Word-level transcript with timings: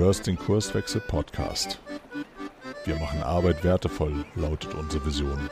hörst 0.00 0.26
den 0.26 0.38
Kurswechsel 0.38 1.02
Podcast. 1.02 1.78
Wir 2.86 2.96
machen 2.96 3.22
Arbeit 3.22 3.62
wertevoll, 3.62 4.24
lautet 4.34 4.74
unsere 4.74 5.04
Vision. 5.04 5.50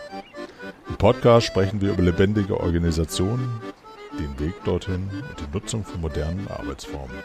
Im 0.88 0.96
Podcast 0.96 1.48
sprechen 1.48 1.82
wir 1.82 1.92
über 1.92 2.02
lebendige 2.02 2.58
Organisationen, 2.58 3.60
den 4.18 4.40
Weg 4.40 4.54
dorthin 4.64 5.10
und 5.28 5.38
die 5.38 5.52
Nutzung 5.52 5.84
von 5.84 6.00
modernen 6.00 6.48
Arbeitsformen. 6.48 7.18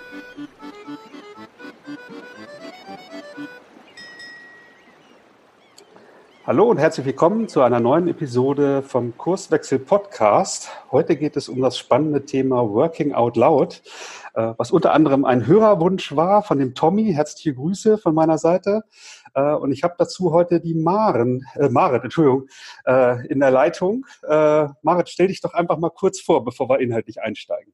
Hallo 6.45 6.69
und 6.69 6.77
herzlich 6.77 7.05
willkommen 7.05 7.47
zu 7.47 7.61
einer 7.61 7.79
neuen 7.79 8.09
Episode 8.09 8.81
vom 8.81 9.17
Kurswechsel 9.17 9.79
Podcast. 9.79 10.67
Heute 10.91 11.15
geht 11.15 11.37
es 11.37 11.47
um 11.47 11.61
das 11.61 11.77
spannende 11.77 12.25
Thema 12.25 12.69
Working 12.69 13.13
Out 13.13 13.37
Loud, 13.37 13.81
was 14.33 14.71
unter 14.71 14.93
anderem 14.93 15.25
ein 15.25 15.45
Hörerwunsch 15.45 16.15
war 16.15 16.43
von 16.43 16.59
dem 16.59 16.73
Tommy. 16.73 17.13
Herzliche 17.13 17.53
Grüße 17.53 17.97
von 17.97 18.15
meiner 18.15 18.37
Seite. 18.37 18.83
Äh, 19.33 19.53
und 19.53 19.71
ich 19.71 19.83
habe 19.83 19.95
dazu 19.97 20.31
heute 20.31 20.59
die 20.59 20.75
Maren, 20.75 21.45
äh, 21.55 21.69
Marit, 21.69 22.03
Entschuldigung, 22.03 22.47
äh, 22.85 23.25
in 23.27 23.39
der 23.39 23.51
Leitung. 23.51 24.05
Äh, 24.27 24.67
Marit, 24.81 25.09
stell 25.09 25.27
dich 25.27 25.41
doch 25.41 25.53
einfach 25.53 25.77
mal 25.77 25.89
kurz 25.89 26.19
vor, 26.19 26.43
bevor 26.43 26.69
wir 26.69 26.79
inhaltlich 26.79 27.21
einsteigen. 27.21 27.73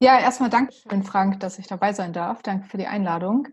Ja, 0.00 0.18
erstmal 0.18 0.50
Dankeschön, 0.50 1.04
Frank, 1.04 1.38
dass 1.38 1.60
ich 1.60 1.68
dabei 1.68 1.92
sein 1.92 2.12
darf. 2.12 2.42
Danke 2.42 2.66
für 2.66 2.76
die 2.76 2.88
Einladung. 2.88 3.46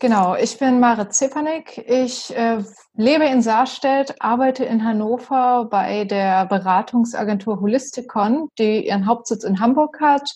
Genau, 0.00 0.34
ich 0.34 0.58
bin 0.58 0.78
Marit 0.78 1.14
Zepanik. 1.14 1.78
Ich 1.78 2.36
äh, 2.36 2.62
lebe 2.92 3.24
in 3.24 3.40
Saarstedt, 3.40 4.20
arbeite 4.20 4.66
in 4.66 4.84
Hannover 4.84 5.66
bei 5.70 6.04
der 6.04 6.44
Beratungsagentur 6.44 7.58
Holisticon, 7.58 8.50
die 8.58 8.86
ihren 8.86 9.06
Hauptsitz 9.06 9.44
in 9.44 9.60
Hamburg 9.60 9.98
hat 9.98 10.30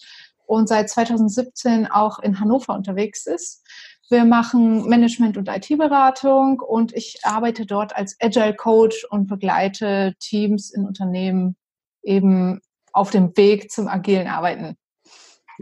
und 0.48 0.66
seit 0.66 0.88
2017 0.88 1.86
auch 1.86 2.18
in 2.18 2.40
Hannover 2.40 2.74
unterwegs 2.74 3.26
ist. 3.26 3.64
Wir 4.08 4.24
machen 4.24 4.88
Management- 4.88 5.36
und 5.36 5.48
IT-Beratung 5.48 6.60
und 6.60 6.94
ich 6.94 7.20
arbeite 7.22 7.66
dort 7.66 7.94
als 7.94 8.16
Agile 8.20 8.54
Coach 8.54 9.04
und 9.10 9.26
begleite 9.26 10.14
Teams 10.18 10.70
in 10.70 10.86
Unternehmen 10.86 11.56
eben 12.02 12.62
auf 12.94 13.10
dem 13.10 13.36
Weg 13.36 13.70
zum 13.70 13.88
agilen 13.88 14.26
Arbeiten. 14.26 14.78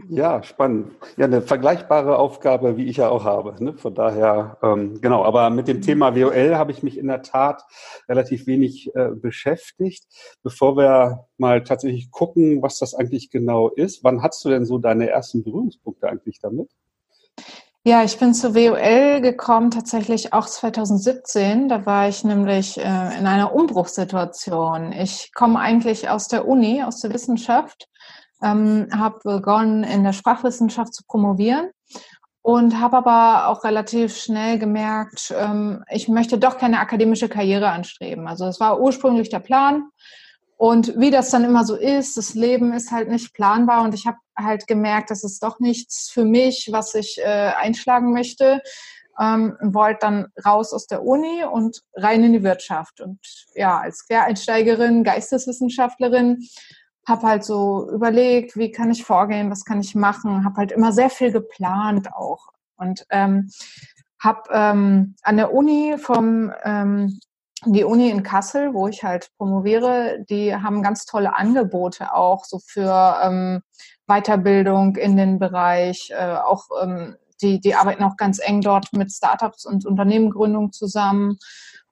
Ja, 0.09 0.43
spannend. 0.43 0.91
Ja, 1.17 1.25
eine 1.25 1.41
vergleichbare 1.41 2.19
Aufgabe, 2.19 2.77
wie 2.77 2.85
ich 2.85 2.97
ja 2.97 3.09
auch 3.09 3.23
habe. 3.23 3.55
Ne? 3.63 3.73
Von 3.73 3.95
daher, 3.95 4.57
ähm, 4.61 5.01
genau, 5.01 5.25
aber 5.25 5.49
mit 5.49 5.67
dem 5.67 5.81
Thema 5.81 6.15
WOL 6.15 6.55
habe 6.55 6.71
ich 6.71 6.83
mich 6.83 6.99
in 6.99 7.07
der 7.07 7.23
Tat 7.23 7.63
relativ 8.07 8.45
wenig 8.45 8.95
äh, 8.95 9.09
beschäftigt. 9.09 10.05
Bevor 10.43 10.77
wir 10.77 11.25
mal 11.37 11.63
tatsächlich 11.63 12.11
gucken, 12.11 12.61
was 12.61 12.77
das 12.77 12.93
eigentlich 12.93 13.31
genau 13.31 13.69
ist, 13.69 14.03
wann 14.03 14.21
hast 14.21 14.45
du 14.45 14.49
denn 14.49 14.65
so 14.65 14.77
deine 14.77 15.09
ersten 15.09 15.43
Berührungspunkte 15.43 16.07
eigentlich 16.07 16.39
damit? 16.39 16.69
Ja, 17.83 18.03
ich 18.03 18.19
bin 18.19 18.35
zu 18.35 18.53
WOL 18.53 19.21
gekommen 19.21 19.71
tatsächlich 19.71 20.31
auch 20.31 20.45
2017. 20.45 21.69
Da 21.69 21.87
war 21.87 22.07
ich 22.07 22.23
nämlich 22.23 22.77
äh, 22.77 22.81
in 22.81 23.25
einer 23.25 23.55
Umbruchssituation. 23.55 24.91
Ich 24.91 25.33
komme 25.33 25.59
eigentlich 25.59 26.07
aus 26.07 26.27
der 26.27 26.47
Uni, 26.47 26.83
aus 26.83 27.01
der 27.01 27.13
Wissenschaft 27.13 27.87
ähm, 28.43 28.87
habe 28.93 29.19
begonnen, 29.23 29.83
in 29.83 30.03
der 30.03 30.13
Sprachwissenschaft 30.13 30.93
zu 30.93 31.03
promovieren 31.05 31.71
und 32.47 32.79
habe 32.79 32.97
aber 32.97 33.49
auch 33.49 33.65
relativ 33.65 34.15
schnell 34.15 34.57
gemerkt, 34.57 35.33
ähm, 35.37 35.83
ich 35.89 36.07
möchte 36.07 36.37
doch 36.37 36.57
keine 36.57 36.79
akademische 36.79 37.27
Karriere 37.27 37.69
anstreben. 37.71 38.25
Also 38.27 38.45
das 38.45 38.61
war 38.61 38.79
ursprünglich 38.79 39.27
der 39.27 39.39
Plan. 39.39 39.89
Und 40.55 40.97
wie 40.97 41.11
das 41.11 41.29
dann 41.29 41.43
immer 41.43 41.65
so 41.65 41.75
ist, 41.75 42.15
das 42.15 42.33
Leben 42.33 42.71
ist 42.71 42.91
halt 42.91 43.09
nicht 43.09 43.33
planbar 43.33 43.83
und 43.83 43.93
ich 43.93 44.07
habe 44.07 44.17
halt 44.35 44.65
gemerkt, 44.65 45.11
das 45.11 45.25
ist 45.25 45.43
doch 45.43 45.59
nichts 45.59 46.09
für 46.09 46.23
mich, 46.23 46.69
was 46.71 46.95
ich 46.95 47.19
äh, 47.19 47.51
einschlagen 47.59 48.13
möchte. 48.13 48.61
Ähm, 49.19 49.57
wollte 49.61 49.99
dann 50.01 50.27
raus 50.45 50.71
aus 50.71 50.87
der 50.87 51.03
Uni 51.03 51.43
und 51.43 51.81
rein 51.95 52.23
in 52.23 52.31
die 52.31 52.43
Wirtschaft. 52.43 53.01
Und 53.01 53.19
ja, 53.55 53.77
als 53.77 54.07
Quereinsteigerin, 54.07 55.03
Geisteswissenschaftlerin 55.03 56.47
habe 57.07 57.27
halt 57.27 57.43
so 57.43 57.89
überlegt, 57.89 58.57
wie 58.57 58.71
kann 58.71 58.91
ich 58.91 59.03
vorgehen, 59.03 59.49
was 59.49 59.65
kann 59.65 59.79
ich 59.79 59.95
machen, 59.95 60.43
habe 60.43 60.57
halt 60.57 60.71
immer 60.71 60.91
sehr 60.91 61.09
viel 61.09 61.31
geplant 61.31 62.13
auch 62.13 62.49
und 62.75 63.05
ähm, 63.09 63.49
habe 64.19 64.41
ähm, 64.51 65.15
an 65.23 65.37
der 65.37 65.53
Uni 65.53 65.95
vom 65.97 66.51
ähm, 66.63 67.19
die 67.65 67.83
Uni 67.83 68.09
in 68.09 68.23
Kassel, 68.23 68.73
wo 68.73 68.87
ich 68.87 69.03
halt 69.03 69.31
promoviere, 69.37 70.23
die 70.29 70.55
haben 70.55 70.83
ganz 70.83 71.05
tolle 71.05 71.35
Angebote 71.35 72.13
auch 72.13 72.45
so 72.45 72.59
für 72.59 73.19
ähm, 73.23 73.61
Weiterbildung 74.05 74.95
in 74.95 75.17
den 75.17 75.39
Bereich, 75.39 76.11
äh, 76.11 76.35
auch 76.35 76.67
ähm, 76.81 77.15
die, 77.41 77.59
die 77.59 77.75
arbeiten 77.75 78.03
auch 78.03 78.15
ganz 78.15 78.39
eng 78.39 78.61
dort 78.61 78.93
mit 78.93 79.11
Startups 79.11 79.65
und 79.65 79.85
Unternehmengründung 79.85 80.71
zusammen. 80.71 81.37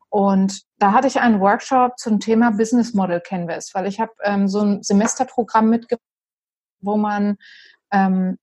Und 0.10 0.62
da 0.78 0.94
hatte 0.94 1.08
ich 1.08 1.20
einen 1.20 1.40
Workshop 1.42 1.98
zum 1.98 2.20
Thema 2.20 2.52
Business 2.52 2.94
Model 2.94 3.20
Canvas, 3.20 3.72
weil 3.74 3.88
ich 3.88 4.00
habe 4.00 4.12
ähm, 4.24 4.48
so 4.48 4.62
ein 4.62 4.84
Semesterprogramm 4.84 5.70
mitgebracht, 5.70 6.06
wo 6.82 6.96
man 6.98 7.38
ähm, 7.92 8.38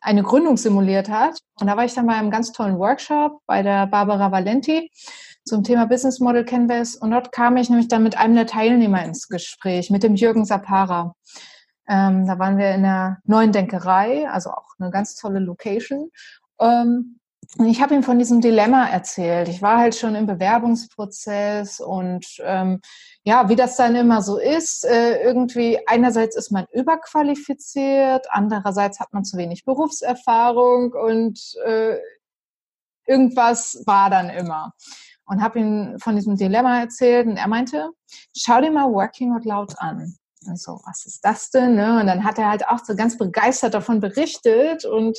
eine 0.00 0.22
Gründung 0.22 0.56
simuliert 0.56 1.08
hat. 1.08 1.38
Und 1.60 1.66
da 1.66 1.76
war 1.76 1.84
ich 1.84 1.94
dann 1.94 2.06
bei 2.06 2.14
einem 2.14 2.30
ganz 2.30 2.52
tollen 2.52 2.78
Workshop 2.78 3.40
bei 3.46 3.62
der 3.62 3.86
Barbara 3.86 4.30
Valenti 4.30 4.90
zum 5.44 5.64
Thema 5.64 5.86
Business 5.86 6.20
Model 6.20 6.44
Canvas. 6.44 6.94
Und 6.96 7.10
dort 7.10 7.32
kam 7.32 7.56
ich 7.56 7.70
nämlich 7.70 7.88
dann 7.88 8.02
mit 8.02 8.16
einem 8.18 8.34
der 8.34 8.46
Teilnehmer 8.46 9.04
ins 9.04 9.28
Gespräch, 9.28 9.90
mit 9.90 10.02
dem 10.02 10.14
Jürgen 10.14 10.44
Sapara. 10.44 11.14
Ähm, 11.88 12.26
da 12.26 12.38
waren 12.38 12.58
wir 12.58 12.70
in 12.74 12.82
der 12.82 13.18
neuen 13.24 13.50
Denkerei, 13.50 14.28
also 14.28 14.50
auch 14.50 14.74
eine 14.78 14.90
ganz 14.90 15.16
tolle 15.16 15.40
Location. 15.40 16.10
Ähm, 16.60 17.17
ich 17.56 17.80
habe 17.80 17.94
ihm 17.94 18.02
von 18.02 18.18
diesem 18.18 18.40
Dilemma 18.40 18.88
erzählt. 18.88 19.48
Ich 19.48 19.62
war 19.62 19.78
halt 19.78 19.94
schon 19.94 20.14
im 20.14 20.26
Bewerbungsprozess 20.26 21.80
und 21.80 22.26
ähm, 22.42 22.80
ja, 23.24 23.48
wie 23.48 23.56
das 23.56 23.76
dann 23.76 23.96
immer 23.96 24.20
so 24.22 24.38
ist, 24.38 24.84
äh, 24.84 25.22
irgendwie 25.22 25.78
einerseits 25.86 26.36
ist 26.36 26.50
man 26.50 26.66
überqualifiziert, 26.72 28.26
andererseits 28.30 29.00
hat 29.00 29.12
man 29.12 29.24
zu 29.24 29.38
wenig 29.38 29.64
Berufserfahrung 29.64 30.92
und 30.92 31.40
äh, 31.64 31.96
irgendwas 33.06 33.82
war 33.86 34.10
dann 34.10 34.28
immer. 34.28 34.74
Und 35.24 35.42
habe 35.42 35.58
ihm 35.58 35.98
von 35.98 36.16
diesem 36.16 36.36
Dilemma 36.36 36.80
erzählt 36.80 37.26
und 37.26 37.36
er 37.36 37.48
meinte, 37.48 37.90
schau 38.36 38.60
dir 38.60 38.70
mal 38.70 38.90
Working 38.92 39.34
Out 39.34 39.44
Loud 39.44 39.74
an. 39.78 40.16
Und 40.48 40.60
so, 40.60 40.80
was 40.84 41.06
ist 41.06 41.24
das 41.24 41.50
denn? 41.50 41.74
Ne? 41.74 42.00
Und 42.00 42.06
dann 42.06 42.24
hat 42.24 42.38
er 42.38 42.50
halt 42.50 42.66
auch 42.66 42.84
so 42.84 42.96
ganz 42.96 43.16
begeistert 43.18 43.74
davon 43.74 44.00
berichtet. 44.00 44.84
Und 44.84 45.18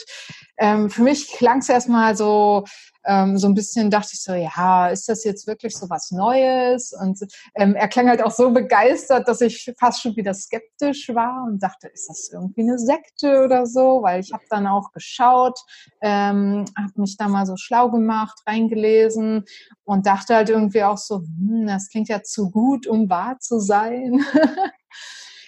ähm, 0.58 0.90
für 0.90 1.04
mich 1.04 1.28
klang 1.30 1.60
es 1.60 1.70
erstmal 1.70 2.16
so, 2.16 2.66
ähm, 3.10 3.38
so 3.38 3.48
ein 3.48 3.56
bisschen, 3.56 3.90
dachte 3.90 4.12
ich 4.14 4.22
so, 4.22 4.34
ja, 4.34 4.88
ist 4.88 5.10
das 5.10 5.24
jetzt 5.24 5.48
wirklich 5.48 5.76
so 5.76 5.90
was 5.90 6.12
Neues? 6.12 6.94
Und 6.94 7.20
ähm, 7.56 7.76
er 7.76 7.88
klang 7.88 8.08
halt 8.08 8.24
auch 8.24 8.32
so 8.32 8.52
begeistert, 8.52 9.28
dass 9.28 9.42
ich 9.42 9.74
fast 9.80 10.02
schon 10.02 10.16
wieder 10.16 10.34
skeptisch 10.36 11.10
war 11.10 11.46
und 11.48 11.64
dachte, 11.64 11.88
ist 11.88 12.08
das 12.08 12.30
irgendwie 12.32 12.62
eine 12.62 12.78
Sekte 12.78 13.44
oder 13.44 13.66
so? 13.66 14.04
Weil 14.04 14.20
ich 14.20 14.32
habe 14.32 14.44
dann 14.50 14.68
auch 14.68 14.92
geschaut, 14.92 15.60
ähm, 16.02 16.66
habe 16.78 17.02
mich 17.02 17.18
da 17.18 17.28
mal 17.28 17.48
so 17.48 17.56
schlau 17.58 17.90
gemacht, 17.90 18.40
reingelesen 18.46 19.46
und 19.84 20.06
dachte 20.06 20.36
halt 20.36 20.50
irgendwie 20.50 20.84
auch 20.84 20.98
so, 20.98 21.22
hm, 21.22 21.66
das 21.66 21.90
klingt 21.90 22.10
ja 22.10 22.22
zu 22.22 22.52
gut, 22.52 22.86
um 22.86 23.10
wahr 23.10 23.40
zu 23.40 23.60
sein. 23.60 24.24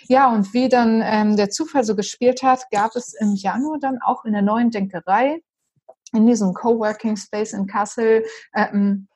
Ja, 0.07 0.29
und 0.33 0.53
wie 0.53 0.67
dann 0.67 1.01
ähm, 1.05 1.37
der 1.37 1.51
Zufall 1.51 1.85
so 1.85 1.95
gespielt 1.95 2.43
hat, 2.43 2.69
gab 2.69 2.97
es 2.97 3.13
im 3.13 3.33
Januar 3.33 3.79
dann 3.79 3.99
auch 4.01 4.25
in 4.25 4.33
der 4.33 4.41
neuen 4.41 4.69
Denkerei, 4.69 5.41
in 6.13 6.27
diesem 6.27 6.53
Coworking 6.53 7.15
Space 7.15 7.53
in 7.53 7.67
Kassel, 7.67 8.25
ähm, 8.55 9.07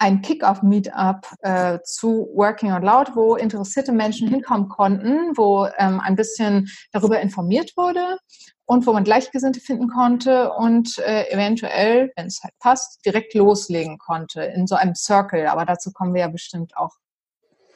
ein 0.00 0.22
Kick-Off-Meetup 0.22 1.26
äh, 1.40 1.78
zu 1.84 2.30
Working 2.34 2.72
Out 2.72 2.82
Loud, 2.82 3.14
wo 3.16 3.36
interessierte 3.36 3.92
Menschen 3.92 4.28
hinkommen 4.28 4.68
konnten, 4.68 5.36
wo 5.36 5.68
ähm, 5.76 6.00
ein 6.00 6.16
bisschen 6.16 6.68
darüber 6.92 7.20
informiert 7.20 7.76
wurde 7.76 8.18
und 8.64 8.86
wo 8.86 8.92
man 8.92 9.04
Gleichgesinnte 9.04 9.60
finden 9.60 9.88
konnte 9.88 10.52
und 10.52 10.98
äh, 10.98 11.30
eventuell, 11.30 12.10
wenn 12.16 12.26
es 12.26 12.40
halt 12.42 12.54
passt, 12.58 13.04
direkt 13.04 13.34
loslegen 13.34 13.98
konnte 13.98 14.42
in 14.42 14.66
so 14.66 14.74
einem 14.76 14.94
Circle. 14.94 15.46
Aber 15.46 15.64
dazu 15.66 15.92
kommen 15.92 16.14
wir 16.14 16.22
ja 16.22 16.28
bestimmt 16.28 16.76
auch 16.76 16.92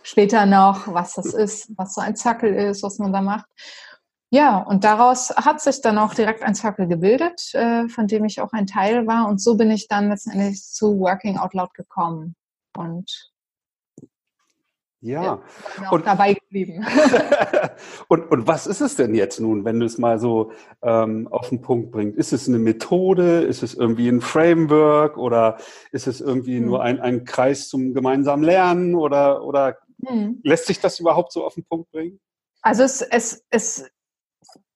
später 0.02 0.46
noch, 0.46 0.92
was 0.92 1.14
das 1.14 1.26
ist, 1.34 1.70
was 1.76 1.94
so 1.94 2.00
ein 2.00 2.16
Zackel 2.16 2.54
ist, 2.54 2.82
was 2.82 2.98
man 2.98 3.12
da 3.12 3.20
macht. 3.20 3.46
Ja, 4.32 4.58
und 4.58 4.84
daraus 4.84 5.30
hat 5.30 5.60
sich 5.60 5.80
dann 5.80 5.98
auch 5.98 6.14
direkt 6.14 6.44
ein 6.44 6.54
Circle 6.54 6.86
gebildet, 6.86 7.52
äh, 7.52 7.88
von 7.88 8.06
dem 8.06 8.24
ich 8.24 8.40
auch 8.40 8.52
ein 8.52 8.68
Teil 8.68 9.08
war. 9.08 9.28
Und 9.28 9.42
so 9.42 9.56
bin 9.56 9.72
ich 9.72 9.88
dann 9.88 10.08
letztendlich 10.08 10.62
zu 10.62 11.00
Working 11.00 11.36
Out 11.36 11.52
Loud 11.52 11.74
gekommen. 11.74 12.36
Und 12.76 13.32
ja, 15.02 15.42
und 15.90 16.06
dabei 16.06 16.34
geblieben. 16.34 16.86
und, 18.08 18.30
und 18.30 18.46
was 18.46 18.68
ist 18.68 18.80
es 18.80 18.96
denn 18.96 19.14
jetzt 19.14 19.40
nun, 19.40 19.64
wenn 19.64 19.80
du 19.80 19.86
es 19.86 19.98
mal 19.98 20.20
so 20.20 20.52
ähm, 20.82 21.26
auf 21.28 21.48
den 21.48 21.60
Punkt 21.62 21.90
bringst? 21.90 22.18
Ist 22.18 22.32
es 22.32 22.46
eine 22.46 22.58
Methode? 22.58 23.40
Ist 23.40 23.64
es 23.64 23.74
irgendwie 23.74 24.08
ein 24.08 24.20
Framework? 24.20 25.16
Oder 25.16 25.56
ist 25.90 26.06
es 26.06 26.20
irgendwie 26.20 26.58
hm. 26.58 26.66
nur 26.66 26.82
ein, 26.82 27.00
ein 27.00 27.24
Kreis 27.24 27.68
zum 27.68 27.94
gemeinsamen 27.94 28.44
Lernen? 28.44 28.94
Oder, 28.94 29.42
oder 29.42 29.78
hm. 30.06 30.38
lässt 30.44 30.66
sich 30.66 30.78
das 30.78 31.00
überhaupt 31.00 31.32
so 31.32 31.44
auf 31.44 31.54
den 31.54 31.64
Punkt 31.64 31.90
bringen? 31.90 32.20
Also 32.62 32.82
es, 32.82 33.00
es, 33.00 33.42
es 33.48 33.90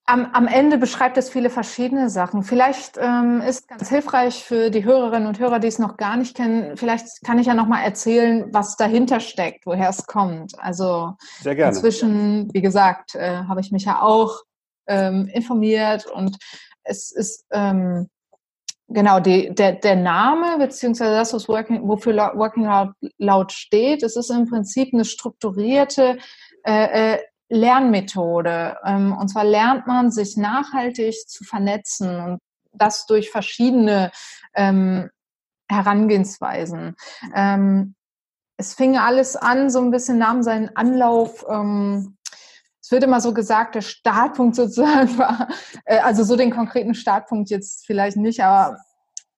am, 0.06 0.26
am 0.32 0.46
Ende 0.46 0.76
beschreibt 0.76 1.16
es 1.16 1.30
viele 1.30 1.48
verschiedene 1.48 2.10
Sachen. 2.10 2.42
Vielleicht 2.42 2.98
ähm, 2.98 3.40
ist 3.40 3.68
ganz 3.68 3.88
hilfreich 3.88 4.44
für 4.44 4.70
die 4.70 4.84
Hörerinnen 4.84 5.26
und 5.26 5.38
Hörer, 5.38 5.58
die 5.58 5.68
es 5.68 5.78
noch 5.78 5.96
gar 5.96 6.16
nicht 6.16 6.36
kennen. 6.36 6.76
Vielleicht 6.76 7.22
kann 7.24 7.38
ich 7.38 7.46
ja 7.46 7.54
noch 7.54 7.66
mal 7.66 7.82
erzählen, 7.82 8.46
was 8.52 8.76
dahinter 8.76 9.20
steckt, 9.20 9.64
woher 9.64 9.88
es 9.88 10.06
kommt. 10.06 10.58
Also 10.58 11.14
Sehr 11.40 11.54
gerne. 11.54 11.74
inzwischen, 11.74 12.52
wie 12.52 12.60
gesagt, 12.60 13.14
äh, 13.14 13.44
habe 13.48 13.60
ich 13.60 13.72
mich 13.72 13.84
ja 13.84 14.02
auch 14.02 14.42
ähm, 14.86 15.26
informiert 15.32 16.06
und 16.06 16.36
es 16.82 17.10
ist 17.10 17.46
ähm, 17.50 18.10
genau 18.88 19.20
die, 19.20 19.54
der, 19.54 19.72
der 19.72 19.96
Name 19.96 20.58
beziehungsweise 20.58 21.12
das, 21.12 21.32
was 21.32 21.48
Working, 21.48 21.88
wofür 21.88 22.14
Working 22.34 22.66
Out 22.66 22.90
Loud 23.16 23.52
steht. 23.52 24.02
Es 24.02 24.16
ist 24.16 24.30
im 24.30 24.46
Prinzip 24.46 24.92
eine 24.92 25.06
strukturierte 25.06 26.18
äh, 26.66 27.14
äh, 27.14 27.18
Lernmethode. 27.54 28.78
Ähm, 28.84 29.16
und 29.16 29.28
zwar 29.28 29.44
lernt 29.44 29.86
man 29.86 30.10
sich 30.10 30.36
nachhaltig 30.36 31.14
zu 31.28 31.44
vernetzen 31.44 32.20
und 32.20 32.38
das 32.72 33.06
durch 33.06 33.30
verschiedene 33.30 34.10
ähm, 34.54 35.10
Herangehensweisen. 35.70 36.96
Ähm, 37.34 37.94
es 38.56 38.74
fing 38.74 38.98
alles 38.98 39.36
an, 39.36 39.70
so 39.70 39.80
ein 39.80 39.90
bisschen 39.90 40.18
nahm 40.18 40.42
seinen 40.42 40.76
Anlauf. 40.76 41.44
Ähm, 41.48 42.16
es 42.82 42.90
wird 42.90 43.04
immer 43.04 43.20
so 43.20 43.32
gesagt, 43.32 43.76
der 43.76 43.82
Startpunkt 43.82 44.56
sozusagen 44.56 45.16
war, 45.16 45.48
äh, 45.84 45.98
also 45.98 46.24
so 46.24 46.36
den 46.36 46.50
konkreten 46.50 46.94
Startpunkt 46.94 47.50
jetzt 47.50 47.86
vielleicht 47.86 48.16
nicht, 48.16 48.42
aber 48.42 48.78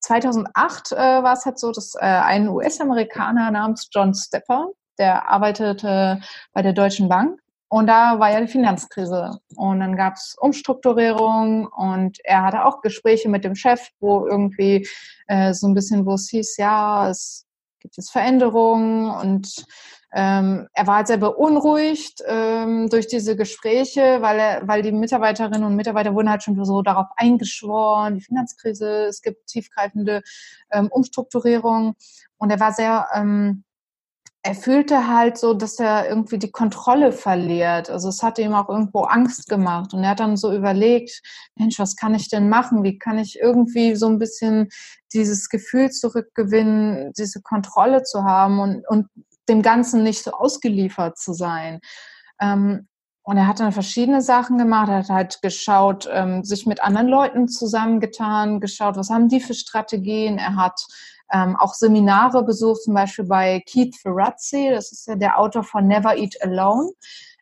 2008 0.01 0.93
äh, 0.93 0.97
war 0.97 1.33
es 1.33 1.45
halt 1.45 1.59
so, 1.59 1.73
dass 1.73 1.95
äh, 1.97 1.99
ein 2.01 2.49
US-Amerikaner 2.49 3.51
namens 3.51 3.89
John 3.93 4.15
Stepper, 4.15 4.69
der 4.99 5.29
arbeitete 5.29 6.21
bei 6.53 6.63
der 6.63 6.73
Deutschen 6.73 7.09
Bank 7.09 7.41
und 7.69 7.89
da 7.89 8.19
war 8.19 8.31
ja 8.31 8.41
die 8.41 8.47
Finanzkrise. 8.47 9.41
Und 9.57 9.81
dann 9.81 9.97
gab 9.97 10.15
es 10.15 10.37
Umstrukturierung 10.39 11.67
und 11.67 12.19
er 12.25 12.43
hatte 12.45 12.65
auch 12.65 12.81
Gespräche 12.81 13.29
mit 13.29 13.45
dem 13.45 13.57
Chef, 13.57 13.89
wo 14.01 14.27
irgendwie 14.27 14.89
äh, 15.27 15.53
so 15.53 15.67
ein 15.67 15.75
bisschen, 15.75 16.07
wo 16.07 16.15
es 16.15 16.29
hieß, 16.29 16.57
ja, 16.59 17.11
es 17.11 17.47
gibt 17.81 17.97
jetzt 17.97 18.11
Veränderungen 18.11 19.11
und 19.11 19.67
ähm, 20.13 20.67
er 20.73 20.87
war 20.87 20.97
halt 20.97 21.09
sehr 21.09 21.19
beunruhigt 21.19 22.23
ähm, 22.27 22.89
durch 22.89 23.07
diese 23.07 23.37
Gespräche, 23.37 24.23
weil 24.23 24.39
er, 24.39 24.69
weil 24.69 24.83
die 24.83 24.93
Mitarbeiterinnen 24.93 25.65
und 25.65 25.77
Mitarbeiter 25.77 26.15
wurden 26.15 26.31
halt 26.31 26.43
schon 26.43 26.65
so 26.65 26.81
darauf 26.83 27.09
eingeschworen, 27.17 28.15
die 28.15 28.23
Finanzkrise, 28.23 29.07
es 29.09 29.21
gibt 29.21 29.47
tiefgreifende 29.47 30.23
ähm, 30.71 30.89
Umstrukturierungen 30.91 31.95
und 32.39 32.51
er 32.51 32.61
war 32.61 32.73
sehr 32.73 33.09
ähm, 33.15 33.65
er 34.47 34.55
fühlte 34.55 35.09
halt 35.09 35.39
so, 35.39 35.55
dass 35.55 35.81
er 35.81 36.09
irgendwie 36.09 36.39
die 36.39 36.53
Kontrolle 36.53 37.11
verliert. 37.11 37.91
Also 37.91 38.09
es 38.09 38.23
hatte 38.23 38.43
ihm 38.43 38.55
auch 38.55 38.69
irgendwo 38.69 39.03
Angst 39.03 39.49
gemacht. 39.49 39.93
Und 39.93 40.05
er 40.05 40.11
hat 40.11 40.21
dann 40.21 40.37
so 40.37 40.55
überlegt, 40.55 41.21
Mensch, 41.57 41.81
was 41.81 41.97
kann 41.97 42.15
ich 42.15 42.29
denn 42.29 42.49
machen? 42.49 42.85
Wie 42.85 42.97
kann 42.97 43.19
ich 43.19 43.41
irgendwie 43.41 43.97
so 43.97 44.07
ein 44.07 44.21
bisschen 44.21 44.69
dieses 45.13 45.49
Gefühl 45.49 45.91
zurückgewinnen, 45.91 47.13
diese 47.19 47.43
Kontrolle 47.43 48.05
zu 48.05 48.23
haben 48.23 48.61
und, 48.61 48.89
und 48.89 49.09
dem 49.49 49.63
Ganzen 49.63 50.05
nicht 50.05 50.23
so 50.23 50.31
ausgeliefert 50.31 51.19
zu 51.19 51.33
sein? 51.33 51.81
Ähm, 52.41 52.87
und 53.25 53.39
er 53.39 53.49
hat 53.49 53.59
dann 53.59 53.73
verschiedene 53.73 54.23
Sachen 54.23 54.59
gemacht. 54.59 54.89
Er 54.89 54.99
hat 54.99 55.09
halt 55.09 55.43
geschaut, 55.43 56.09
ähm, 56.13 56.45
sich 56.45 56.67
mit 56.67 56.85
anderen 56.85 57.09
Leuten 57.09 57.49
zusammengetan, 57.49 58.61
geschaut, 58.61 58.97
was 58.97 59.11
haben 59.11 59.29
die 59.29 59.41
für 59.41 59.55
Strategien. 59.55 60.39
Er 60.39 60.55
hat 60.55 60.81
ähm, 61.33 61.57
auch 61.57 61.75
Seminare 61.75 62.45
besucht, 62.45 62.83
zum 62.83 62.95
Beispiel 62.95 63.25
bei 63.25 63.63
Keith 63.67 63.97
Ferrazzi, 63.97 64.71
das 64.71 64.93
ist 64.93 65.07
ja 65.07 65.17
der 65.17 65.39
Autor 65.39 65.65
von 65.65 65.87
Never 65.87 66.17
Eat 66.17 66.37
Alone. 66.43 66.91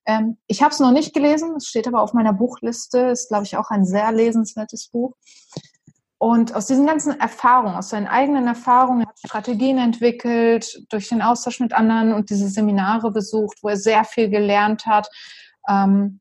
Ähm, 0.07 0.39
ich 0.47 0.63
habe 0.63 0.73
es 0.73 0.81
noch 0.81 0.93
nicht 0.93 1.15
gelesen, 1.15 1.57
es 1.57 1.67
steht 1.67 1.87
aber 1.87 2.03
auf 2.03 2.13
meiner 2.13 2.33
Buchliste, 2.33 2.99
ist, 2.99 3.29
glaube 3.29 3.45
ich, 3.45 3.57
auch 3.57 3.71
ein 3.71 3.85
sehr 3.85 4.13
lesenswertes 4.13 4.89
Buch. 4.89 5.15
Und 6.19 6.55
aus 6.55 6.67
diesen 6.67 6.87
ganzen 6.87 7.21
Erfahrungen, 7.21 7.75
aus 7.75 7.91
seinen 7.91 8.07
eigenen 8.07 8.47
Erfahrungen, 8.47 9.03
er 9.03 9.09
hat 9.09 9.19
Strategien 9.19 9.79
entwickelt, 9.79 10.83
durch 10.89 11.09
den 11.09 11.21
Austausch 11.21 11.61
mit 11.61 11.75
anderen 11.75 12.15
und 12.15 12.31
diese 12.31 12.49
Seminare 12.49 13.11
besucht, 13.11 13.59
wo 13.63 13.69
er 13.69 13.77
sehr 13.77 14.05
viel 14.05 14.31
gelernt 14.31 14.87
hat. 14.87 15.09
Ähm, 15.69 16.21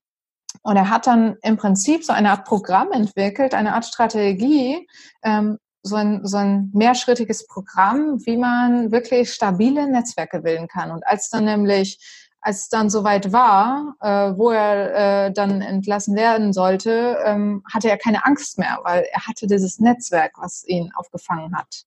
und 0.62 0.76
er 0.76 0.90
hat 0.90 1.08
dann 1.08 1.38
im 1.42 1.58
Prinzip 1.58 2.04
so 2.04 2.14
eine 2.14 2.32
Art 2.32 2.46
Programm 2.46 2.92
entwickelt, 2.92 3.54
eine 3.54 3.74
Art 3.74 3.86
Strategie, 3.86 4.88
ähm, 5.24 5.58
so 5.84 5.98
ein, 5.98 6.26
so 6.26 6.38
ein 6.38 6.72
mehrschrittiges 6.74 7.46
Programm, 7.46 8.26
wie 8.26 8.38
man 8.38 8.92
wirklich 8.92 9.34
stabile 9.34 9.88
Netzwerke 9.88 10.40
bilden 10.40 10.68
kann. 10.68 10.92
Und 10.92 11.06
als 11.06 11.30
dann 11.30 11.46
nämlich, 11.46 12.00
als 12.40 12.62
es 12.62 12.70
dann 12.70 12.90
soweit 12.90 13.34
war, 13.34 13.96
äh, 14.02 14.38
wo 14.38 14.52
er 14.52 15.28
äh, 15.28 15.34
dann 15.34 15.62
entlassen 15.62 16.16
werden 16.16 16.54
sollte, 16.54 17.18
ähm, 17.26 17.64
hatte 17.72 17.90
er 17.90 17.98
keine 17.98 18.26
Angst 18.26 18.58
mehr, 18.58 18.80
weil 18.84 19.06
er 19.12 19.28
hatte 19.28 19.46
dieses 19.46 19.80
Netzwerk, 19.80 20.34
was 20.38 20.64
ihn 20.66 20.90
aufgefangen 20.96 21.56
hat. 21.56 21.84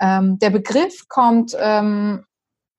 Ähm, 0.00 0.38
der 0.40 0.50
Begriff 0.50 1.08
kommt, 1.08 1.56
ähm, 1.58 2.24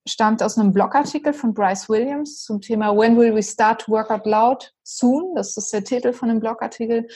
stammt 0.05 0.43
aus 0.43 0.57
einem 0.57 0.73
Blogartikel 0.73 1.31
von 1.31 1.53
Bryce 1.53 1.87
Williams 1.87 2.43
zum 2.43 2.59
Thema 2.59 2.95
When 2.95 3.17
will 3.17 3.33
we 3.33 3.41
start 3.41 3.81
to 3.81 3.91
work 3.93 4.11
out 4.11 4.25
loud 4.25 4.73
soon? 4.83 5.33
Das 5.35 5.55
ist 5.55 5.71
der 5.71 5.85
Titel 5.85 6.11
von 6.11 6.27
dem 6.27 6.41
Blogartikel. 6.41 7.07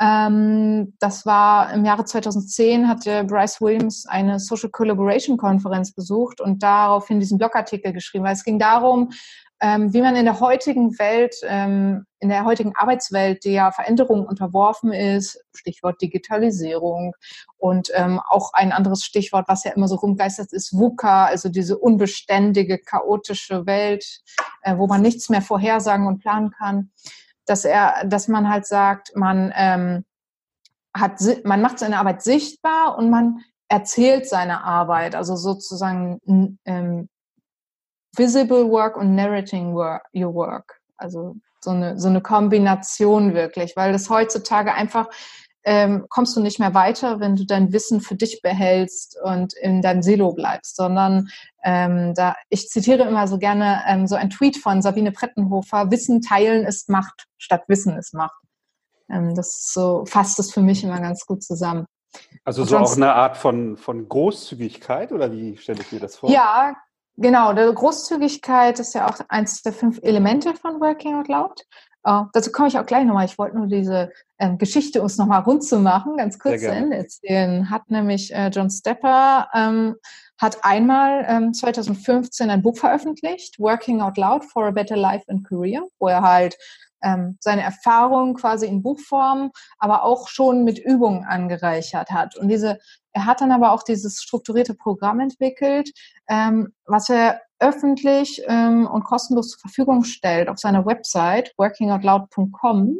Ähm, 0.00 0.94
das 0.98 1.24
war 1.24 1.72
im 1.72 1.84
Jahre 1.84 2.04
2010 2.04 2.88
hatte 2.88 3.24
Bryce 3.24 3.60
Williams 3.60 4.06
eine 4.06 4.40
Social 4.40 4.70
Collaboration 4.70 5.36
Konferenz 5.36 5.92
besucht 5.92 6.40
und 6.40 6.62
daraufhin 6.62 7.20
diesen 7.20 7.38
Blogartikel 7.38 7.92
geschrieben, 7.92 8.24
weil 8.24 8.32
es 8.32 8.44
ging 8.44 8.58
darum, 8.58 9.10
ähm, 9.60 9.94
wie 9.94 10.02
man 10.02 10.16
in 10.16 10.24
der 10.24 10.40
heutigen 10.40 10.98
Welt, 10.98 11.36
ähm, 11.44 12.06
in 12.18 12.28
der 12.28 12.44
heutigen 12.44 12.74
Arbeitswelt, 12.74 13.44
die 13.44 13.52
ja 13.52 13.70
Veränderungen 13.70 14.26
unterworfen 14.26 14.92
ist, 14.92 15.38
Stichwort 15.54 16.02
Digitalisierung 16.02 17.14
und 17.56 17.88
ähm, 17.94 18.20
auch 18.28 18.52
ein 18.52 18.72
anderes 18.72 19.04
Stichwort, 19.04 19.46
was 19.46 19.62
ja 19.62 19.72
immer 19.72 19.86
so 19.86 19.94
rumgeistert 19.94 20.52
ist, 20.52 20.72
VUCA, 20.72 21.26
also 21.26 21.48
diese 21.48 21.78
unbeständige, 21.78 22.78
chaotische 22.78 23.64
Welt, 23.64 24.22
äh, 24.62 24.76
wo 24.76 24.88
man 24.88 25.02
nichts 25.02 25.28
mehr 25.28 25.42
vorhersagen 25.42 26.08
und 26.08 26.18
planen 26.18 26.50
kann 26.50 26.90
dass 27.46 27.64
er, 27.64 28.04
dass 28.06 28.28
man 28.28 28.48
halt 28.48 28.66
sagt, 28.66 29.14
man 29.16 29.52
ähm, 29.56 30.04
hat, 30.96 31.20
man 31.44 31.60
macht 31.60 31.78
seine 31.78 31.98
Arbeit 31.98 32.22
sichtbar 32.22 32.96
und 32.96 33.10
man 33.10 33.40
erzählt 33.68 34.28
seine 34.28 34.62
Arbeit, 34.64 35.14
also 35.14 35.36
sozusagen 35.36 36.20
ähm, 36.64 37.08
visible 38.16 38.70
work 38.70 38.96
und 38.96 39.14
narrating 39.14 39.74
work, 39.74 40.06
your 40.14 40.34
work. 40.34 40.80
Also 40.96 41.36
so 41.60 41.70
eine, 41.70 41.98
so 41.98 42.08
eine 42.08 42.20
Kombination 42.20 43.34
wirklich, 43.34 43.76
weil 43.76 43.92
das 43.92 44.10
heutzutage 44.10 44.72
einfach 44.72 45.08
ähm, 45.64 46.06
kommst 46.08 46.36
du 46.36 46.40
nicht 46.40 46.58
mehr 46.58 46.74
weiter, 46.74 47.20
wenn 47.20 47.36
du 47.36 47.44
dein 47.44 47.72
Wissen 47.72 48.00
für 48.00 48.14
dich 48.14 48.42
behältst 48.42 49.18
und 49.22 49.54
in 49.54 49.82
deinem 49.82 50.02
Silo 50.02 50.32
bleibst, 50.32 50.76
sondern 50.76 51.28
ähm, 51.64 52.14
da, 52.14 52.34
ich 52.50 52.68
zitiere 52.68 53.04
immer 53.04 53.26
so 53.26 53.38
gerne 53.38 53.82
ähm, 53.86 54.06
so 54.06 54.14
ein 54.14 54.30
Tweet 54.30 54.58
von 54.58 54.82
Sabine 54.82 55.12
Prettenhofer, 55.12 55.90
Wissen 55.90 56.20
teilen 56.20 56.64
ist 56.64 56.88
Macht, 56.88 57.26
statt 57.38 57.62
Wissen 57.68 57.96
ist 57.96 58.14
Macht. 58.14 58.40
Ähm, 59.08 59.34
das 59.34 59.70
so 59.72 60.04
fasst 60.06 60.38
es 60.38 60.52
für 60.52 60.62
mich 60.62 60.84
immer 60.84 61.00
ganz 61.00 61.24
gut 61.26 61.42
zusammen. 61.42 61.86
Also 62.44 62.64
so 62.64 62.76
auch 62.78 62.96
eine 62.96 63.14
Art 63.14 63.36
von, 63.36 63.76
von 63.76 64.08
Großzügigkeit 64.08 65.12
oder 65.12 65.32
wie 65.32 65.56
stelle 65.56 65.80
ich 65.80 65.90
mir 65.90 66.00
das 66.00 66.16
vor? 66.16 66.30
Ja, 66.30 66.74
Genau, 67.16 67.54
Großzügigkeit 67.54 68.80
ist 68.80 68.94
ja 68.94 69.08
auch 69.08 69.20
eins 69.28 69.62
der 69.62 69.72
fünf 69.72 70.00
Elemente 70.02 70.54
von 70.54 70.80
Working 70.80 71.14
Out 71.14 71.28
Loud. 71.28 71.62
Uh, 72.06 72.26
dazu 72.34 72.52
komme 72.52 72.68
ich 72.68 72.78
auch 72.78 72.84
gleich 72.84 73.04
nochmal. 73.04 73.24
Ich 73.24 73.38
wollte 73.38 73.56
nur 73.56 73.66
diese 73.66 74.12
ähm, 74.38 74.58
Geschichte 74.58 75.00
uns 75.00 75.16
nochmal 75.16 75.40
rund 75.40 75.64
zu 75.64 75.78
machen, 75.78 76.18
ganz 76.18 76.38
kurz 76.38 76.60
zu 76.60 76.70
Ende 76.70 76.98
erzählen. 76.98 77.70
Hat 77.70 77.90
nämlich 77.90 78.34
äh, 78.34 78.48
John 78.48 78.68
Stepper 78.68 79.48
ähm, 79.54 79.96
hat 80.36 80.58
einmal 80.64 81.24
ähm, 81.26 81.54
2015 81.54 82.50
ein 82.50 82.60
Buch 82.60 82.76
veröffentlicht, 82.76 83.58
Working 83.58 84.02
Out 84.02 84.18
Loud 84.18 84.44
for 84.44 84.66
a 84.66 84.70
Better 84.70 84.96
Life 84.96 85.24
and 85.28 85.46
Career, 85.48 85.82
wo 85.98 86.08
er 86.08 86.20
halt 86.20 86.58
ähm, 87.02 87.38
seine 87.40 87.62
Erfahrungen 87.62 88.34
quasi 88.34 88.66
in 88.66 88.82
Buchform, 88.82 89.50
aber 89.78 90.02
auch 90.02 90.28
schon 90.28 90.64
mit 90.64 90.78
Übungen 90.78 91.24
angereichert 91.24 92.10
hat. 92.10 92.36
Und 92.36 92.48
diese, 92.48 92.78
er 93.14 93.26
hat 93.26 93.40
dann 93.40 93.52
aber 93.52 93.72
auch 93.72 93.82
dieses 93.84 94.20
strukturierte 94.20 94.74
Programm 94.74 95.20
entwickelt, 95.20 95.90
ähm, 96.28 96.74
was 96.84 97.08
er 97.08 97.40
öffentlich 97.60 98.42
ähm, 98.46 98.86
und 98.86 99.04
kostenlos 99.04 99.50
zur 99.50 99.60
Verfügung 99.60 100.04
stellt 100.04 100.48
auf 100.48 100.58
seiner 100.58 100.84
Website 100.84 101.54
workingoutloud.com. 101.56 102.98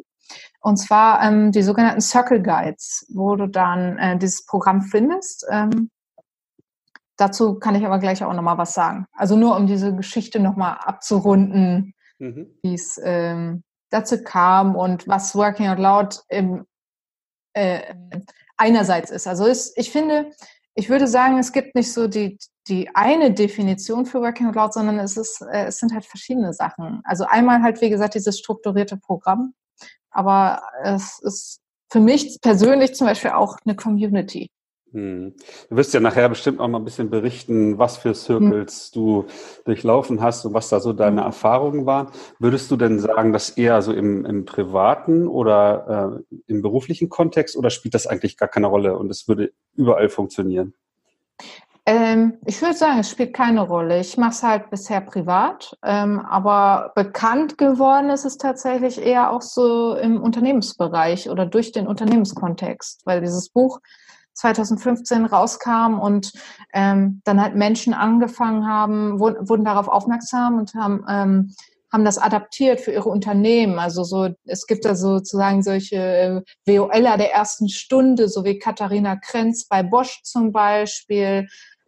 Und 0.61 0.77
zwar 0.77 1.23
ähm, 1.23 1.53
die 1.53 1.63
sogenannten 1.63 2.01
Circle 2.01 2.43
Guides, 2.43 3.07
wo 3.13 3.37
du 3.37 3.49
dann 3.49 3.99
äh, 3.99 4.17
dieses 4.17 4.47
Programm 4.47 4.83
findest. 4.83 5.45
Ähm, 5.51 5.91
dazu 7.17 7.59
kann 7.59 7.75
ich 7.75 7.85
aber 7.85 7.99
gleich 7.99 8.25
auch 8.25 8.33
nochmal 8.33 8.57
was 8.57 8.73
sagen. 8.73 9.07
Also 9.15 9.37
nur 9.37 9.57
um 9.57 9.67
diese 9.67 9.95
Geschichte 9.95 10.39
nochmal 10.39 10.79
abzurunden, 10.79 11.95
mhm. 12.19 12.47
wie 12.63 12.75
es 12.75 13.01
ähm, 13.03 13.65
dazu 13.91 14.23
kam 14.23 14.77
und 14.77 15.09
was 15.09 15.35
Working 15.35 15.69
Out 15.69 15.79
Loud 15.79 16.23
im, 16.29 16.67
äh, 17.53 17.95
einerseits 18.57 19.11
ist. 19.11 19.27
Also 19.27 19.47
ist, 19.47 19.77
ich 19.77 19.91
finde, 19.91 20.31
ich 20.75 20.89
würde 20.89 21.07
sagen, 21.07 21.39
es 21.39 21.53
gibt 21.53 21.75
nicht 21.75 21.93
so 21.93 22.09
die, 22.09 22.39
die 22.69 22.89
eine 22.95 23.33
Definition 23.33 24.07
für 24.07 24.21
Working 24.21 24.49
Out 24.49 24.55
Loud, 24.55 24.73
sondern 24.75 24.99
es, 24.99 25.17
ist, 25.17 25.41
äh, 25.43 25.67
es 25.67 25.79
sind 25.79 25.93
halt 25.93 26.05
verschiedene 26.05 26.53
Sachen. 26.53 27.01
Also 27.05 27.25
einmal 27.25 27.63
halt, 27.63 27.81
wie 27.81 27.91
gesagt, 27.91 28.15
dieses 28.15 28.39
strukturierte 28.39 28.97
Programm, 28.97 29.55
aber 30.11 30.63
es 30.83 31.19
ist 31.23 31.61
für 31.91 32.01
mich 32.01 32.41
persönlich 32.41 32.95
zum 32.95 33.07
Beispiel 33.07 33.31
auch 33.31 33.57
eine 33.65 33.77
Community. 33.77 34.51
Hm. 34.95 35.35
Du 35.69 35.77
wirst 35.77 35.93
ja 35.93 35.99
nachher 35.99 36.29
bestimmt 36.29 36.61
auch 36.61 36.69
mal 36.69 36.79
ein 36.79 36.85
bisschen 36.85 37.11
berichten, 37.11 37.79
was 37.79 37.97
für 37.97 38.15
Circles 38.15 38.93
hm. 38.95 39.03
du 39.03 39.25
durchlaufen 39.65 40.23
hast 40.23 40.45
und 40.47 40.55
was 40.55 40.69
da 40.69 40.79
so 40.79 40.93
deine 40.93 41.23
hm. 41.23 41.27
Erfahrungen 41.27 41.85
waren. 41.85 42.09
Würdest 42.39 42.71
du 42.71 42.77
denn 42.77 43.01
sagen, 43.01 43.33
dass 43.33 43.51
eher 43.51 43.83
so 43.83 43.93
im, 43.93 44.25
im 44.25 44.45
privaten 44.45 45.27
oder 45.27 46.23
äh, 46.31 46.37
im 46.47 46.63
beruflichen 46.63 47.09
Kontext 47.09 47.57
oder 47.57 47.71
spielt 47.71 47.95
das 47.95 48.07
eigentlich 48.07 48.37
gar 48.37 48.49
keine 48.49 48.69
Rolle 48.69 48.97
und 48.97 49.11
es 49.11 49.27
würde 49.27 49.53
überall 49.75 50.09
funktionieren? 50.09 50.75
Ähm, 51.87 52.39
ich 52.47 52.63
würde 52.63 52.75
sagen, 52.75 53.01
es 53.01 53.11
spielt 53.11 53.35
keine 53.35 53.63
Rolle. 53.63 53.99
Ich 54.01 54.17
mache 54.17 54.31
es 54.31 54.43
halt 54.45 54.71
bisher 54.71 55.01
privat, 55.01 55.77
ähm, 55.85 56.21
aber 56.21 56.93
bekannt 56.95 57.59
geworden 57.59 58.11
ist 58.11 58.25
es 58.25 58.39
tatsächlich 58.39 59.05
eher 59.05 59.33
auch 59.33 59.43
so 59.43 59.95
im 59.97 60.23
Unternehmensbereich 60.23 61.29
oder 61.29 61.45
durch 61.47 61.73
den 61.73 61.89
Unternehmenskontext, 61.89 63.03
weil 63.05 63.21
dieses 63.21 63.51
Buch 63.51 63.81
2015 64.35 65.25
rauskam 65.27 65.99
und 65.99 66.33
ähm, 66.73 67.21
dann 67.25 67.41
halt 67.41 67.55
Menschen 67.55 67.95
angefangen 67.95 68.67
haben, 68.67 69.19
wurden, 69.19 69.49
wurden 69.49 69.65
darauf 69.65 69.89
aufmerksam 69.89 70.59
und 70.59 70.75
haben 70.75 71.05
ähm, 71.09 71.55
haben 71.93 72.05
das 72.05 72.19
adaptiert 72.19 72.81
für 72.81 72.91
ihre 72.91 73.09
Unternehmen. 73.09 73.79
Also 73.79 74.03
so, 74.03 74.29
es 74.47 74.67
gibt 74.67 74.85
da 74.85 74.97
sozusagen 74.97 75.63
solche 75.63 75.97
äh, 75.97 76.43
WOLer 76.67 77.17
der 77.17 77.33
ersten 77.33 77.69
Stunde, 77.69 78.29
so 78.29 78.45
wie 78.45 78.59
Katharina 78.59 79.15
Krenz 79.15 79.69
bei 79.69 79.85
Bosch 79.85 80.21
zum 80.25 80.51
Beispiel, 80.51 81.47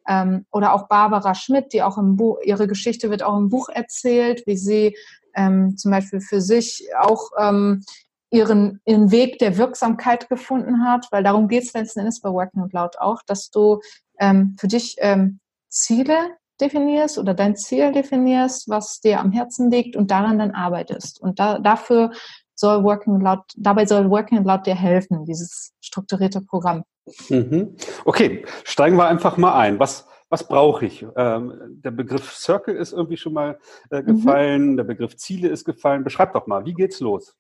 ähm, 0.09 0.47
oder 0.53 0.75
auch 0.75 0.88
Barbara 0.88 1.35
Schmidt, 1.35 1.73
die 1.73 1.83
auch 1.83 1.99
im 1.99 2.15
Buch, 2.15 2.38
ihre 2.45 2.69
Geschichte 2.69 3.11
wird 3.11 3.25
auch 3.25 3.37
im 3.37 3.49
Buch 3.49 3.69
erzählt, 3.69 4.45
wie 4.47 4.57
sie 4.57 4.97
ähm, 5.35 5.76
zum 5.76 5.91
Beispiel 5.91 6.21
für 6.21 6.41
sich 6.41 6.87
auch 6.99 7.31
ähm, 7.38 7.83
ihren, 8.30 8.80
ihren 8.85 9.11
Weg 9.11 9.38
der 9.38 9.56
Wirksamkeit 9.56 10.28
gefunden 10.28 10.85
hat, 10.85 11.06
weil 11.11 11.23
darum 11.23 11.49
geht 11.49 11.64
es 11.64 11.73
letzten 11.73 12.00
Endes 12.00 12.21
bei 12.21 12.30
Working 12.30 12.62
Out 12.62 12.73
Loud 12.73 12.99
auch, 12.99 13.23
dass 13.26 13.50
du 13.50 13.80
ähm, 14.18 14.56
für 14.59 14.68
dich 14.68 14.97
ähm, 14.99 15.40
Ziele 15.68 16.37
definierst 16.61 17.18
oder 17.18 17.35
dein 17.35 17.56
Ziel 17.56 17.92
definierst, 17.92 18.68
was 18.68 19.00
dir 19.00 19.21
am 19.21 19.33
Herzen 19.33 19.71
liegt 19.71 19.97
und 19.97 20.11
daran 20.11 20.38
dann 20.38 20.52
arbeitest. 20.52 21.21
Und 21.21 21.38
da, 21.38 21.59
dafür 21.59 22.12
soll 22.54 22.83
Working 22.83 23.21
Loud, 23.21 23.40
dabei 23.56 23.87
soll 23.87 24.11
Working 24.11 24.42
Loud 24.45 24.66
dir 24.66 24.75
helfen, 24.75 25.25
dieses 25.25 25.73
strukturierte 25.80 26.40
Programm. 26.40 26.85
Mhm. 27.28 27.76
Okay, 28.04 28.45
steigen 28.64 28.97
wir 28.97 29.06
einfach 29.06 29.37
mal 29.37 29.56
ein. 29.59 29.78
Was, 29.78 30.09
was 30.28 30.49
brauche 30.49 30.87
ich? 30.87 31.06
Ähm, 31.16 31.52
der 31.85 31.90
Begriff 31.92 32.33
Circle 32.33 32.75
ist 32.75 32.92
irgendwie 32.92 33.16
schon 33.16 33.35
mal 33.35 33.59
äh, 33.90 34.02
mhm. 34.02 34.06
gefallen, 34.06 34.66
mhm. 34.73 34.76
der 34.78 34.85
Begriff 34.85 35.16
Ziele 35.16 35.49
ist 35.49 35.64
gefallen. 35.64 36.02
Beschreib 36.02 36.33
doch 36.33 36.47
mal, 36.47 36.64
wie 36.64 36.75
geht's 36.75 37.00
los? 37.00 37.37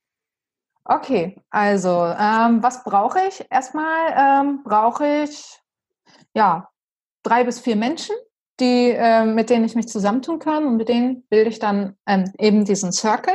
Okay, 0.88 1.36
also 1.50 1.90
ähm, 1.90 2.62
was 2.62 2.84
brauche 2.84 3.18
ich? 3.26 3.44
Erstmal 3.50 4.14
ähm, 4.16 4.62
brauche 4.62 5.24
ich 5.24 5.60
ja 6.32 6.68
drei 7.24 7.42
bis 7.42 7.58
vier 7.58 7.74
Menschen, 7.74 8.14
die, 8.60 8.90
äh, 8.90 9.24
mit 9.24 9.50
denen 9.50 9.64
ich 9.64 9.74
mich 9.74 9.88
zusammentun 9.88 10.38
kann 10.38 10.64
und 10.64 10.76
mit 10.76 10.88
denen 10.88 11.26
bilde 11.28 11.50
ich 11.50 11.58
dann 11.58 11.96
ähm, 12.06 12.32
eben 12.38 12.64
diesen 12.64 12.92
Circle. 12.92 13.34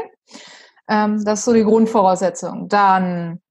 Ähm, 0.87 1.23
das 1.25 1.39
ist 1.39 1.45
so 1.45 1.53
die 1.53 1.65
Grundvoraussetzung. 1.65 2.69
Dann 2.69 3.41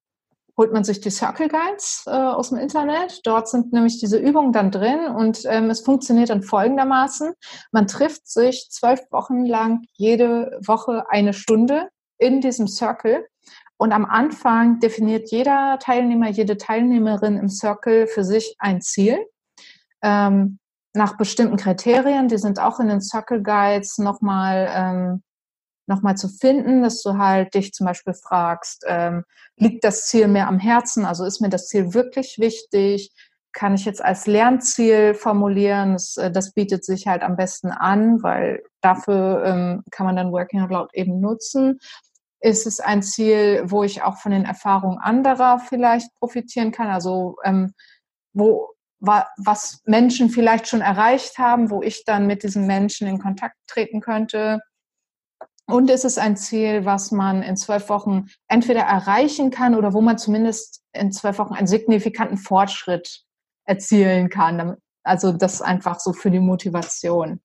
holt 0.57 0.73
man 0.73 0.85
sich 0.85 1.01
die 1.01 1.11
Circle 1.11 1.49
Guides 1.49 2.05
äh, 2.07 2.11
aus 2.11 2.49
dem 2.49 2.59
Internet. 2.59 3.21
Dort 3.25 3.49
sind 3.49 3.73
nämlich 3.75 3.99
diese 3.99 4.19
Übungen 4.19 4.53
dann 4.53 4.71
drin 4.71 5.09
und 5.15 5.43
ähm, 5.45 5.69
es 5.69 5.81
funktioniert 5.81 6.31
dann 6.31 6.43
folgendermaßen. 6.43 7.35
Man 7.71 7.87
trifft 7.87 8.27
sich 8.27 8.69
zwölf 8.71 9.01
Wochen 9.11 9.45
lang 9.45 9.83
jede 9.93 10.59
Woche 10.65 11.05
eine 11.11 11.35
Stunde 11.35 11.89
in 12.17 12.41
diesem 12.41 12.69
Circle. 12.69 13.27
Und 13.81 13.93
am 13.93 14.05
Anfang 14.05 14.79
definiert 14.79 15.31
jeder 15.31 15.79
Teilnehmer, 15.81 16.29
jede 16.29 16.59
Teilnehmerin 16.59 17.39
im 17.39 17.49
Circle 17.49 18.07
für 18.07 18.25
sich 18.25 18.55
ein 18.59 18.83
Ziel. 18.83 19.27
Ähm, 20.03 20.59
nach 20.93 21.17
bestimmten 21.17 21.57
Kriterien, 21.57 22.29
die 22.29 22.37
sind 22.37 22.61
auch 22.61 22.79
in 22.79 22.89
den 22.89 23.01
Circle 23.01 23.43
Guides 23.43 23.97
nochmal 23.97 24.71
ähm, 24.71 25.23
nochmal 25.87 26.15
zu 26.19 26.29
finden, 26.29 26.83
dass 26.83 27.03
du 27.03 27.17
halt 27.17 27.55
dich 27.55 27.73
zum 27.73 27.87
Beispiel 27.87 28.13
fragst, 28.13 28.85
ähm, 28.87 29.25
liegt 29.57 29.83
das 29.83 30.09
Ziel 30.09 30.29
mir 30.29 30.47
am 30.47 30.59
Herzen? 30.59 31.07
Also 31.07 31.25
ist 31.25 31.41
mir 31.41 31.49
das 31.49 31.67
Ziel 31.69 31.95
wirklich 31.95 32.39
wichtig? 32.39 33.11
Kann 33.55 33.75
ich 33.75 33.87
jetzt 33.87 34.05
als 34.05 34.27
Lernziel 34.27 35.15
formulieren? 35.15 35.95
Das, 35.95 36.19
äh, 36.19 36.31
das 36.31 36.53
bietet 36.53 36.85
sich 36.85 37.07
halt 37.07 37.23
am 37.23 37.35
besten 37.35 37.71
an, 37.71 38.23
weil 38.23 38.63
dafür 38.83 39.43
ähm, 39.47 39.85
kann 39.91 40.05
man 40.05 40.17
dann 40.17 40.33
Working 40.33 40.61
Out 40.61 40.71
Loud 40.71 40.91
eben 40.93 41.19
nutzen. 41.19 41.81
Ist 42.41 42.67
es 42.67 42.81
ein 42.81 43.03
Ziel, 43.03 43.63
wo 43.67 43.83
ich 43.83 44.03
auch 44.03 44.17
von 44.17 44.33
den 44.33 44.45
Erfahrungen 44.45 44.99
anderer 44.99 45.59
vielleicht 45.59 46.09
profitieren 46.19 46.73
kann? 46.73 46.89
Also 46.89 47.37
ähm, 47.45 47.75
wo 48.33 48.71
was 49.01 49.81
Menschen 49.87 50.29
vielleicht 50.29 50.69
schon 50.69 50.83
erreicht 50.83 51.39
haben, 51.39 51.71
wo 51.71 51.83
ich 51.83 52.05
dann 52.05 52.27
mit 52.27 52.43
diesen 52.43 52.67
Menschen 52.67 53.09
in 53.09 53.19
Kontakt 53.19 53.57
treten 53.67 54.01
könnte. 54.01 54.61
Und 55.67 55.89
ist 55.89 56.05
es 56.05 56.19
ein 56.19 56.37
Ziel, 56.37 56.85
was 56.85 57.11
man 57.13 57.43
in 57.43 57.57
zwölf 57.57 57.89
Wochen 57.89 58.27
entweder 58.49 58.81
erreichen 58.81 59.51
kann 59.51 59.75
oder 59.75 59.95
wo 59.95 60.01
man 60.01 60.19
zumindest 60.19 60.83
in 60.93 61.13
zwölf 61.13 61.39
Wochen 61.39 61.55
einen 61.55 61.69
signifikanten 61.69 62.37
Fortschritt 62.37 63.23
erzielen 63.65 64.29
kann. 64.29 64.77
Also 65.03 65.33
das 65.33 65.63
einfach 65.63 66.01
so 66.01 66.13
für 66.13 66.31
die 66.31 66.41
Motivation. 66.41 67.41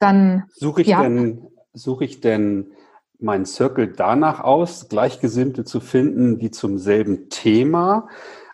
Dann 0.00 0.44
suche 0.54 0.82
ich 0.82 0.88
ja. 0.88 1.02
denn 1.02 1.46
suche 1.74 2.06
ich 2.06 2.20
denn 2.20 2.72
meinen 3.18 3.46
Circle 3.46 3.88
danach 3.88 4.40
aus, 4.40 4.88
Gleichgesinnte 4.88 5.64
zu 5.64 5.80
finden, 5.80 6.38
die 6.38 6.50
zum 6.50 6.78
selben 6.78 7.28
Thema 7.28 8.08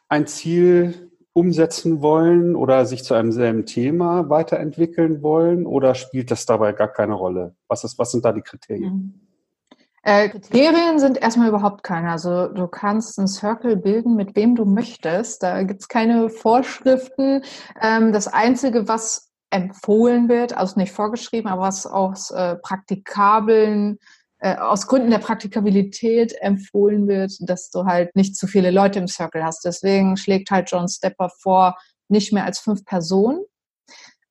ein 0.08 0.26
Ziel 0.26 1.10
umsetzen 1.32 2.02
wollen 2.02 2.54
oder 2.54 2.84
sich 2.84 3.04
zu 3.04 3.14
einem 3.14 3.32
selben 3.32 3.64
Thema 3.64 4.28
weiterentwickeln 4.28 5.22
wollen 5.22 5.66
oder 5.66 5.94
spielt 5.94 6.30
das 6.30 6.44
dabei 6.44 6.72
gar 6.72 6.88
keine 6.88 7.14
Rolle? 7.14 7.54
Was, 7.68 7.84
ist, 7.84 7.98
was 7.98 8.10
sind 8.10 8.24
da 8.24 8.32
die 8.32 8.42
Kriterien? 8.42 8.92
Mhm. 8.92 9.20
Äh, 10.04 10.30
Kriterien 10.30 10.98
sind 10.98 11.16
erstmal 11.16 11.48
überhaupt 11.48 11.84
keine. 11.84 12.10
Also 12.10 12.48
du 12.48 12.66
kannst 12.66 13.18
einen 13.18 13.28
Circle 13.28 13.76
bilden, 13.76 14.16
mit 14.16 14.34
wem 14.34 14.56
du 14.56 14.64
möchtest. 14.64 15.44
Da 15.44 15.62
gibt's 15.62 15.88
keine 15.88 16.28
Vorschriften. 16.28 17.42
Ähm, 17.80 18.12
das 18.12 18.26
Einzige, 18.26 18.88
was 18.88 19.30
empfohlen 19.50 20.28
wird, 20.28 20.56
also 20.56 20.78
nicht 20.78 20.92
vorgeschrieben, 20.92 21.48
aber 21.48 21.62
was 21.62 21.86
aus 21.86 22.30
äh, 22.30 22.56
praktikablen 22.56 23.98
äh, 24.42 24.56
aus 24.56 24.88
Gründen 24.88 25.10
der 25.10 25.20
Praktikabilität 25.20 26.34
empfohlen 26.40 27.06
wird, 27.06 27.32
dass 27.48 27.70
du 27.70 27.84
halt 27.84 28.16
nicht 28.16 28.36
zu 28.36 28.48
viele 28.48 28.72
Leute 28.72 28.98
im 28.98 29.06
Circle 29.06 29.44
hast. 29.44 29.64
Deswegen 29.64 30.16
schlägt 30.16 30.50
halt 30.50 30.68
John 30.68 30.88
Stepper 30.88 31.30
vor, 31.40 31.76
nicht 32.08 32.32
mehr 32.32 32.44
als 32.44 32.58
fünf 32.58 32.84
Personen, 32.84 33.44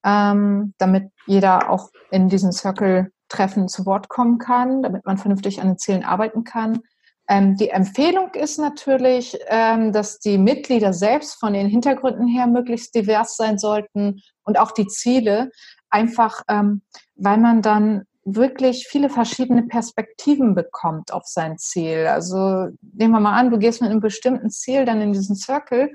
ähm, 0.04 0.74
damit 0.78 1.12
jeder 1.28 1.70
auch 1.70 1.92
in 2.12 2.28
diesen 2.28 2.52
Circle-Treffen 2.52 3.70
zu 3.70 3.86
Wort 3.86 4.10
kommen 4.10 4.38
kann, 4.38 4.84
damit 4.84 5.06
man 5.06 5.18
vernünftig 5.18 5.62
an 5.62 5.70
den 5.70 5.78
Zielen 5.78 6.04
arbeiten 6.04 6.44
kann. 6.44 6.82
Ähm, 7.30 7.56
die 7.56 7.70
Empfehlung 7.70 8.34
ist 8.34 8.60
natürlich, 8.60 9.40
ähm, 9.48 9.94
dass 9.94 10.20
die 10.20 10.38
Mitglieder 10.38 10.92
selbst 10.92 11.40
von 11.40 11.54
den 11.54 11.68
Hintergründen 11.68 12.28
her 12.28 12.48
möglichst 12.48 12.94
divers 12.94 13.38
sein 13.38 13.58
sollten 13.58 14.20
und 14.44 14.60
auch 14.60 14.72
die 14.72 14.88
Ziele, 14.88 15.52
einfach 15.90 16.42
ähm, 16.50 16.82
weil 17.16 17.38
man 17.38 17.62
dann 17.62 18.04
wirklich 18.24 18.88
viele 18.88 19.10
verschiedene 19.10 19.64
Perspektiven 19.64 20.54
bekommt 20.54 21.12
auf 21.12 21.24
sein 21.26 21.58
Ziel. 21.58 22.08
Also 22.08 22.68
nehmen 22.82 23.14
wir 23.14 23.20
mal 23.20 23.38
an, 23.38 23.50
du 23.50 23.58
gehst 23.58 23.82
mit 23.82 23.90
einem 23.90 24.00
bestimmten 24.00 24.50
Ziel 24.50 24.86
dann 24.86 25.02
in 25.02 25.14
diesen 25.14 25.36
Circle 25.36 25.92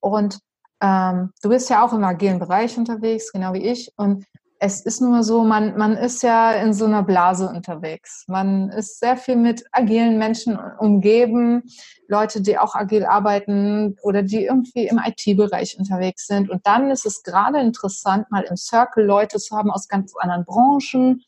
und 0.00 0.38
ähm, 0.80 1.32
du 1.42 1.48
bist 1.48 1.68
ja 1.70 1.84
auch 1.84 1.92
im 1.92 2.04
agilen 2.04 2.38
Bereich 2.38 2.76
unterwegs, 2.78 3.32
genau 3.32 3.52
wie 3.52 3.66
ich. 3.66 3.92
Und 3.96 4.24
es 4.58 4.80
ist 4.80 5.00
nur 5.00 5.22
so, 5.22 5.44
man, 5.44 5.76
man 5.76 5.96
ist 5.96 6.22
ja 6.22 6.52
in 6.52 6.72
so 6.72 6.86
einer 6.86 7.02
Blase 7.02 7.48
unterwegs. 7.48 8.24
Man 8.26 8.70
ist 8.70 9.00
sehr 9.00 9.16
viel 9.16 9.36
mit 9.36 9.64
agilen 9.72 10.18
Menschen 10.18 10.58
umgeben, 10.78 11.64
Leute, 12.08 12.40
die 12.40 12.56
auch 12.56 12.74
agil 12.74 13.04
arbeiten 13.04 13.96
oder 14.02 14.22
die 14.22 14.44
irgendwie 14.44 14.86
im 14.86 14.98
IT-Bereich 15.04 15.78
unterwegs 15.78 16.26
sind. 16.26 16.48
Und 16.48 16.66
dann 16.66 16.90
ist 16.90 17.04
es 17.04 17.22
gerade 17.22 17.60
interessant, 17.60 18.30
mal 18.30 18.44
im 18.44 18.56
Circle 18.56 19.04
Leute 19.04 19.38
zu 19.38 19.56
haben 19.56 19.70
aus 19.70 19.88
ganz 19.88 20.14
anderen 20.16 20.44
Branchen, 20.44 21.22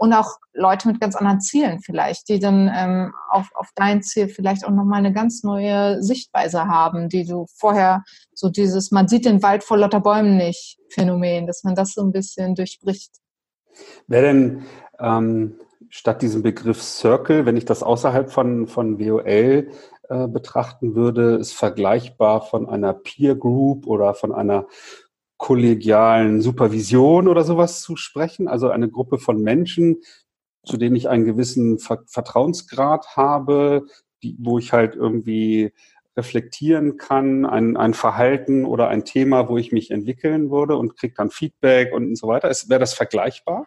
und 0.00 0.14
auch 0.14 0.38
Leute 0.54 0.88
mit 0.88 0.98
ganz 0.98 1.14
anderen 1.14 1.42
Zielen 1.42 1.80
vielleicht, 1.80 2.30
die 2.30 2.38
dann 2.38 2.72
ähm, 2.74 3.12
auf, 3.28 3.50
auf 3.54 3.68
dein 3.74 4.02
Ziel 4.02 4.28
vielleicht 4.28 4.64
auch 4.64 4.70
nochmal 4.70 5.00
eine 5.00 5.12
ganz 5.12 5.44
neue 5.44 6.02
Sichtweise 6.02 6.64
haben, 6.64 7.10
die 7.10 7.26
du 7.26 7.44
vorher 7.54 8.02
so 8.32 8.48
dieses, 8.48 8.90
man 8.92 9.08
sieht 9.08 9.26
den 9.26 9.42
Wald 9.42 9.62
vor 9.62 9.76
lauter 9.76 10.00
Bäumen 10.00 10.38
nicht 10.38 10.78
Phänomen, 10.88 11.46
dass 11.46 11.64
man 11.64 11.74
das 11.74 11.92
so 11.92 12.00
ein 12.00 12.12
bisschen 12.12 12.54
durchbricht. 12.54 13.10
Wäre 14.06 14.22
denn 14.22 14.62
ähm, 14.98 15.56
statt 15.90 16.22
diesem 16.22 16.42
Begriff 16.42 16.82
Circle, 16.82 17.44
wenn 17.44 17.58
ich 17.58 17.66
das 17.66 17.82
außerhalb 17.82 18.32
von, 18.32 18.68
von 18.68 18.98
WOL 18.98 19.70
äh, 20.08 20.28
betrachten 20.28 20.94
würde, 20.94 21.34
ist 21.34 21.52
vergleichbar 21.52 22.40
von 22.40 22.70
einer 22.70 22.94
Peer 22.94 23.34
Group 23.34 23.86
oder 23.86 24.14
von 24.14 24.32
einer 24.32 24.66
kollegialen 25.40 26.42
Supervision 26.42 27.26
oder 27.26 27.44
sowas 27.44 27.80
zu 27.80 27.96
sprechen, 27.96 28.46
also 28.46 28.68
eine 28.68 28.90
Gruppe 28.90 29.18
von 29.18 29.40
Menschen, 29.40 30.02
zu 30.66 30.76
denen 30.76 30.94
ich 30.94 31.08
einen 31.08 31.24
gewissen 31.24 31.78
Vertrauensgrad 31.78 33.16
habe, 33.16 33.86
die, 34.22 34.36
wo 34.38 34.58
ich 34.58 34.74
halt 34.74 34.96
irgendwie 34.96 35.72
reflektieren 36.14 36.98
kann, 36.98 37.46
ein, 37.46 37.78
ein 37.78 37.94
Verhalten 37.94 38.66
oder 38.66 38.88
ein 38.88 39.06
Thema, 39.06 39.48
wo 39.48 39.56
ich 39.56 39.72
mich 39.72 39.90
entwickeln 39.90 40.50
würde 40.50 40.76
und 40.76 40.98
kriege 40.98 41.14
dann 41.16 41.30
Feedback 41.30 41.94
und, 41.94 42.18
so 42.18 42.28
weiter. 42.28 42.50
Wäre 42.66 42.80
das 42.80 42.92
vergleichbar? 42.92 43.66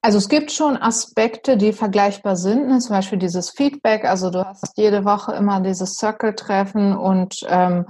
Also 0.00 0.18
es 0.18 0.28
gibt 0.28 0.50
schon 0.50 0.76
Aspekte, 0.76 1.56
die 1.56 1.72
vergleichbar 1.72 2.34
sind, 2.34 2.66
ne? 2.66 2.80
zum 2.80 2.96
Beispiel 2.96 3.20
dieses 3.20 3.50
Feedback. 3.50 4.04
Also 4.04 4.30
du 4.30 4.44
hast 4.44 4.76
jede 4.76 5.04
Woche 5.04 5.34
immer 5.34 5.60
dieses 5.60 5.94
Circle-Treffen 5.94 6.96
und 6.96 7.36
ähm, 7.48 7.86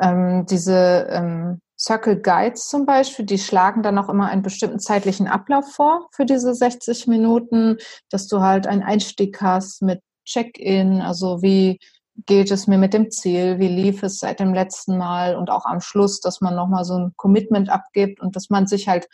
ähm, 0.00 0.46
diese 0.46 1.08
ähm, 1.10 1.60
Circle 1.80 2.20
Guides 2.20 2.68
zum 2.68 2.84
Beispiel, 2.84 3.24
die 3.24 3.38
schlagen 3.38 3.82
dann 3.82 3.96
auch 3.96 4.10
immer 4.10 4.28
einen 4.28 4.42
bestimmten 4.42 4.80
zeitlichen 4.80 5.26
Ablauf 5.26 5.72
vor 5.72 6.08
für 6.12 6.26
diese 6.26 6.54
60 6.54 7.06
Minuten, 7.06 7.78
dass 8.10 8.28
du 8.28 8.40
halt 8.40 8.66
einen 8.66 8.82
Einstieg 8.82 9.40
hast 9.40 9.80
mit 9.80 10.02
Check-in, 10.26 11.00
also 11.00 11.42
wie 11.42 11.80
geht 12.26 12.50
es 12.50 12.66
mir 12.66 12.76
mit 12.76 12.92
dem 12.92 13.10
Ziel, 13.10 13.58
wie 13.58 13.68
lief 13.68 14.02
es 14.02 14.18
seit 14.18 14.40
dem 14.40 14.52
letzten 14.52 14.98
Mal 14.98 15.36
und 15.36 15.48
auch 15.48 15.64
am 15.64 15.80
Schluss, 15.80 16.20
dass 16.20 16.42
man 16.42 16.54
nochmal 16.54 16.84
so 16.84 16.98
ein 16.98 17.12
Commitment 17.16 17.70
abgibt 17.70 18.20
und 18.20 18.36
dass 18.36 18.50
man 18.50 18.66
sich 18.66 18.86
halt 18.86 19.08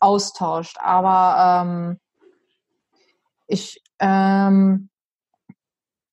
austauscht. 0.00 0.76
Aber 0.80 1.62
ähm, 1.64 2.00
ich, 3.46 3.80
ähm, 4.00 4.88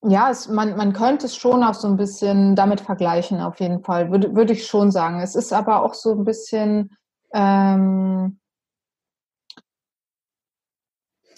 ja, 0.07 0.29
es, 0.29 0.47
man, 0.47 0.75
man 0.77 0.93
könnte 0.93 1.25
es 1.25 1.35
schon 1.35 1.63
auch 1.63 1.74
so 1.74 1.88
ein 1.88 1.97
bisschen 1.97 2.55
damit 2.55 2.81
vergleichen, 2.81 3.41
auf 3.41 3.59
jeden 3.59 3.83
Fall, 3.83 4.12
würde, 4.12 4.35
würde 4.35 4.53
ich 4.53 4.67
schon 4.67 4.91
sagen. 4.91 5.19
Es 5.19 5.35
ist 5.35 5.53
aber 5.53 5.83
auch 5.83 5.93
so 5.93 6.12
ein 6.12 6.25
bisschen, 6.25 6.95
ähm, 7.33 8.38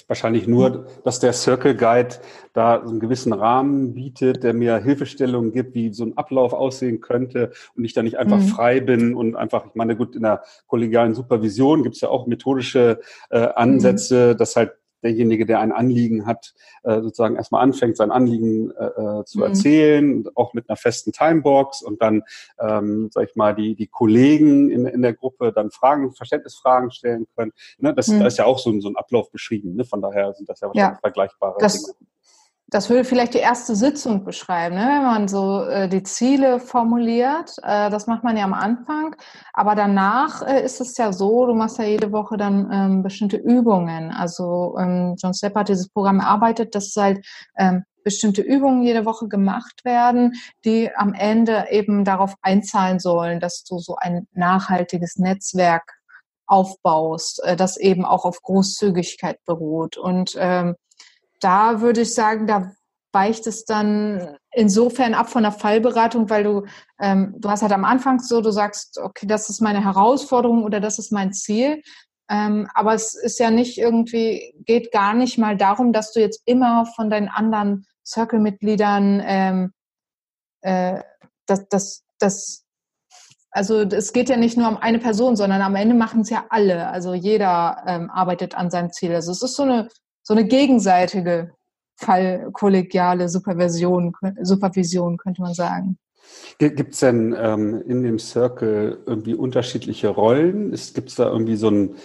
Wahrscheinlich 0.10 0.48
nur, 0.48 0.88
dass 1.04 1.20
der 1.20 1.34
Circle 1.34 1.76
Guide 1.76 2.16
da 2.54 2.82
so 2.82 2.92
einen 2.92 3.02
gewissen 3.02 3.34
Rahmen 3.34 3.94
bietet, 3.94 4.42
der 4.42 4.54
mir 4.54 4.78
Hilfestellungen 4.78 5.52
gibt, 5.52 5.76
wie 5.76 5.94
so 5.94 6.06
ein 6.06 6.18
Ablauf 6.18 6.54
aussehen 6.54 7.02
könnte 7.02 7.52
und 7.76 7.84
ich 7.84 7.94
da 7.94 8.04
nicht 8.04 8.18
einfach 8.18 8.38
mhm. 8.38 8.48
frei 8.48 8.80
bin 8.80 9.16
und 9.16 9.36
einfach, 9.36 9.66
ich 9.66 9.76
meine, 9.76 9.98
gut, 9.98 10.16
in 10.16 10.22
der 10.22 10.44
kollegialen 10.68 11.14
Supervision 11.14 11.84
gibt 11.84 11.96
es 11.96 12.02
ja 12.02 12.08
auch 12.08 12.26
methodische 12.26 13.02
äh, 13.32 13.50
Ansätze, 13.56 14.32
mhm. 14.34 14.38
dass 14.38 14.56
halt 14.56 14.77
derjenige, 15.04 15.46
der 15.46 15.60
ein 15.60 15.72
Anliegen 15.72 16.26
hat, 16.26 16.54
äh, 16.84 17.02
sozusagen 17.02 17.36
erstmal 17.36 17.64
anfängt, 17.64 17.98
sein 17.98 18.12
Anliegen 18.12 18.72
äh, 18.72 18.86
äh, 18.86 19.26
zu 19.26 19.40
mhm. 19.40 19.44
erzählen, 19.44 20.26
auch 20.36 20.54
mit 20.54 20.70
einer 20.70 20.78
festen 20.78 21.12
Timebox 21.12 21.82
und 21.82 22.02
dann, 22.02 22.24
ähm, 22.60 23.10
sag 23.12 23.30
ich 23.30 23.36
mal, 23.36 23.56
die, 23.56 23.76
die 23.76 23.88
Kollegen 23.88 24.70
in, 24.70 24.86
in 24.86 25.02
der 25.02 25.14
Gruppe 25.14 25.52
dann 25.52 25.72
Fragen, 25.72 26.14
Verständnisfragen 26.14 26.92
stellen 26.92 27.28
können. 27.36 27.52
Ne? 27.80 27.94
Das, 27.94 28.08
mhm. 28.08 28.20
Da 28.20 28.28
ist 28.28 28.38
ja 28.38 28.46
auch 28.46 28.60
so, 28.60 28.70
ein 28.70 28.82
so 28.82 28.90
ein 28.90 28.96
Ablauf 28.96 29.32
beschrieben. 29.32 29.76
Ne? 29.76 29.86
Von 29.86 30.02
daher 30.02 30.34
sind 30.34 30.50
das 30.50 30.62
ja 30.62 30.68
wahrscheinlich 30.68 30.96
ja. 30.96 31.00
vergleichbare 31.02 31.58
das, 31.60 31.84
Dinge 31.84 31.94
das 32.70 32.90
würde 32.90 33.06
vielleicht 33.06 33.34
die 33.34 33.40
erste 33.40 33.76
Sitzung 33.78 34.26
beschreiben, 34.26 34.76
ne? 34.76 34.82
wenn 34.82 35.04
man 35.04 35.28
so 35.30 35.64
äh, 35.64 35.88
die 35.88 36.04
Ziele 36.04 36.60
formuliert. 36.60 37.56
Äh, 37.64 37.90
das 37.90 38.08
macht 38.08 38.26
man 38.26 38.36
ja 38.36 38.44
am 38.44 38.54
Anfang. 38.54 39.16
Aber 39.54 39.74
danach 39.74 40.42
äh, 40.42 40.66
ist 40.66 40.82
es 40.82 40.98
ja 40.98 41.14
so, 41.14 41.46
du 41.46 41.54
machst 41.54 41.78
ja 41.78 41.86
jede 41.86 42.12
Woche 42.12 42.36
dann 42.36 42.70
ähm, 42.72 43.04
bestimmte 43.04 43.38
Übungen. 43.38 44.12
Also 44.12 44.76
ähm, 44.78 45.16
John 45.18 45.34
Stepp 45.34 45.56
hat 45.56 45.70
dieses 45.70 45.88
Programm 45.88 46.20
erarbeitet, 46.20 46.76
dass 46.76 46.94
halt 46.98 47.26
ähm, 47.58 47.86
bestimmte 48.04 48.42
Übungen 48.42 48.84
jede 48.84 49.06
Woche 49.06 49.30
gemacht 49.30 49.86
werden, 49.86 50.34
die 50.66 50.94
am 50.94 51.14
Ende 51.14 51.68
eben 51.70 52.04
darauf 52.04 52.36
einzahlen 52.42 53.00
sollen, 53.00 53.40
dass 53.40 53.64
du 53.64 53.80
so 53.80 53.96
ein 53.96 54.28
nachhaltiges 54.34 55.16
Netzwerk 55.18 55.94
aufbaust, 56.48 57.42
äh, 57.46 57.56
das 57.56 57.78
eben 57.78 58.04
auch 58.04 58.26
auf 58.26 58.42
Großzügigkeit 58.42 59.40
beruht. 59.46 59.96
Und 59.96 60.36
ähm, 60.38 60.76
da 61.40 61.82
würde 61.82 62.02
ich 62.02 62.14
sagen, 62.14 62.48
da 62.48 62.72
weicht 63.14 63.48
es 63.48 63.66
dann 63.66 64.38
insofern 64.52 65.14
ab 65.14 65.30
von 65.30 65.44
der 65.44 65.52
Fallberatung, 65.52 66.30
weil 66.30 66.44
du, 66.44 66.66
ähm, 67.00 67.36
du 67.38 67.50
hast 67.50 67.62
halt 67.62 67.72
am 67.72 67.86
Anfang 67.86 68.20
so, 68.20 68.42
du 68.42 68.52
sagst, 68.52 69.00
okay, 69.00 69.26
das 69.26 69.50
ist 69.50 69.62
meine 69.62 69.84
Herausforderung 69.84 70.64
oder 70.64 70.80
das 70.80 71.00
ist 71.00 71.12
mein 71.12 71.34
Ziel. 71.34 71.82
Ähm, 72.30 72.68
aber 72.74 72.94
es 72.94 73.16
ist 73.16 73.40
ja 73.40 73.50
nicht 73.50 73.78
irgendwie, 73.78 74.54
geht 74.66 74.92
gar 74.92 75.14
nicht 75.14 75.38
mal 75.38 75.56
darum, 75.56 75.94
dass 75.94 76.12
du 76.12 76.20
jetzt 76.20 76.42
immer 76.46 76.86
von 76.86 77.10
deinen 77.10 77.30
anderen 77.30 77.86
Circle-Mitgliedern 78.06 79.24
ähm, 79.26 79.74
äh, 80.62 81.02
das, 81.46 81.68
das, 81.70 82.04
das, 82.20 82.66
also 83.52 83.82
es 83.82 84.12
geht 84.12 84.30
ja 84.30 84.38
nicht 84.38 84.58
nur 84.58 84.68
um 84.68 84.78
eine 84.78 85.00
Person, 85.00 85.36
sondern 85.36 85.62
am 85.62 85.76
Ende 85.76 85.96
machen 85.96 86.22
es 86.22 86.30
ja 86.30 86.46
alle. 86.50 86.88
Also 86.90 87.14
jeder 87.14 87.84
ähm, 87.88 88.10
arbeitet 88.10 88.56
an 88.56 88.70
seinem 88.70 88.92
Ziel. 88.92 89.16
Also 89.16 89.32
es 89.32 89.42
ist 89.42 89.56
so 89.56 89.64
eine 89.64 89.88
so 90.28 90.34
eine 90.34 90.46
gegenseitige 90.46 91.54
fallkollegiale 91.96 93.30
Supervision, 93.30 94.14
Supervision, 94.42 95.16
könnte 95.16 95.42
man 95.42 95.54
sagen. 95.54 95.98
Gibt 96.58 96.94
es 96.94 97.00
denn 97.00 97.34
ähm, 97.40 97.82
in 97.88 98.04
dem 98.04 98.20
Circle 98.20 99.02
irgendwie 99.06 99.36
unterschiedliche 99.36 100.10
Rollen? 100.10 100.72
Gibt 100.72 101.08
es 101.08 101.16
da 101.16 101.30
irgendwie 101.30 101.56
so 101.56 101.70
ein 101.70 101.96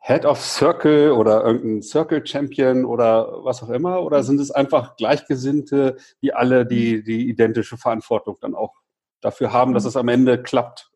Head 0.00 0.24
of 0.24 0.44
Circle 0.44 1.12
oder 1.12 1.44
irgendein 1.44 1.82
Circle 1.82 2.26
Champion 2.26 2.84
oder 2.84 3.44
was 3.44 3.62
auch 3.62 3.70
immer? 3.70 4.02
Oder 4.02 4.24
sind 4.24 4.40
es 4.40 4.50
einfach 4.50 4.96
Gleichgesinnte, 4.96 5.98
die 6.20 6.34
alle 6.34 6.66
die, 6.66 7.04
die 7.04 7.28
identische 7.28 7.76
Verantwortung 7.76 8.38
dann 8.40 8.56
auch 8.56 8.74
dafür 9.20 9.52
haben, 9.52 9.72
dass 9.72 9.84
es 9.84 9.96
am 9.96 10.08
Ende 10.08 10.42
klappt? 10.42 10.90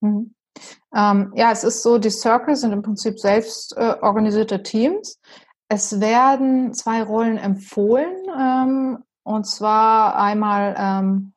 Mhm. 0.00 0.34
Ähm, 0.96 1.34
ja, 1.36 1.52
es 1.52 1.64
ist 1.64 1.82
so, 1.82 1.98
die 1.98 2.08
Circle 2.08 2.56
sind 2.56 2.72
im 2.72 2.80
Prinzip 2.80 3.20
selbst 3.20 3.76
äh, 3.76 3.94
organisierte 4.00 4.62
Teams. 4.62 5.20
Es 5.68 6.00
werden 6.00 6.72
zwei 6.72 7.02
Rollen 7.02 7.36
empfohlen, 7.36 8.16
ähm, 8.38 9.04
und 9.22 9.46
zwar 9.46 10.16
einmal 10.16 10.74
ähm, 10.78 11.34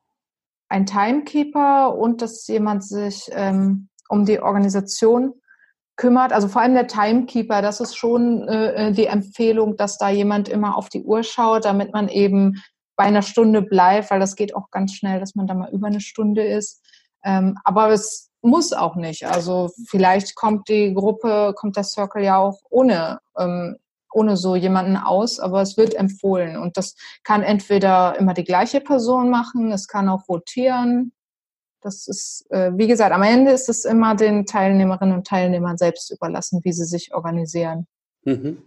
ein 0.70 0.86
Timekeeper 0.86 1.94
und 1.94 2.22
dass 2.22 2.46
jemand 2.46 2.82
sich 2.82 3.28
ähm, 3.32 3.88
um 4.08 4.24
die 4.24 4.40
Organisation 4.40 5.34
kümmert. 5.96 6.32
Also 6.32 6.48
vor 6.48 6.62
allem 6.62 6.72
der 6.72 6.86
Timekeeper, 6.86 7.60
das 7.60 7.80
ist 7.80 7.94
schon 7.94 8.48
äh, 8.48 8.92
die 8.92 9.06
Empfehlung, 9.06 9.76
dass 9.76 9.98
da 9.98 10.08
jemand 10.08 10.48
immer 10.48 10.78
auf 10.78 10.88
die 10.88 11.02
Uhr 11.02 11.22
schaut, 11.22 11.66
damit 11.66 11.92
man 11.92 12.08
eben 12.08 12.62
bei 12.96 13.04
einer 13.04 13.22
Stunde 13.22 13.60
bleibt, 13.60 14.10
weil 14.10 14.20
das 14.20 14.36
geht 14.36 14.56
auch 14.56 14.70
ganz 14.70 14.94
schnell, 14.94 15.20
dass 15.20 15.34
man 15.34 15.46
da 15.46 15.54
mal 15.54 15.70
über 15.70 15.88
eine 15.88 16.00
Stunde 16.00 16.42
ist. 16.42 16.82
Ähm, 17.24 17.58
aber 17.64 17.90
es 17.90 18.30
muss 18.40 18.72
auch 18.72 18.96
nicht. 18.96 19.26
Also 19.26 19.70
vielleicht 19.86 20.34
kommt 20.34 20.68
die 20.68 20.94
Gruppe, 20.94 21.52
kommt 21.54 21.76
der 21.76 21.84
Circle 21.84 22.24
ja 22.24 22.38
auch 22.38 22.58
ohne 22.70 23.20
ähm, 23.38 23.76
ohne 24.12 24.36
so 24.36 24.56
jemanden 24.56 24.96
aus, 24.96 25.40
aber 25.40 25.62
es 25.62 25.76
wird 25.76 25.94
empfohlen. 25.94 26.56
Und 26.56 26.76
das 26.76 26.94
kann 27.24 27.42
entweder 27.42 28.18
immer 28.18 28.34
die 28.34 28.44
gleiche 28.44 28.80
Person 28.80 29.30
machen, 29.30 29.72
es 29.72 29.88
kann 29.88 30.08
auch 30.08 30.28
rotieren. 30.28 31.12
Das 31.80 32.06
ist, 32.06 32.46
äh, 32.50 32.70
wie 32.76 32.86
gesagt, 32.86 33.12
am 33.12 33.22
Ende 33.22 33.50
ist 33.50 33.68
es 33.68 33.84
immer 33.84 34.14
den 34.14 34.46
Teilnehmerinnen 34.46 35.16
und 35.16 35.26
Teilnehmern 35.26 35.76
selbst 35.76 36.12
überlassen, 36.12 36.60
wie 36.62 36.72
sie 36.72 36.84
sich 36.84 37.12
organisieren. 37.12 37.86
Mhm. 38.24 38.58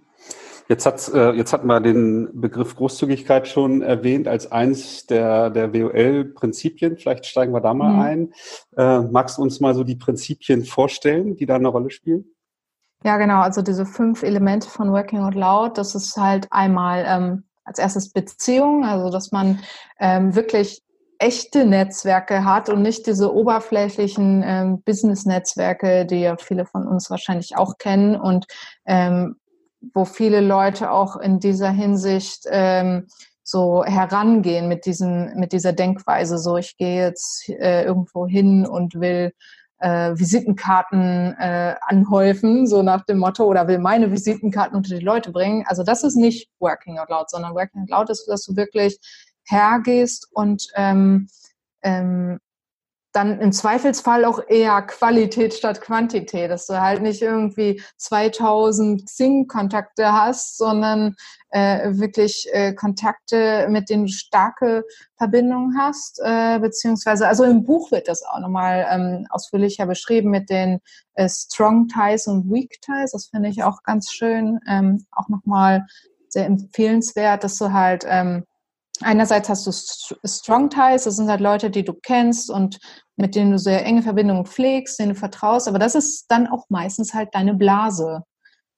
Jetzt, 0.68 0.86
hat, 0.88 1.14
äh, 1.14 1.32
jetzt 1.34 1.54
hatten 1.54 1.68
wir 1.68 1.80
den 1.80 2.30
Begriff 2.42 2.76
Großzügigkeit 2.76 3.48
schon 3.48 3.84
erwähnt 3.84 4.28
als 4.28 4.52
eins 4.52 5.06
der, 5.06 5.52
der 5.52 5.74
WOL-Prinzipien. 5.74 6.98
Vielleicht 6.98 7.28
steigen 7.28 7.54
wir 7.54 7.62
da 7.62 7.74
mal 7.74 7.94
mhm. 7.94 8.00
ein. 8.00 8.34
Äh, 8.76 9.08
magst 9.12 9.38
du 9.38 9.44
uns 9.44 9.60
mal 9.60 9.76
so 9.76 9.84
die 9.84 9.96
Prinzipien 9.96 10.66
vorstellen, 10.66 11.36
die 11.36 11.46
da 11.46 11.56
eine 11.56 11.68
Rolle 11.68 11.92
spielen? 11.92 12.35
Ja, 13.04 13.18
genau. 13.18 13.42
Also 13.42 13.62
diese 13.62 13.86
fünf 13.86 14.24
Elemente 14.24 14.70
von 14.70 14.92
Working 14.92 15.20
Out 15.20 15.36
Loud, 15.36 15.78
das 15.78 15.94
ist 15.94 16.18
halt 16.18 16.48
einmal 16.52 17.06
ähm, 17.08 17.44
als 17.64 17.80
erstes 17.80 18.12
Beziehung, 18.12 18.86
also 18.86 19.10
dass 19.12 19.32
man 19.32 19.60
ähm, 20.00 20.36
wirklich 20.36 20.82
echte 21.20 21.66
Netzwerke 21.66 22.44
hat 22.46 22.70
und 22.70 22.82
nicht 22.82 23.08
diese 23.08 23.34
oberflächlichen 23.34 24.44
ähm, 24.46 24.82
Business-Netzwerke, 24.84 26.06
die 26.06 26.22
ja 26.22 26.36
viele 26.38 26.66
von 26.66 26.88
uns 26.88 27.10
wahrscheinlich 27.10 27.58
auch 27.58 27.78
kennen 27.78 28.16
und 28.16 28.46
ähm, 28.86 29.38
wo 29.94 30.06
viele 30.06 30.42
Leute 30.42 30.92
auch 30.92 31.16
in 31.16 31.40
dieser 31.40 31.70
Hinsicht 31.70 32.46
ähm, 32.50 33.08
so 33.44 33.84
herangehen 33.86 34.68
mit 34.68 34.86
diesen 34.86 35.38
mit 35.40 35.52
dieser 35.52 35.74
Denkweise. 35.74 36.40
So, 36.40 36.58
ich 36.58 36.78
gehe 36.78 37.04
jetzt 37.04 37.48
äh, 37.50 37.84
irgendwo 37.84 38.26
hin 38.26 38.66
und 38.66 38.96
will 39.00 39.32
äh, 39.80 40.18
Visitenkarten 40.18 41.36
äh, 41.38 41.76
anhäufen, 41.82 42.68
so 42.68 42.82
nach 42.82 43.06
dem 43.06 43.18
Motto, 43.20 43.46
oder 43.46 43.68
will 43.68 43.80
meine 43.80 44.12
Visitenkarten 44.12 44.76
unter 44.76 44.96
die 44.96 45.04
Leute 45.04 45.32
bringen. 45.32 45.66
Also 45.68 45.84
das 45.84 46.04
ist 46.04 46.16
nicht 46.16 46.50
Working 46.60 47.00
Out 47.00 47.10
Loud, 47.10 47.30
sondern 47.30 47.54
Working 47.54 47.82
Out 47.84 47.90
Loud 47.90 48.10
ist, 48.10 48.26
dass 48.28 48.44
du 48.46 48.56
wirklich 48.56 49.00
hergehst 49.44 50.28
und 50.32 50.68
ähm, 50.76 51.28
ähm, 51.84 52.40
dann 53.16 53.40
im 53.40 53.52
Zweifelsfall 53.52 54.26
auch 54.26 54.40
eher 54.48 54.82
Qualität 54.82 55.54
statt 55.54 55.82
Quantität, 55.82 56.52
dass 56.52 56.68
du 56.68 56.82
halt 56.82 57.02
nicht 57.02 57.22
irgendwie 57.22 57.82
2000 57.98 59.06
Xing-Kontakte 59.06 60.12
hast, 60.12 60.58
sondern 60.58 61.16
äh, 61.50 61.92
wirklich 61.98 62.50
äh, 62.52 62.74
Kontakte, 62.74 63.68
mit 63.70 63.90
denen 63.90 64.08
du 64.08 64.12
starke 64.12 64.84
Verbindungen 65.18 65.78
hast, 65.80 66.20
äh, 66.22 66.60
beziehungsweise, 66.60 67.28
also 67.28 67.46
im 67.46 67.64
Buch 67.64 67.92
wird 67.92 68.10
das 68.10 68.24
auch 68.24 68.40
nochmal 68.40 68.86
ähm, 68.90 69.28
ausführlicher 69.30 69.86
beschrieben 69.86 70.32
mit 70.32 70.50
den 70.50 70.82
äh, 71.14 71.30
Strong 71.30 71.88
Ties 71.88 72.28
und 72.28 72.52
Weak 72.52 72.82
Ties, 72.82 73.12
das 73.12 73.28
finde 73.28 73.50
ich 73.50 73.64
auch 73.64 73.84
ganz 73.84 74.12
schön, 74.12 74.60
ähm, 74.68 75.06
auch 75.12 75.30
nochmal 75.30 75.86
sehr 76.28 76.46
empfehlenswert, 76.46 77.46
dass 77.46 77.58
du 77.58 77.72
halt 77.72 78.04
ähm, 78.06 78.44
einerseits 79.02 79.50
hast 79.50 79.68
du 79.68 79.72
Strong 80.28 80.70
Ties, 80.70 81.04
das 81.04 81.16
sind 81.16 81.30
halt 81.30 81.42
Leute, 81.42 81.70
die 81.70 81.84
du 81.84 81.94
kennst 81.94 82.50
und 82.50 82.80
mit 83.18 83.36
denen 83.36 83.52
du 83.52 83.60
sehr 83.60 83.86
enge 83.86 84.02
Verbindungen 84.02 84.46
pflegst, 84.46 85.00
denen 85.00 85.14
du 85.14 85.20
vertraust, 85.20 85.68
aber 85.68 85.80
das 85.80 85.96
ist 85.96 86.26
dann 86.30 86.48
auch 86.48 86.66
meistens 86.70 87.14
halt 87.14 87.30
deine 87.34 87.54
Blase, 87.54 88.24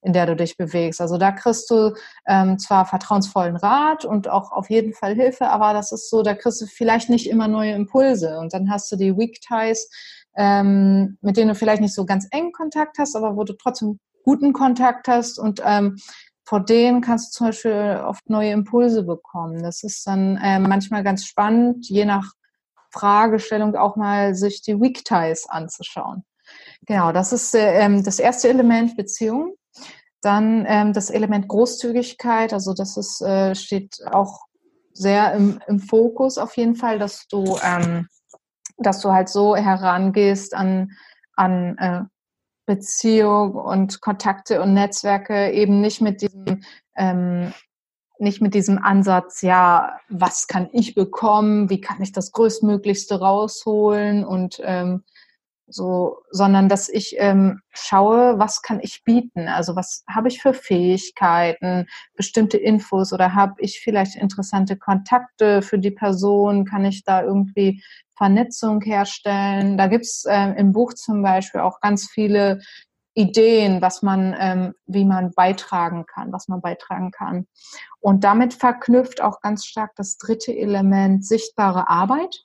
in 0.02 0.12
der 0.12 0.26
du 0.26 0.36
dich 0.36 0.56
bewegst. 0.56 1.00
Also 1.00 1.18
da 1.18 1.32
kriegst 1.32 1.70
du 1.70 1.94
ähm, 2.26 2.58
zwar 2.58 2.86
vertrauensvollen 2.86 3.56
Rat 3.56 4.04
und 4.04 4.28
auch 4.28 4.52
auf 4.52 4.70
jeden 4.70 4.92
Fall 4.92 5.14
Hilfe, 5.14 5.48
aber 5.48 5.72
das 5.72 5.92
ist 5.92 6.08
so, 6.08 6.22
da 6.22 6.34
kriegst 6.34 6.60
du 6.60 6.66
vielleicht 6.66 7.10
nicht 7.10 7.28
immer 7.28 7.48
neue 7.48 7.72
Impulse 7.72 8.38
und 8.38 8.52
dann 8.54 8.70
hast 8.70 8.90
du 8.92 8.96
die 8.96 9.16
Weak 9.16 9.40
Ties, 9.40 9.90
ähm, 10.36 11.18
mit 11.20 11.36
denen 11.36 11.48
du 11.48 11.54
vielleicht 11.54 11.82
nicht 11.82 11.94
so 11.94 12.06
ganz 12.06 12.28
engen 12.30 12.52
Kontakt 12.52 12.98
hast, 12.98 13.16
aber 13.16 13.36
wo 13.36 13.44
du 13.44 13.54
trotzdem 13.54 13.98
guten 14.22 14.52
Kontakt 14.52 15.08
hast 15.08 15.38
und 15.38 15.60
ähm, 15.64 15.96
vor 16.44 16.64
denen 16.64 17.02
kannst 17.02 17.28
du 17.28 17.38
zum 17.38 17.46
Beispiel 17.48 18.00
oft 18.06 18.30
neue 18.30 18.52
Impulse 18.52 19.02
bekommen. 19.02 19.62
Das 19.62 19.82
ist 19.82 20.06
dann 20.06 20.40
ähm, 20.42 20.62
manchmal 20.62 21.04
ganz 21.04 21.26
spannend, 21.26 21.86
je 21.88 22.06
nach 22.06 22.32
Fragestellung 22.90 23.74
auch 23.76 23.96
mal 23.96 24.34
sich 24.34 24.62
die 24.62 24.80
Weak 24.80 25.04
Ties 25.04 25.46
anzuschauen. 25.48 26.24
Genau, 26.86 27.12
das 27.12 27.32
ist 27.32 27.54
äh, 27.54 27.80
ähm, 27.80 28.02
das 28.04 28.18
erste 28.18 28.48
Element 28.48 28.96
Beziehung. 28.96 29.54
Dann 30.20 30.64
ähm, 30.66 30.92
das 30.92 31.10
Element 31.10 31.48
Großzügigkeit, 31.48 32.52
also 32.52 32.74
das 32.74 32.96
ist, 32.96 33.20
äh, 33.20 33.54
steht 33.54 33.98
auch 34.10 34.46
sehr 34.92 35.32
im, 35.32 35.60
im 35.68 35.78
Fokus 35.78 36.38
auf 36.38 36.56
jeden 36.56 36.74
Fall, 36.74 36.98
dass 36.98 37.26
du, 37.28 37.56
ähm, 37.62 38.08
dass 38.78 39.00
du 39.00 39.12
halt 39.12 39.28
so 39.28 39.54
herangehst 39.54 40.54
an, 40.54 40.90
an 41.34 41.78
äh, 41.78 42.02
Beziehung 42.66 43.54
und 43.54 44.00
Kontakte 44.00 44.60
und 44.60 44.74
Netzwerke 44.74 45.52
eben 45.52 45.80
nicht 45.80 46.00
mit 46.00 46.20
diesem 46.22 46.62
ähm, 46.96 47.52
nicht 48.20 48.40
mit 48.40 48.54
diesem 48.54 48.78
Ansatz, 48.78 49.42
ja, 49.42 49.98
was 50.08 50.46
kann 50.46 50.68
ich 50.72 50.94
bekommen, 50.94 51.70
wie 51.70 51.80
kann 51.80 52.02
ich 52.02 52.12
das 52.12 52.32
Größtmöglichste 52.32 53.20
rausholen 53.20 54.24
und 54.24 54.60
ähm, 54.62 55.04
so, 55.70 56.22
sondern 56.30 56.68
dass 56.68 56.88
ich 56.88 57.16
ähm, 57.18 57.60
schaue, 57.72 58.38
was 58.38 58.62
kann 58.62 58.80
ich 58.80 59.04
bieten? 59.04 59.48
Also 59.48 59.76
was 59.76 60.02
habe 60.08 60.28
ich 60.28 60.40
für 60.40 60.54
Fähigkeiten, 60.54 61.86
bestimmte 62.16 62.56
Infos 62.56 63.12
oder 63.12 63.34
habe 63.34 63.54
ich 63.58 63.80
vielleicht 63.80 64.16
interessante 64.16 64.76
Kontakte 64.78 65.60
für 65.60 65.78
die 65.78 65.90
Person? 65.90 66.64
Kann 66.64 66.86
ich 66.86 67.04
da 67.04 67.22
irgendwie 67.22 67.82
Vernetzung 68.16 68.80
herstellen? 68.80 69.76
Da 69.76 69.88
gibt's 69.88 70.24
ähm, 70.28 70.54
im 70.56 70.72
Buch 70.72 70.94
zum 70.94 71.22
Beispiel 71.22 71.60
auch 71.60 71.80
ganz 71.80 72.08
viele 72.08 72.60
Ideen, 73.18 73.82
was 73.82 74.02
man, 74.02 74.34
ähm, 74.38 74.74
wie 74.86 75.04
man 75.04 75.32
beitragen 75.32 76.06
kann, 76.06 76.32
was 76.32 76.46
man 76.46 76.60
beitragen 76.60 77.10
kann. 77.10 77.48
Und 78.00 78.22
damit 78.22 78.54
verknüpft 78.54 79.20
auch 79.20 79.40
ganz 79.40 79.66
stark 79.66 79.96
das 79.96 80.18
dritte 80.18 80.56
Element 80.56 81.24
sichtbare 81.24 81.88
Arbeit 81.88 82.44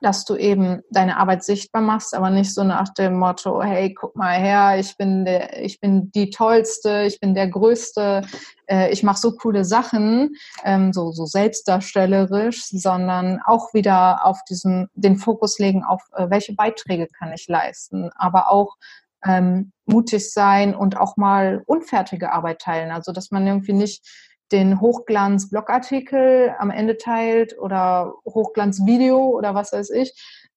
dass 0.00 0.24
du 0.24 0.36
eben 0.36 0.82
deine 0.90 1.16
Arbeit 1.16 1.42
sichtbar 1.42 1.80
machst, 1.80 2.14
aber 2.14 2.30
nicht 2.30 2.52
so 2.52 2.64
nach 2.64 2.90
dem 2.90 3.18
Motto, 3.18 3.62
hey, 3.62 3.94
guck 3.94 4.14
mal 4.14 4.38
her, 4.38 4.78
ich 4.78 4.96
bin 4.96 5.24
der, 5.24 5.62
ich 5.62 5.80
bin 5.80 6.10
die 6.12 6.30
tollste, 6.30 7.04
ich 7.06 7.18
bin 7.18 7.34
der 7.34 7.48
größte, 7.48 8.22
äh, 8.66 8.90
ich 8.92 9.02
mache 9.02 9.18
so 9.18 9.32
coole 9.32 9.64
Sachen, 9.64 10.36
ähm, 10.64 10.92
so, 10.92 11.12
so 11.12 11.24
selbstdarstellerisch, 11.24 12.66
sondern 12.66 13.40
auch 13.44 13.72
wieder 13.72 14.26
auf 14.26 14.44
diesen, 14.48 14.88
den 14.94 15.16
Fokus 15.16 15.58
legen 15.58 15.82
auf, 15.82 16.02
äh, 16.14 16.28
welche 16.28 16.54
Beiträge 16.54 17.06
kann 17.06 17.32
ich 17.32 17.48
leisten, 17.48 18.10
aber 18.16 18.50
auch 18.50 18.76
ähm, 19.24 19.72
mutig 19.86 20.32
sein 20.32 20.74
und 20.74 20.96
auch 20.96 21.16
mal 21.16 21.62
unfertige 21.66 22.32
Arbeit 22.32 22.60
teilen. 22.60 22.90
Also 22.90 23.12
dass 23.12 23.30
man 23.30 23.46
irgendwie 23.46 23.72
nicht 23.72 24.04
den 24.52 24.80
Hochglanz-Blogartikel 24.80 26.54
am 26.58 26.70
Ende 26.70 26.96
teilt 26.98 27.58
oder 27.58 28.14
Hochglanz-Video 28.24 29.18
oder 29.18 29.54
was 29.54 29.72
weiß 29.72 29.90
ich, 29.90 30.12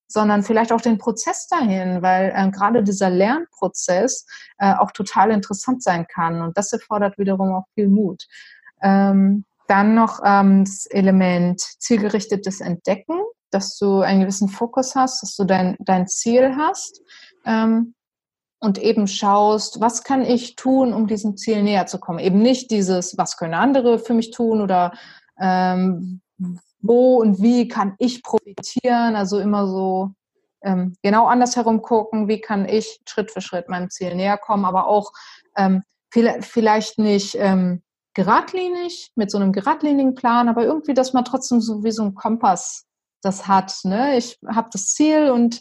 sondern 0.07 0.43
vielleicht 0.43 0.71
auch 0.71 0.81
den 0.81 0.97
Prozess 0.97 1.47
dahin, 1.47 2.01
weil 2.01 2.33
äh, 2.35 2.49
gerade 2.49 2.83
dieser 2.83 3.09
Lernprozess 3.09 4.25
äh, 4.57 4.73
auch 4.73 4.91
total 4.91 5.31
interessant 5.31 5.83
sein 5.83 6.07
kann 6.07 6.41
und 6.41 6.57
das 6.57 6.73
erfordert 6.73 7.17
wiederum 7.17 7.53
auch 7.53 7.65
viel 7.75 7.87
Mut. 7.87 8.25
Ähm, 8.81 9.45
dann 9.67 9.93
noch 9.93 10.19
ähm, 10.25 10.65
das 10.65 10.87
Element 10.87 11.61
zielgerichtetes 11.61 12.59
Entdecken, 12.59 13.19
dass 13.51 13.77
du 13.77 14.01
einen 14.01 14.21
gewissen 14.21 14.49
Fokus 14.49 14.95
hast, 14.95 15.21
dass 15.21 15.35
du 15.35 15.43
dein, 15.43 15.77
dein 15.79 16.07
Ziel 16.07 16.55
hast. 16.57 17.01
Ähm, 17.45 17.93
und 18.59 18.77
eben 18.77 19.07
schaust, 19.07 19.79
was 19.79 20.03
kann 20.03 20.21
ich 20.23 20.55
tun, 20.55 20.93
um 20.93 21.07
diesem 21.07 21.37
Ziel 21.37 21.63
näher 21.63 21.85
zu 21.85 21.99
kommen. 21.99 22.19
Eben 22.19 22.41
nicht 22.41 22.71
dieses, 22.71 23.17
was 23.17 23.37
können 23.37 23.53
andere 23.53 23.99
für 23.99 24.13
mich 24.13 24.31
tun 24.31 24.61
oder 24.61 24.93
ähm, 25.39 26.21
wo 26.81 27.17
und 27.17 27.41
wie 27.41 27.67
kann 27.67 27.95
ich 27.97 28.21
profitieren. 28.23 29.15
Also 29.15 29.39
immer 29.39 29.67
so 29.67 30.11
ähm, 30.61 30.95
genau 31.01 31.27
andersherum 31.27 31.81
gucken, 31.81 32.27
wie 32.27 32.41
kann 32.41 32.67
ich 32.67 32.99
Schritt 33.07 33.31
für 33.31 33.41
Schritt 33.41 33.69
meinem 33.69 33.89
Ziel 33.89 34.15
näher 34.15 34.37
kommen, 34.37 34.65
aber 34.65 34.87
auch 34.87 35.11
ähm, 35.55 35.83
vielleicht 36.11 36.97
nicht 36.97 37.35
ähm, 37.39 37.81
geradlinig 38.13 39.11
mit 39.15 39.31
so 39.31 39.37
einem 39.37 39.53
geradlinigen 39.53 40.15
Plan, 40.15 40.49
aber 40.49 40.63
irgendwie, 40.65 40.93
dass 40.93 41.13
man 41.13 41.23
trotzdem 41.23 41.61
so 41.61 41.83
wie 41.83 41.91
so 41.91 42.03
ein 42.03 42.15
Kompass 42.15 42.85
das 43.21 43.47
hat. 43.47 43.73
Ne? 43.83 44.17
Ich 44.17 44.39
habe 44.47 44.69
das 44.71 44.87
Ziel 44.93 45.29
und 45.29 45.59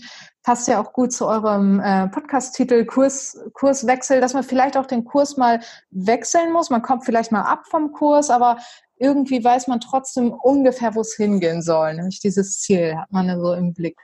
passt 0.48 0.66
ja 0.66 0.80
auch 0.80 0.94
gut 0.94 1.12
zu 1.12 1.26
eurem 1.26 1.78
äh, 1.78 2.08
Podcast-Titel 2.08 2.86
Kurs, 2.86 3.38
Kurswechsel, 3.52 4.22
dass 4.22 4.32
man 4.32 4.42
vielleicht 4.42 4.78
auch 4.78 4.86
den 4.86 5.04
Kurs 5.04 5.36
mal 5.36 5.60
wechseln 5.90 6.54
muss. 6.54 6.70
Man 6.70 6.80
kommt 6.80 7.04
vielleicht 7.04 7.32
mal 7.32 7.42
ab 7.42 7.66
vom 7.68 7.92
Kurs, 7.92 8.30
aber 8.30 8.56
irgendwie 8.96 9.44
weiß 9.44 9.66
man 9.66 9.80
trotzdem 9.80 10.32
ungefähr, 10.32 10.94
wo 10.94 11.02
es 11.02 11.14
hingehen 11.16 11.60
soll. 11.60 11.92
Nämlich 11.92 12.20
dieses 12.20 12.60
Ziel 12.60 12.96
hat 12.96 13.12
man 13.12 13.28
ja 13.28 13.38
so 13.38 13.52
im 13.52 13.74
Blick. 13.74 13.98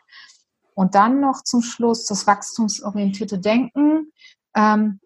Und 0.74 0.94
dann 0.94 1.18
noch 1.18 1.42
zum 1.44 1.62
Schluss 1.62 2.04
das 2.04 2.26
wachstumsorientierte 2.26 3.38
Denken, 3.38 4.12
ähm, 4.54 5.00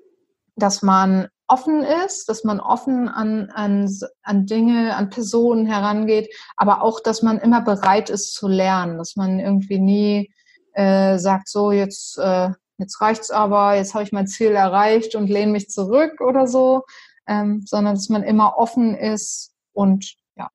dass 0.57 0.83
man 0.83 1.29
offen 1.47 1.85
ist, 2.05 2.29
dass 2.29 2.43
man 2.43 2.59
offen 2.59 3.09
an, 3.09 3.49
an, 3.51 3.89
an 4.25 4.47
Dinge, 4.47 4.97
an 4.97 5.09
Personen 5.09 5.67
herangeht, 5.67 6.35
aber 6.57 6.83
auch, 6.83 6.99
dass 6.99 7.23
man 7.23 7.39
immer 7.39 7.61
bereit 7.61 8.11
ist 8.11 8.35
zu 8.35 8.49
lernen, 8.49 8.99
dass 8.99 9.15
man 9.15 9.39
irgendwie 9.39 9.79
nie 9.79 10.33
äh, 10.79 11.19
sagt, 11.19 11.49
so 11.49 11.73
jetzt, 11.73 12.19
äh, 12.19 12.51
jetzt 12.79 13.01
reicht's 13.01 13.33
aber, 13.33 13.75
jetzt 13.75 13.95
habe 13.95 14.05
ich 14.05 14.13
mein 14.13 14.29
Ziel 14.29 14.53
erreicht 14.53 15.17
und 15.17 15.29
lehne 15.29 15.51
mich 15.51 15.71
zurück 15.71 16.21
oder 16.21 16.47
so, 16.47 16.85
ähm, 17.27 17.63
sondern 17.67 17.97
dass 17.97 18.09
man 18.09 18.23
immer 18.23 18.57
offen 18.57 18.95
ist 18.95 19.57
und 19.73 20.15
ja. 20.37 20.49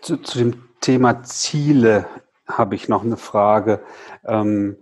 Zu, 0.00 0.18
zu 0.18 0.38
dem 0.38 0.62
Thema 0.80 1.24
Ziele 1.24 2.06
habe 2.46 2.76
ich 2.76 2.88
noch 2.88 3.02
eine 3.02 3.16
Frage. 3.16 3.82
Ähm, 4.24 4.76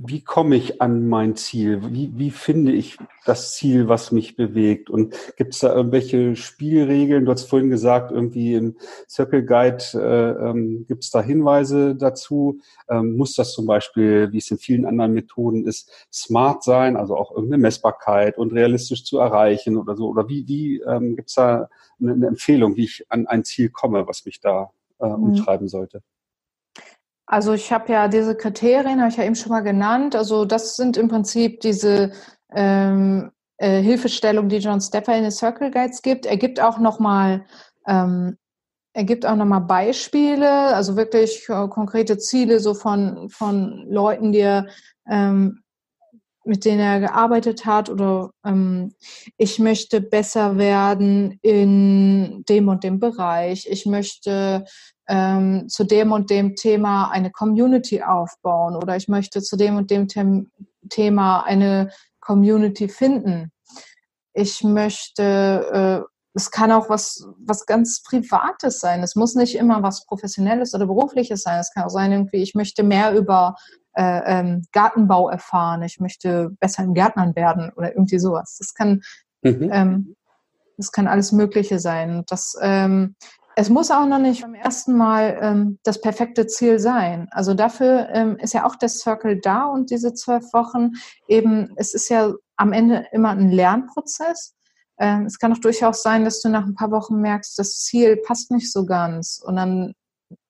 wie 0.00 0.22
komme 0.22 0.54
ich 0.54 0.80
an 0.80 1.08
mein 1.08 1.34
Ziel? 1.34 1.82
Wie, 1.92 2.12
wie 2.14 2.30
finde 2.30 2.70
ich 2.70 2.98
das 3.26 3.54
Ziel, 3.54 3.88
was 3.88 4.12
mich 4.12 4.36
bewegt? 4.36 4.90
Und 4.90 5.16
gibt 5.36 5.54
es 5.54 5.60
da 5.60 5.74
irgendwelche 5.74 6.36
Spielregeln? 6.36 7.24
Du 7.24 7.32
hast 7.32 7.46
vorhin 7.50 7.68
gesagt, 7.68 8.12
irgendwie 8.12 8.54
im 8.54 8.76
Circle 9.08 9.44
Guide 9.44 9.84
äh, 9.94 10.50
ähm, 10.50 10.84
gibt 10.86 11.02
es 11.02 11.10
da 11.10 11.20
Hinweise 11.20 11.96
dazu. 11.96 12.60
Ähm, 12.88 13.16
muss 13.16 13.34
das 13.34 13.52
zum 13.52 13.66
Beispiel, 13.66 14.30
wie 14.30 14.38
es 14.38 14.48
in 14.52 14.58
vielen 14.58 14.86
anderen 14.86 15.14
Methoden 15.14 15.66
ist, 15.66 15.90
smart 16.12 16.62
sein, 16.62 16.96
also 16.96 17.16
auch 17.16 17.32
irgendeine 17.32 17.62
Messbarkeit 17.62 18.38
und 18.38 18.52
realistisch 18.52 19.04
zu 19.04 19.18
erreichen 19.18 19.76
oder 19.76 19.96
so? 19.96 20.06
Oder 20.08 20.28
wie, 20.28 20.46
wie 20.46 20.80
ähm, 20.82 21.16
gibt 21.16 21.30
es 21.30 21.34
da 21.34 21.68
eine, 22.00 22.12
eine, 22.12 22.28
Empfehlung, 22.28 22.76
wie 22.76 22.84
ich 22.84 23.04
an 23.08 23.26
ein 23.26 23.42
Ziel 23.42 23.70
komme, 23.70 24.06
was 24.06 24.24
mich 24.24 24.40
da 24.40 24.70
äh, 25.00 25.08
mhm. 25.08 25.24
umtreiben 25.24 25.66
sollte? 25.66 26.02
Also 27.30 27.52
ich 27.52 27.70
habe 27.70 27.92
ja 27.92 28.08
diese 28.08 28.34
Kriterien, 28.34 29.00
habe 29.00 29.10
ich 29.10 29.18
ja 29.18 29.24
eben 29.24 29.34
schon 29.34 29.50
mal 29.50 29.60
genannt. 29.60 30.16
Also 30.16 30.46
das 30.46 30.76
sind 30.76 30.96
im 30.96 31.08
Prinzip 31.08 31.60
diese 31.60 32.12
ähm, 32.54 33.30
äh, 33.58 33.82
Hilfestellungen, 33.82 34.48
die 34.48 34.56
John 34.56 34.80
Stepper 34.80 35.14
in 35.14 35.24
den 35.24 35.30
Circle 35.30 35.70
Guides 35.70 36.00
gibt. 36.00 36.24
Er 36.24 36.38
gibt 36.38 36.58
auch 36.58 36.78
nochmal 36.78 37.44
ähm, 37.86 38.38
er 38.98 39.04
gibt 39.04 39.26
auch 39.26 39.36
nochmal 39.36 39.60
Beispiele, 39.60 40.50
also 40.50 40.96
wirklich 40.96 41.48
äh, 41.48 41.68
konkrete 41.68 42.18
Ziele 42.18 42.58
so 42.58 42.74
von, 42.74 43.28
von 43.30 43.86
Leuten, 43.88 44.32
die 44.32 44.40
er, 44.40 44.66
ähm, 45.08 45.62
mit 46.44 46.64
denen 46.64 46.80
er 46.80 46.98
gearbeitet 46.98 47.64
hat 47.64 47.90
oder 47.90 48.30
ähm, 48.44 48.94
ich 49.36 49.60
möchte 49.60 50.00
besser 50.00 50.58
werden 50.58 51.38
in 51.42 52.44
dem 52.48 52.66
und 52.66 52.82
dem 52.82 52.98
Bereich. 52.98 53.68
Ich 53.70 53.86
möchte 53.86 54.64
ähm, 55.08 55.68
zu 55.68 55.84
dem 55.84 56.12
und 56.12 56.30
dem 56.30 56.54
Thema 56.54 57.10
eine 57.10 57.30
Community 57.30 58.02
aufbauen 58.02 58.76
oder 58.76 58.96
ich 58.96 59.08
möchte 59.08 59.42
zu 59.42 59.56
dem 59.56 59.76
und 59.76 59.90
dem 59.90 60.06
Them 60.06 60.50
Thema 60.90 61.42
eine 61.42 61.90
Community 62.20 62.88
finden. 62.88 63.52
Ich 64.32 64.62
möchte, 64.62 66.04
äh, 66.04 66.10
es 66.34 66.50
kann 66.50 66.72
auch 66.72 66.88
was, 66.88 67.26
was 67.38 67.66
ganz 67.66 68.02
Privates 68.02 68.78
sein. 68.78 69.02
Es 69.02 69.16
muss 69.16 69.34
nicht 69.34 69.56
immer 69.56 69.82
was 69.82 70.06
Professionelles 70.06 70.74
oder 70.74 70.86
Berufliches 70.86 71.42
sein. 71.42 71.58
Es 71.58 71.72
kann 71.74 71.84
auch 71.84 71.90
sein, 71.90 72.12
irgendwie, 72.12 72.42
ich 72.42 72.54
möchte 72.54 72.84
mehr 72.84 73.14
über 73.14 73.56
äh, 73.94 74.20
ähm, 74.26 74.66
Gartenbau 74.72 75.28
erfahren. 75.28 75.82
Ich 75.82 75.98
möchte 75.98 76.50
besser 76.60 76.84
im 76.84 76.94
Gärtnern 76.94 77.34
werden 77.34 77.72
oder 77.74 77.92
irgendwie 77.92 78.18
sowas. 78.18 78.56
Das 78.58 78.74
kann, 78.74 79.02
mhm. 79.42 79.70
ähm, 79.72 80.16
das 80.76 80.92
kann 80.92 81.08
alles 81.08 81.32
Mögliche 81.32 81.80
sein. 81.80 82.22
Das 82.28 82.56
ähm, 82.60 83.16
es 83.58 83.70
muss 83.70 83.90
auch 83.90 84.06
noch 84.06 84.20
nicht 84.20 84.42
beim 84.42 84.54
ersten 84.54 84.96
Mal 84.96 85.36
ähm, 85.42 85.80
das 85.82 86.00
perfekte 86.00 86.46
Ziel 86.46 86.78
sein. 86.78 87.26
Also 87.32 87.54
dafür 87.54 88.08
ähm, 88.12 88.36
ist 88.36 88.54
ja 88.54 88.64
auch 88.64 88.76
der 88.76 88.88
Circle 88.88 89.40
da 89.40 89.64
und 89.64 89.90
diese 89.90 90.14
zwölf 90.14 90.44
Wochen 90.52 90.92
eben, 91.26 91.72
es 91.74 91.92
ist 91.92 92.08
ja 92.08 92.32
am 92.56 92.72
Ende 92.72 93.06
immer 93.10 93.30
ein 93.30 93.50
Lernprozess. 93.50 94.54
Ähm, 95.00 95.26
es 95.26 95.40
kann 95.40 95.52
auch 95.52 95.58
durchaus 95.58 96.04
sein, 96.04 96.24
dass 96.24 96.40
du 96.40 96.48
nach 96.48 96.66
ein 96.66 96.76
paar 96.76 96.92
Wochen 96.92 97.20
merkst, 97.20 97.58
das 97.58 97.80
Ziel 97.82 98.18
passt 98.18 98.52
nicht 98.52 98.70
so 98.72 98.86
ganz 98.86 99.42
und 99.44 99.56
dann 99.56 99.92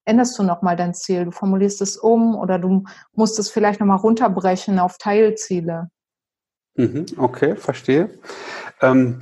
änderst 0.04 0.38
du 0.38 0.42
nochmal 0.42 0.76
dein 0.76 0.92
Ziel. 0.92 1.24
Du 1.24 1.30
formulierst 1.30 1.80
es 1.80 1.96
um 1.96 2.34
oder 2.36 2.58
du 2.58 2.84
musst 3.14 3.38
es 3.38 3.50
vielleicht 3.50 3.80
nochmal 3.80 3.96
runterbrechen 3.96 4.78
auf 4.78 4.98
Teilziele. 4.98 5.88
Mhm, 6.74 7.06
okay, 7.16 7.56
verstehe. 7.56 8.10
Ähm, 8.82 9.20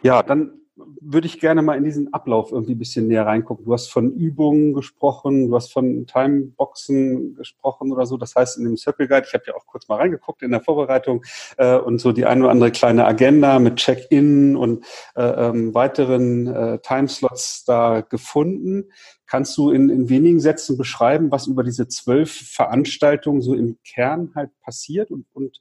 ja, 0.00 0.22
dann 0.22 0.56
würde 1.00 1.26
ich 1.26 1.40
gerne 1.40 1.62
mal 1.62 1.76
in 1.76 1.84
diesen 1.84 2.12
Ablauf 2.12 2.52
irgendwie 2.52 2.74
ein 2.74 2.78
bisschen 2.78 3.06
näher 3.08 3.26
reingucken. 3.26 3.64
Du 3.64 3.72
hast 3.72 3.88
von 3.88 4.12
Übungen 4.12 4.72
gesprochen, 4.72 5.48
du 5.48 5.56
hast 5.56 5.72
von 5.72 6.06
Timeboxen 6.06 7.34
gesprochen 7.34 7.92
oder 7.92 8.06
so. 8.06 8.16
Das 8.16 8.34
heißt, 8.34 8.58
in 8.58 8.64
dem 8.64 8.76
Circle 8.76 9.08
Guide, 9.08 9.26
ich 9.26 9.34
habe 9.34 9.44
ja 9.46 9.54
auch 9.54 9.66
kurz 9.66 9.88
mal 9.88 9.96
reingeguckt 9.96 10.42
in 10.42 10.50
der 10.50 10.60
Vorbereitung 10.60 11.24
äh, 11.58 11.76
und 11.76 12.00
so 12.00 12.12
die 12.12 12.26
eine 12.26 12.42
oder 12.42 12.50
andere 12.50 12.70
kleine 12.70 13.06
Agenda 13.06 13.58
mit 13.58 13.76
Check-in 13.76 14.56
und 14.56 14.84
äh, 15.14 15.22
ähm, 15.22 15.74
weiteren 15.74 16.46
äh, 16.46 16.78
Timeslots 16.80 17.64
da 17.64 18.00
gefunden. 18.00 18.90
Kannst 19.26 19.56
du 19.56 19.70
in, 19.70 19.88
in 19.88 20.08
wenigen 20.08 20.40
Sätzen 20.40 20.76
beschreiben, 20.76 21.30
was 21.30 21.46
über 21.46 21.64
diese 21.64 21.88
zwölf 21.88 22.32
Veranstaltungen 22.32 23.40
so 23.40 23.54
im 23.54 23.78
Kern 23.84 24.32
halt 24.34 24.50
passiert 24.60 25.10
und, 25.10 25.26
und 25.32 25.60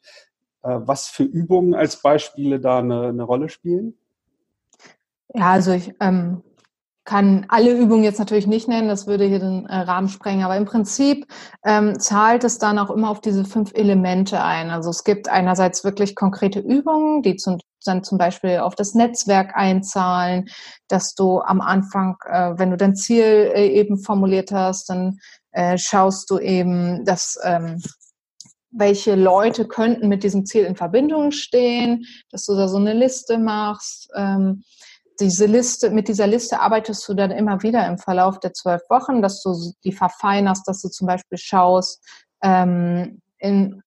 äh, 0.63 0.79
was 0.81 1.07
für 1.07 1.23
Übungen 1.23 1.73
als 1.73 2.01
Beispiele 2.01 2.59
da 2.59 2.79
eine, 2.79 3.07
eine 3.07 3.23
Rolle 3.23 3.49
spielen? 3.49 3.97
Ja, 5.33 5.51
also 5.51 5.71
ich 5.71 5.93
ähm, 5.99 6.43
kann 7.05 7.45
alle 7.49 7.71
Übungen 7.71 8.03
jetzt 8.03 8.19
natürlich 8.19 8.47
nicht 8.47 8.67
nennen, 8.67 8.87
das 8.87 9.05
würde 9.05 9.25
hier 9.25 9.39
den 9.39 9.67
äh, 9.67 9.75
Rahmen 9.75 10.09
sprengen, 10.09 10.43
aber 10.43 10.57
im 10.57 10.65
Prinzip 10.65 11.27
ähm, 11.63 11.99
zahlt 11.99 12.43
es 12.43 12.57
dann 12.57 12.79
auch 12.79 12.89
immer 12.89 13.11
auf 13.11 13.21
diese 13.21 13.45
fünf 13.45 13.71
Elemente 13.75 14.43
ein. 14.43 14.71
Also 14.71 14.89
es 14.89 15.03
gibt 15.03 15.29
einerseits 15.29 15.83
wirklich 15.83 16.15
konkrete 16.15 16.59
Übungen, 16.59 17.21
die 17.21 17.35
zum, 17.35 17.59
dann 17.85 18.03
zum 18.03 18.17
Beispiel 18.17 18.57
auf 18.57 18.73
das 18.73 18.95
Netzwerk 18.95 19.55
einzahlen, 19.55 20.49
dass 20.87 21.13
du 21.13 21.41
am 21.41 21.61
Anfang, 21.61 22.17
äh, 22.27 22.53
wenn 22.57 22.71
du 22.71 22.77
dein 22.77 22.95
Ziel 22.95 23.51
äh, 23.53 23.67
eben 23.67 23.99
formuliert 23.99 24.51
hast, 24.51 24.89
dann 24.89 25.19
äh, 25.51 25.77
schaust 25.77 26.31
du 26.31 26.39
eben, 26.39 27.05
dass 27.05 27.37
ähm, 27.43 27.81
welche 28.71 29.15
Leute 29.15 29.67
könnten 29.67 30.09
mit 30.09 30.23
diesem 30.23 30.45
Ziel 30.45 30.65
in 30.65 30.75
Verbindung 30.75 31.31
stehen, 31.31 32.05
dass 32.31 32.45
du 32.45 32.55
da 32.55 32.67
so 32.67 32.77
eine 32.77 32.93
Liste 32.93 33.37
machst. 33.37 34.09
Ähm, 34.15 34.63
diese 35.19 35.45
Liste, 35.45 35.89
mit 35.89 36.07
dieser 36.07 36.27
Liste 36.27 36.59
arbeitest 36.59 37.07
du 37.07 37.13
dann 37.13 37.31
immer 37.31 37.61
wieder 37.63 37.87
im 37.87 37.97
Verlauf 37.97 38.39
der 38.39 38.53
zwölf 38.53 38.81
Wochen, 38.89 39.21
dass 39.21 39.41
du 39.41 39.73
die 39.83 39.91
verfeinerst, 39.91 40.67
dass 40.67 40.81
du 40.81 40.89
zum 40.89 41.07
Beispiel 41.07 41.37
schaust, 41.37 42.03
ähm, 42.43 43.21
in 43.39 43.81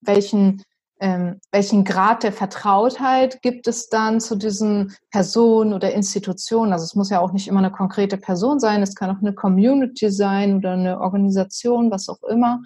welchen, 0.00 0.62
ähm, 1.00 1.40
welchen 1.52 1.84
Grad 1.84 2.22
der 2.22 2.32
Vertrautheit 2.32 3.40
gibt 3.42 3.66
es 3.66 3.88
dann 3.88 4.20
zu 4.20 4.36
diesen 4.36 4.94
Personen 5.10 5.72
oder 5.72 5.92
Institutionen. 5.92 6.72
Also 6.72 6.84
es 6.84 6.94
muss 6.94 7.10
ja 7.10 7.20
auch 7.20 7.32
nicht 7.32 7.48
immer 7.48 7.60
eine 7.60 7.72
konkrete 7.72 8.16
Person 8.16 8.60
sein, 8.60 8.82
es 8.82 8.94
kann 8.94 9.10
auch 9.10 9.20
eine 9.20 9.34
Community 9.34 10.10
sein 10.10 10.56
oder 10.56 10.72
eine 10.72 11.00
Organisation, 11.00 11.90
was 11.90 12.08
auch 12.08 12.22
immer. 12.24 12.62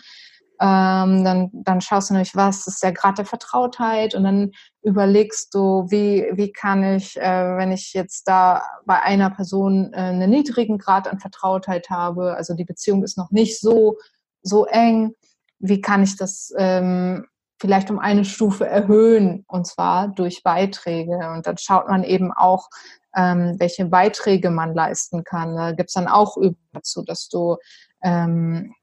Ähm, 0.64 1.24
dann, 1.24 1.50
dann 1.52 1.80
schaust 1.80 2.10
du 2.10 2.14
nämlich, 2.14 2.36
was 2.36 2.68
ist 2.68 2.84
der 2.84 2.92
Grad 2.92 3.18
der 3.18 3.24
Vertrautheit 3.24 4.14
und 4.14 4.22
dann 4.22 4.52
überlegst 4.82 5.52
du, 5.52 5.86
wie, 5.88 6.24
wie 6.34 6.52
kann 6.52 6.84
ich, 6.84 7.16
äh, 7.16 7.56
wenn 7.56 7.72
ich 7.72 7.92
jetzt 7.94 8.28
da 8.28 8.62
bei 8.86 9.02
einer 9.02 9.30
Person 9.30 9.92
äh, 9.92 9.96
einen 9.96 10.30
niedrigen 10.30 10.78
Grad 10.78 11.08
an 11.08 11.18
Vertrautheit 11.18 11.90
habe, 11.90 12.36
also 12.36 12.54
die 12.54 12.64
Beziehung 12.64 13.02
ist 13.02 13.18
noch 13.18 13.32
nicht 13.32 13.58
so, 13.58 13.96
so 14.42 14.64
eng, 14.66 15.16
wie 15.58 15.80
kann 15.80 16.04
ich 16.04 16.16
das 16.16 16.54
ähm, 16.56 17.26
vielleicht 17.60 17.90
um 17.90 17.98
eine 17.98 18.24
Stufe 18.24 18.64
erhöhen 18.64 19.44
und 19.48 19.66
zwar 19.66 20.08
durch 20.08 20.44
Beiträge. 20.44 21.18
Und 21.34 21.44
dann 21.48 21.58
schaut 21.58 21.88
man 21.88 22.04
eben 22.04 22.30
auch, 22.30 22.68
ähm, 23.16 23.56
welche 23.58 23.86
Beiträge 23.86 24.50
man 24.50 24.74
leisten 24.74 25.24
kann. 25.24 25.56
Da 25.56 25.72
gibt's 25.72 25.94
dann 25.94 26.06
auch 26.06 26.36
Übungen 26.36 26.68
dazu, 26.72 27.02
dass 27.02 27.28
du 27.28 27.56
ähm, 28.04 28.74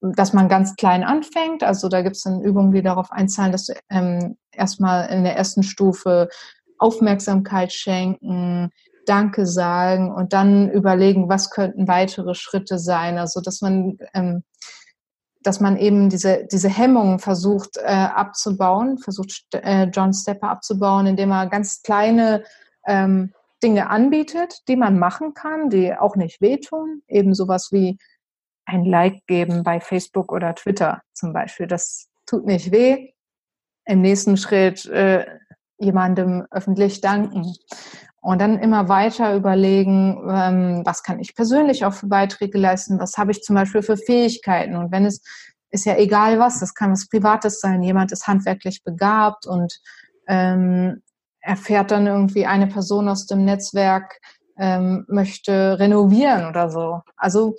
dass 0.00 0.32
man 0.32 0.48
ganz 0.48 0.76
klein 0.76 1.04
anfängt. 1.04 1.62
Also 1.62 1.88
da 1.88 2.02
gibt 2.02 2.16
es 2.16 2.22
dann 2.22 2.40
Übungen, 2.40 2.72
die 2.72 2.82
darauf 2.82 3.12
einzahlen, 3.12 3.52
dass 3.52 3.66
du 3.66 3.74
ähm, 3.90 4.36
erstmal 4.52 5.10
in 5.10 5.24
der 5.24 5.36
ersten 5.36 5.62
Stufe 5.62 6.28
Aufmerksamkeit 6.78 7.72
schenken, 7.72 8.70
Danke 9.06 9.46
sagen 9.46 10.12
und 10.12 10.32
dann 10.32 10.70
überlegen, 10.70 11.28
was 11.28 11.50
könnten 11.50 11.88
weitere 11.88 12.34
Schritte 12.34 12.78
sein. 12.78 13.18
Also 13.18 13.40
dass 13.40 13.60
man 13.60 13.98
ähm, 14.14 14.44
dass 15.42 15.60
man 15.60 15.76
eben 15.76 16.10
diese, 16.10 16.46
diese 16.50 16.68
Hemmungen 16.68 17.18
versucht 17.18 17.78
äh, 17.78 17.86
abzubauen, 17.86 18.98
versucht 18.98 19.46
äh, 19.52 19.84
John 19.84 20.12
Stepper 20.12 20.50
abzubauen, 20.50 21.06
indem 21.06 21.30
er 21.30 21.46
ganz 21.46 21.82
kleine 21.82 22.44
ähm, 22.86 23.32
Dinge 23.62 23.88
anbietet, 23.88 24.68
die 24.68 24.76
man 24.76 24.98
machen 24.98 25.34
kann, 25.34 25.70
die 25.70 25.94
auch 25.94 26.16
nicht 26.16 26.40
wehtun. 26.40 27.02
Eben 27.08 27.34
sowas 27.34 27.68
wie 27.72 27.98
ein 28.70 28.84
Like 28.84 29.26
geben 29.26 29.62
bei 29.62 29.80
Facebook 29.80 30.32
oder 30.32 30.54
Twitter 30.54 31.02
zum 31.12 31.32
Beispiel. 31.32 31.66
Das 31.66 32.08
tut 32.26 32.46
nicht 32.46 32.72
weh. 32.72 33.12
Im 33.84 34.00
nächsten 34.02 34.36
Schritt 34.36 34.86
äh, 34.86 35.26
jemandem 35.78 36.46
öffentlich 36.50 37.00
danken. 37.00 37.54
Und 38.22 38.40
dann 38.40 38.58
immer 38.58 38.88
weiter 38.88 39.34
überlegen, 39.34 40.28
ähm, 40.30 40.82
was 40.84 41.02
kann 41.02 41.20
ich 41.20 41.34
persönlich 41.34 41.86
auch 41.86 41.94
für 41.94 42.06
Beiträge 42.06 42.58
leisten, 42.58 43.00
was 43.00 43.16
habe 43.16 43.30
ich 43.30 43.42
zum 43.42 43.56
Beispiel 43.56 43.82
für 43.82 43.96
Fähigkeiten. 43.96 44.76
Und 44.76 44.92
wenn 44.92 45.06
es 45.06 45.22
ist 45.70 45.86
ja 45.86 45.96
egal 45.96 46.38
was, 46.38 46.60
das 46.60 46.74
kann 46.74 46.92
was 46.92 47.08
Privates 47.08 47.60
sein, 47.60 47.82
jemand 47.82 48.12
ist 48.12 48.26
handwerklich 48.26 48.82
begabt 48.82 49.46
und 49.46 49.80
ähm, 50.26 51.02
erfährt 51.40 51.90
dann 51.90 52.06
irgendwie 52.06 52.46
eine 52.46 52.66
Person 52.66 53.08
aus 53.08 53.26
dem 53.26 53.44
Netzwerk, 53.44 54.20
ähm, 54.58 55.04
möchte 55.08 55.78
renovieren 55.78 56.46
oder 56.46 56.70
so. 56.70 57.00
Also 57.16 57.54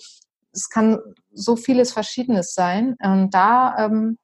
es 0.53 0.69
kann 0.69 0.99
so 1.31 1.55
vieles 1.55 1.93
Verschiedenes 1.93 2.53
sein. 2.53 2.95
Und 3.01 3.33
da 3.33 3.75
ähm, 3.77 4.17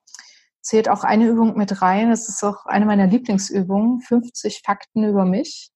zählt 0.62 0.90
auch 0.90 1.04
eine 1.04 1.28
Übung 1.28 1.58
mit 1.58 1.82
rein. 1.82 2.10
Das 2.10 2.28
ist 2.28 2.44
auch 2.44 2.66
eine 2.66 2.86
meiner 2.86 3.08
Lieblingsübungen, 3.08 4.02
50 4.02 4.62
Fakten 4.66 5.04
über 5.04 5.26
mich. 5.26 5.70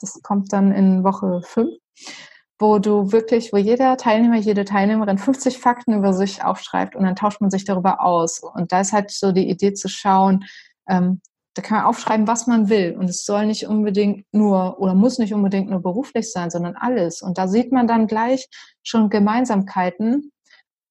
Das 0.00 0.20
kommt 0.22 0.52
dann 0.52 0.72
in 0.72 1.04
Woche 1.04 1.40
5, 1.42 1.70
wo 2.58 2.78
du 2.78 3.12
wirklich, 3.12 3.52
wo 3.52 3.56
jeder 3.56 3.96
Teilnehmer, 3.96 4.36
jede 4.36 4.64
Teilnehmerin 4.64 5.18
50 5.18 5.58
Fakten 5.58 5.94
über 5.94 6.12
sich 6.12 6.42
aufschreibt 6.42 6.96
und 6.96 7.04
dann 7.04 7.16
tauscht 7.16 7.40
man 7.40 7.50
sich 7.50 7.64
darüber 7.64 8.02
aus. 8.02 8.40
Und 8.40 8.72
da 8.72 8.80
ist 8.80 8.92
halt 8.92 9.10
so 9.10 9.32
die 9.32 9.48
Idee 9.48 9.72
zu 9.72 9.88
schauen, 9.88 10.44
ähm, 10.88 11.20
da 11.56 11.62
kann 11.62 11.78
man 11.78 11.86
aufschreiben, 11.86 12.28
was 12.28 12.46
man 12.46 12.68
will. 12.68 12.94
Und 12.98 13.08
es 13.08 13.24
soll 13.24 13.46
nicht 13.46 13.66
unbedingt 13.66 14.26
nur 14.30 14.78
oder 14.78 14.94
muss 14.94 15.18
nicht 15.18 15.32
unbedingt 15.32 15.70
nur 15.70 15.80
beruflich 15.80 16.30
sein, 16.30 16.50
sondern 16.50 16.76
alles. 16.76 17.22
Und 17.22 17.38
da 17.38 17.48
sieht 17.48 17.72
man 17.72 17.86
dann 17.86 18.06
gleich 18.06 18.46
schon 18.82 19.08
Gemeinsamkeiten. 19.08 20.32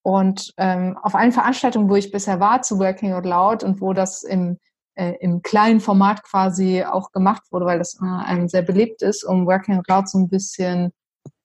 Und 0.01 0.53
ähm, 0.57 0.97
auf 1.01 1.13
allen 1.13 1.31
Veranstaltungen, 1.31 1.87
wo 1.87 1.95
ich 1.95 2.11
bisher 2.11 2.39
war 2.39 2.63
zu 2.63 2.79
Working 2.79 3.13
Out 3.13 3.25
Loud 3.25 3.63
und 3.63 3.79
wo 3.79 3.93
das 3.93 4.23
im, 4.23 4.57
äh, 4.95 5.13
im 5.19 5.43
kleinen 5.43 5.81
Format 5.81 6.23
quasi 6.23 6.83
auch 6.83 7.11
gemacht 7.11 7.43
wurde, 7.51 7.67
weil 7.67 7.77
das 7.77 7.99
äh, 8.01 8.05
einem 8.05 8.47
sehr 8.47 8.63
beliebt 8.63 9.03
ist, 9.03 9.23
um 9.23 9.45
Working 9.45 9.77
Out 9.77 9.87
Loud 9.87 10.09
so 10.09 10.17
ein 10.17 10.29
bisschen 10.29 10.93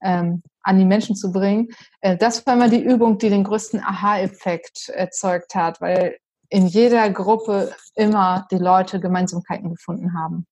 ähm, 0.02 0.42
an 0.62 0.78
die 0.78 0.87
Menschen 0.87 1.14
zu 1.14 1.30
bringen. 1.30 1.68
Äh, 2.00 2.16
das 2.16 2.46
war 2.46 2.54
immer 2.54 2.70
die 2.70 2.83
Übung, 2.83 3.18
die 3.18 3.28
den 3.28 3.44
größten 3.44 3.80
Aha-Effekt 3.80 4.88
erzeugt 4.88 5.54
hat, 5.54 5.83
weil 5.83 6.16
in 6.50 6.66
jeder 6.66 7.08
Gruppe 7.10 7.72
immer 7.94 8.46
die 8.50 8.58
Leute 8.58 9.00
Gemeinsamkeiten 9.00 9.70
gefunden 9.70 10.14
haben. 10.14 10.46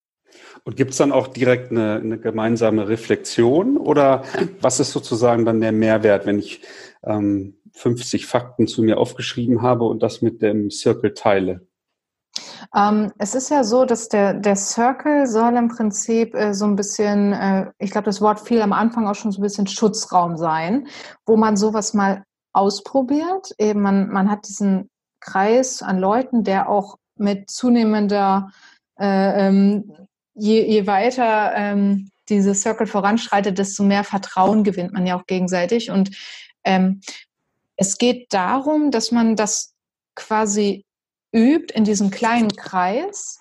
Und 0.64 0.76
gibt 0.76 0.92
es 0.92 0.98
dann 0.98 1.12
auch 1.12 1.26
direkt 1.26 1.70
eine, 1.70 1.96
eine, 1.96 2.18
gemeinsame 2.18 2.88
Reflexion 2.88 3.76
oder 3.76 4.22
was 4.60 4.78
ist 4.78 4.92
sozusagen 4.92 5.44
dann 5.44 5.60
der 5.60 5.72
Mehrwert, 5.72 6.26
wenn 6.26 6.38
ich 6.38 6.62
ähm, 7.04 7.56
50 7.72 8.26
Fakten 8.26 8.66
zu 8.66 8.82
mir 8.82 8.98
aufgeschrieben 8.98 9.62
habe 9.62 9.84
und 9.84 10.02
das 10.02 10.22
mit 10.22 10.42
dem 10.42 10.70
Circle 10.70 11.14
teile? 11.14 11.66
Ähm, 12.76 13.12
es 13.18 13.34
ist 13.34 13.50
ja 13.50 13.64
so, 13.64 13.84
dass 13.84 14.08
der, 14.08 14.34
der 14.34 14.56
Circle 14.56 15.26
soll 15.26 15.56
im 15.56 15.68
Prinzip 15.68 16.34
äh, 16.34 16.52
so 16.52 16.66
ein 16.66 16.76
bisschen, 16.76 17.32
äh, 17.32 17.70
ich 17.78 17.90
glaube, 17.90 18.06
das 18.06 18.20
Wort 18.20 18.40
fiel 18.40 18.60
am 18.60 18.72
Anfang 18.72 19.06
auch 19.06 19.14
schon 19.14 19.32
so 19.32 19.40
ein 19.40 19.44
bisschen 19.44 19.66
Schutzraum 19.66 20.36
sein, 20.36 20.88
wo 21.24 21.36
man 21.36 21.56
sowas 21.56 21.94
mal 21.94 22.24
ausprobiert. 22.52 23.54
Eben 23.58 23.80
man, 23.80 24.08
man 24.08 24.30
hat 24.30 24.46
diesen 24.48 24.90
Kreis 25.20 25.82
an 25.82 25.98
Leuten, 25.98 26.44
der 26.44 26.68
auch 26.68 26.98
mit 27.16 27.50
zunehmender, 27.50 28.50
äh, 28.98 29.48
ähm, 29.48 29.92
je, 30.34 30.64
je 30.64 30.86
weiter 30.86 31.52
ähm, 31.54 32.10
diese 32.28 32.54
Circle 32.54 32.86
voranschreitet, 32.86 33.58
desto 33.58 33.82
mehr 33.82 34.04
Vertrauen 34.04 34.64
gewinnt 34.64 34.92
man 34.92 35.06
ja 35.06 35.18
auch 35.18 35.26
gegenseitig. 35.26 35.90
Und 35.90 36.16
ähm, 36.64 37.00
es 37.76 37.98
geht 37.98 38.32
darum, 38.32 38.90
dass 38.90 39.12
man 39.12 39.36
das 39.36 39.74
quasi 40.14 40.84
übt 41.32 41.74
in 41.74 41.84
diesem 41.84 42.10
kleinen 42.10 42.50
Kreis, 42.50 43.38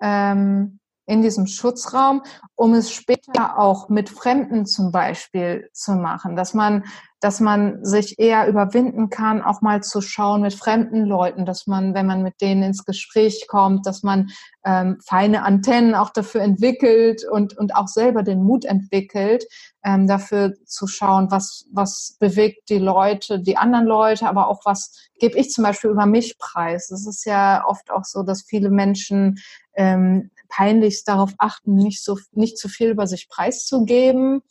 ähm, 0.00 0.78
in 1.06 1.22
diesem 1.22 1.46
Schutzraum, 1.46 2.22
um 2.56 2.74
es 2.74 2.90
später 2.90 3.58
auch 3.58 3.88
mit 3.88 4.08
Fremden 4.10 4.66
zum 4.66 4.90
Beispiel 4.90 5.68
zu 5.72 5.92
machen, 5.92 6.34
dass 6.34 6.52
man, 6.52 6.84
dass 7.20 7.38
man 7.38 7.84
sich 7.84 8.18
eher 8.18 8.48
überwinden 8.48 9.08
kann, 9.08 9.40
auch 9.40 9.62
mal 9.62 9.82
zu 9.82 10.00
schauen 10.00 10.42
mit 10.42 10.54
fremden 10.54 11.04
Leuten, 11.04 11.46
dass 11.46 11.66
man, 11.66 11.94
wenn 11.94 12.06
man 12.06 12.22
mit 12.22 12.40
denen 12.40 12.64
ins 12.64 12.84
Gespräch 12.84 13.46
kommt, 13.48 13.86
dass 13.86 14.02
man 14.02 14.30
ähm, 14.64 14.98
feine 15.06 15.44
Antennen 15.44 15.94
auch 15.94 16.10
dafür 16.10 16.42
entwickelt 16.42 17.24
und, 17.24 17.56
und 17.56 17.74
auch 17.74 17.88
selber 17.88 18.24
den 18.24 18.42
Mut 18.42 18.64
entwickelt, 18.64 19.46
ähm, 19.84 20.08
dafür 20.08 20.54
zu 20.64 20.88
schauen, 20.88 21.30
was, 21.30 21.66
was 21.72 22.16
bewegt 22.18 22.68
die 22.68 22.78
Leute, 22.78 23.40
die 23.40 23.56
anderen 23.56 23.86
Leute, 23.86 24.28
aber 24.28 24.48
auch 24.48 24.62
was 24.64 24.92
gebe 25.20 25.38
ich 25.38 25.50
zum 25.50 25.62
Beispiel 25.62 25.90
über 25.90 26.06
mich 26.06 26.36
preis. 26.38 26.90
Es 26.90 27.06
ist 27.06 27.24
ja 27.24 27.64
oft 27.66 27.90
auch 27.90 28.04
so, 28.04 28.24
dass 28.24 28.42
viele 28.42 28.70
Menschen 28.70 29.38
ähm, 29.76 30.30
peinlichst 30.48 31.08
darauf 31.08 31.32
achten, 31.38 31.74
nicht 31.74 32.02
so 32.04 32.18
nicht 32.32 32.58
zu 32.58 32.68
viel 32.68 32.90
über 32.90 33.06
sich 33.06 33.28
preiszugeben. 33.28 34.42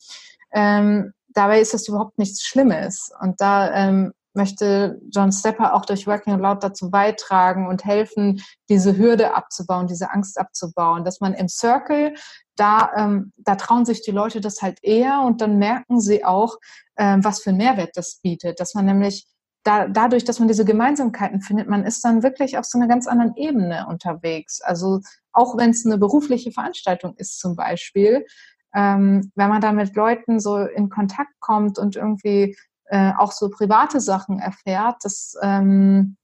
Ähm, 0.51 1.13
dabei 1.29 1.59
ist 1.59 1.73
das 1.73 1.87
überhaupt 1.87 2.17
nichts 2.17 2.43
Schlimmes. 2.43 3.11
Und 3.21 3.41
da 3.41 3.73
ähm, 3.73 4.13
möchte 4.35 4.99
John 5.11 5.31
Stepper 5.31 5.73
auch 5.73 5.85
durch 5.85 6.07
Working 6.07 6.37
Loud 6.37 6.63
dazu 6.63 6.91
beitragen 6.91 7.67
und 7.67 7.85
helfen, 7.85 8.41
diese 8.69 8.97
Hürde 8.97 9.35
abzubauen, 9.35 9.87
diese 9.87 10.11
Angst 10.11 10.39
abzubauen, 10.39 11.03
dass 11.03 11.21
man 11.21 11.33
im 11.33 11.47
Circle 11.47 12.13
da, 12.55 12.91
ähm, 12.95 13.33
da 13.37 13.55
trauen 13.55 13.85
sich 13.85 14.01
die 14.01 14.11
Leute 14.11 14.41
das 14.41 14.61
halt 14.61 14.79
eher 14.81 15.21
und 15.21 15.41
dann 15.41 15.57
merken 15.57 15.99
sie 15.99 16.23
auch, 16.23 16.57
ähm, 16.97 17.23
was 17.23 17.41
für 17.41 17.49
einen 17.49 17.57
Mehrwert 17.57 17.91
das 17.95 18.19
bietet, 18.21 18.59
dass 18.59 18.73
man 18.73 18.85
nämlich 18.85 19.25
da, 19.63 19.87
dadurch, 19.87 20.23
dass 20.23 20.39
man 20.39 20.47
diese 20.47 20.63
Gemeinsamkeiten 20.63 21.41
findet, 21.41 21.67
man 21.67 21.85
ist 21.85 22.05
dann 22.05 22.21
wirklich 22.21 22.57
auf 22.57 22.65
so 22.65 22.77
einer 22.77 22.87
ganz 22.87 23.07
anderen 23.07 23.35
Ebene 23.35 23.87
unterwegs. 23.89 24.61
Also 24.61 25.01
auch 25.35 25.57
wenn 25.57 25.71
es 25.71 25.85
eine 25.85 25.97
berufliche 25.97 26.51
Veranstaltung 26.51 27.15
ist 27.17 27.39
zum 27.39 27.55
Beispiel, 27.55 28.25
ähm, 28.73 29.31
wenn 29.35 29.49
man 29.49 29.61
da 29.61 29.71
mit 29.71 29.95
Leuten 29.95 30.39
so 30.39 30.57
in 30.57 30.89
Kontakt 30.89 31.39
kommt 31.39 31.79
und 31.79 31.95
irgendwie 31.95 32.57
äh, 32.85 33.11
auch 33.17 33.31
so 33.31 33.49
private 33.49 33.99
Sachen 33.99 34.39
erfährt, 34.39 34.97
das, 35.03 35.35
ähm, 35.41 36.17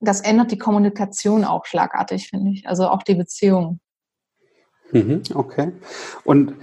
das 0.00 0.20
ändert 0.20 0.52
die 0.52 0.58
Kommunikation 0.58 1.44
auch 1.44 1.66
schlagartig, 1.66 2.28
finde 2.28 2.52
ich. 2.52 2.68
Also 2.68 2.88
auch 2.88 3.02
die 3.02 3.16
Beziehung. 3.16 3.80
Mhm, 4.92 5.22
okay. 5.34 5.72
Und 6.24 6.54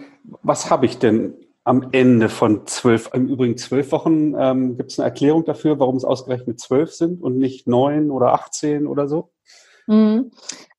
was 0.42 0.70
habe 0.70 0.86
ich 0.86 0.98
denn 0.98 1.34
am 1.64 1.90
Ende 1.92 2.30
von 2.30 2.66
zwölf, 2.68 3.10
im 3.14 3.28
Übrigen 3.28 3.58
zwölf 3.58 3.92
Wochen, 3.92 4.36
ähm, 4.38 4.78
gibt 4.78 4.92
es 4.92 5.00
eine 5.00 5.08
Erklärung 5.08 5.46
dafür, 5.46 5.80
warum 5.80 5.98
es 5.98 6.06
ausgerechnet 6.06 6.60
zwölf 6.60 6.94
sind 6.94 7.22
und 7.22 7.38
nicht 7.38 7.68
neun 7.68 8.12
oder 8.12 8.34
achtzehn 8.34 8.88
oder 8.88 9.08
so? 9.08 9.32
Mhm. 9.88 10.32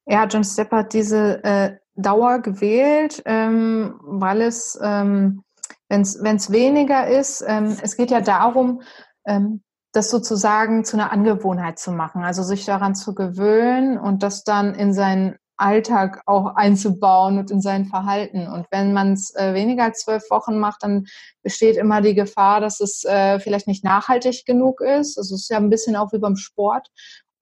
Ja, 0.06 0.24
John 0.26 0.44
Stepp 0.44 0.70
hat 0.70 0.92
diese 0.92 1.42
äh, 1.42 1.76
Dauer 1.96 2.40
gewählt, 2.40 3.22
ähm, 3.24 3.98
weil 4.02 4.42
es, 4.42 4.78
ähm, 4.80 5.42
wenn 5.88 6.02
es 6.02 6.52
weniger 6.52 7.08
ist, 7.08 7.44
ähm, 7.46 7.76
es 7.82 7.96
geht 7.96 8.10
ja 8.10 8.20
darum, 8.20 8.82
ähm, 9.26 9.62
das 9.92 10.10
sozusagen 10.10 10.84
zu 10.84 10.96
einer 10.96 11.10
Angewohnheit 11.10 11.78
zu 11.78 11.90
machen, 11.90 12.22
also 12.22 12.42
sich 12.42 12.64
daran 12.66 12.94
zu 12.94 13.14
gewöhnen 13.14 13.98
und 13.98 14.22
das 14.22 14.44
dann 14.44 14.74
in 14.74 14.92
sein 14.92 15.38
Alltag 15.56 16.22
auch 16.26 16.54
einzubauen 16.54 17.38
und 17.38 17.50
in 17.50 17.62
sein 17.62 17.86
Verhalten. 17.86 18.46
Und 18.46 18.66
wenn 18.70 18.92
man 18.92 19.14
es 19.14 19.34
äh, 19.34 19.54
weniger 19.54 19.84
als 19.84 20.00
zwölf 20.00 20.30
Wochen 20.30 20.58
macht, 20.58 20.82
dann 20.82 21.06
besteht 21.42 21.76
immer 21.76 22.02
die 22.02 22.14
Gefahr, 22.14 22.60
dass 22.60 22.80
es 22.80 23.04
äh, 23.04 23.40
vielleicht 23.40 23.66
nicht 23.66 23.84
nachhaltig 23.84 24.44
genug 24.44 24.82
ist. 24.82 25.16
Also 25.16 25.34
es 25.34 25.42
ist 25.42 25.50
ja 25.50 25.56
ein 25.56 25.70
bisschen 25.70 25.96
auch 25.96 26.12
wie 26.12 26.18
beim 26.18 26.36
Sport. 26.36 26.88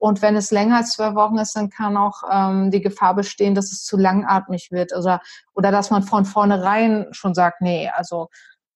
Und 0.05 0.21
wenn 0.21 0.35
es 0.35 0.51
länger 0.51 0.77
als 0.77 0.91
zwölf 0.91 1.15
Wochen 1.15 1.39
ist, 1.39 1.55
dann 1.55 1.71
kann 1.71 1.97
auch 1.97 2.21
ähm, 2.31 2.69
die 2.69 2.81
Gefahr 2.81 3.15
bestehen, 3.15 3.55
dass 3.55 3.71
es 3.71 3.83
zu 3.83 3.97
langatmig 3.97 4.69
wird 4.69 4.95
oder, 4.95 5.19
oder 5.55 5.71
dass 5.71 5.89
man 5.89 6.03
von 6.03 6.25
vornherein 6.25 7.07
schon 7.09 7.33
sagt, 7.33 7.61
nee, 7.61 7.89
also 7.89 8.27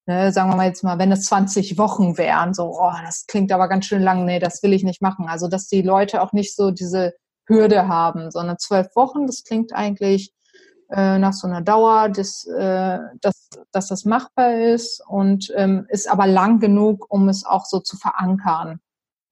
ne, 0.07 0.31
sagen 0.31 0.49
wir 0.49 0.55
mal 0.55 0.65
jetzt 0.65 0.83
mal, 0.83 0.97
wenn 0.97 1.11
es 1.11 1.25
20 1.25 1.77
Wochen 1.77 2.17
wären, 2.17 2.55
so, 2.55 2.75
oh, 2.81 2.93
das 3.05 3.27
klingt 3.27 3.51
aber 3.51 3.67
ganz 3.67 3.85
schön 3.85 4.01
lang, 4.01 4.25
nee, 4.25 4.39
das 4.39 4.63
will 4.63 4.73
ich 4.73 4.83
nicht 4.83 5.03
machen. 5.03 5.27
Also 5.29 5.47
dass 5.47 5.67
die 5.67 5.83
Leute 5.83 6.23
auch 6.23 6.33
nicht 6.33 6.55
so 6.55 6.71
diese 6.71 7.13
Hürde 7.45 7.87
haben, 7.87 8.31
sondern 8.31 8.57
zwölf 8.57 8.87
Wochen, 8.95 9.27
das 9.27 9.43
klingt 9.43 9.71
eigentlich 9.71 10.33
äh, 10.89 11.19
nach 11.19 11.33
so 11.33 11.45
einer 11.45 11.61
Dauer, 11.61 12.09
dass, 12.09 12.47
äh, 12.47 12.97
dass, 13.21 13.49
dass 13.71 13.87
das 13.87 14.03
machbar 14.03 14.55
ist 14.55 14.99
und 15.07 15.53
ähm, 15.55 15.85
ist 15.89 16.09
aber 16.09 16.25
lang 16.25 16.59
genug, 16.59 17.05
um 17.07 17.29
es 17.29 17.45
auch 17.45 17.65
so 17.65 17.81
zu 17.81 17.97
verankern. 17.97 18.79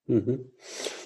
Mhm. 0.08 0.50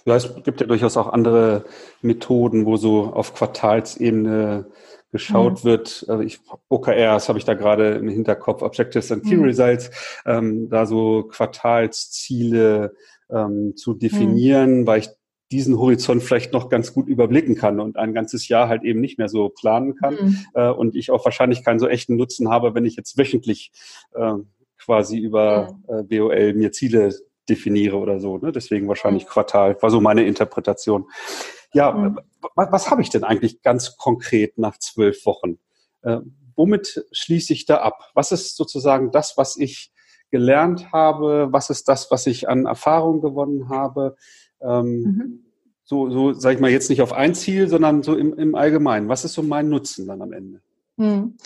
Ja, 0.04 0.16
es 0.16 0.34
gibt 0.42 0.60
ja 0.60 0.66
durchaus 0.66 0.96
auch 0.96 1.08
andere 1.08 1.64
Methoden, 2.00 2.66
wo 2.66 2.76
so 2.76 3.04
auf 3.04 3.34
Quartalsebene 3.34 4.66
geschaut 5.10 5.62
mhm. 5.62 5.68
wird. 5.68 6.06
Also 6.08 6.22
ich, 6.22 6.40
OKRs 6.68 7.28
habe 7.28 7.38
ich 7.38 7.44
da 7.44 7.54
gerade 7.54 7.94
im 7.96 8.08
Hinterkopf, 8.08 8.62
Objectives 8.62 9.12
and 9.12 9.24
Key 9.24 9.36
mhm. 9.36 9.44
Results, 9.44 9.90
ähm, 10.24 10.68
da 10.70 10.86
so 10.86 11.24
Quartalsziele 11.24 12.94
ähm, 13.30 13.74
zu 13.76 13.94
definieren, 13.94 14.80
mhm. 14.80 14.86
weil 14.86 15.00
ich 15.00 15.10
diesen 15.50 15.78
Horizont 15.78 16.22
vielleicht 16.22 16.54
noch 16.54 16.70
ganz 16.70 16.94
gut 16.94 17.08
überblicken 17.08 17.56
kann 17.56 17.78
und 17.78 17.98
ein 17.98 18.14
ganzes 18.14 18.48
Jahr 18.48 18.68
halt 18.68 18.84
eben 18.84 19.02
nicht 19.02 19.18
mehr 19.18 19.28
so 19.28 19.50
planen 19.50 19.94
kann 19.96 20.14
mhm. 20.14 20.36
äh, 20.54 20.70
und 20.70 20.96
ich 20.96 21.10
auch 21.10 21.24
wahrscheinlich 21.26 21.62
keinen 21.62 21.78
so 21.78 21.88
echten 21.88 22.16
Nutzen 22.16 22.48
habe, 22.48 22.74
wenn 22.74 22.86
ich 22.86 22.96
jetzt 22.96 23.18
wöchentlich 23.18 23.70
äh, 24.14 24.32
quasi 24.78 25.18
über 25.18 25.78
äh, 25.88 26.02
BOL 26.04 26.54
mir 26.54 26.72
Ziele 26.72 27.14
definiere 27.48 27.96
oder 27.96 28.20
so. 28.20 28.38
Ne? 28.38 28.52
Deswegen 28.52 28.88
wahrscheinlich 28.88 29.24
mhm. 29.24 29.28
Quartal, 29.28 29.76
war 29.80 29.90
so 29.90 30.00
meine 30.00 30.24
Interpretation. 30.24 31.10
Ja, 31.72 31.92
mhm. 31.92 32.18
was, 32.54 32.72
was 32.72 32.90
habe 32.90 33.02
ich 33.02 33.10
denn 33.10 33.24
eigentlich 33.24 33.62
ganz 33.62 33.96
konkret 33.96 34.58
nach 34.58 34.78
zwölf 34.78 35.24
Wochen? 35.26 35.58
Äh, 36.02 36.18
womit 36.56 37.04
schließe 37.12 37.52
ich 37.52 37.66
da 37.66 37.78
ab? 37.78 38.10
Was 38.14 38.32
ist 38.32 38.56
sozusagen 38.56 39.10
das, 39.10 39.36
was 39.36 39.56
ich 39.56 39.92
gelernt 40.30 40.92
habe? 40.92 41.48
Was 41.50 41.70
ist 41.70 41.88
das, 41.88 42.10
was 42.10 42.26
ich 42.26 42.48
an 42.48 42.66
Erfahrung 42.66 43.20
gewonnen 43.20 43.68
habe? 43.68 44.16
Ähm, 44.60 45.02
mhm. 45.02 45.44
So, 45.84 46.10
so 46.10 46.32
sage 46.32 46.54
ich 46.54 46.60
mal, 46.60 46.70
jetzt 46.70 46.90
nicht 46.90 47.02
auf 47.02 47.12
ein 47.12 47.34
Ziel, 47.34 47.68
sondern 47.68 48.02
so 48.02 48.16
im, 48.16 48.38
im 48.38 48.54
Allgemeinen. 48.54 49.08
Was 49.08 49.24
ist 49.24 49.34
so 49.34 49.42
mein 49.42 49.68
Nutzen 49.68 50.06
dann 50.06 50.22
am 50.22 50.32
Ende? 50.32 50.60
Mhm. 50.96 51.36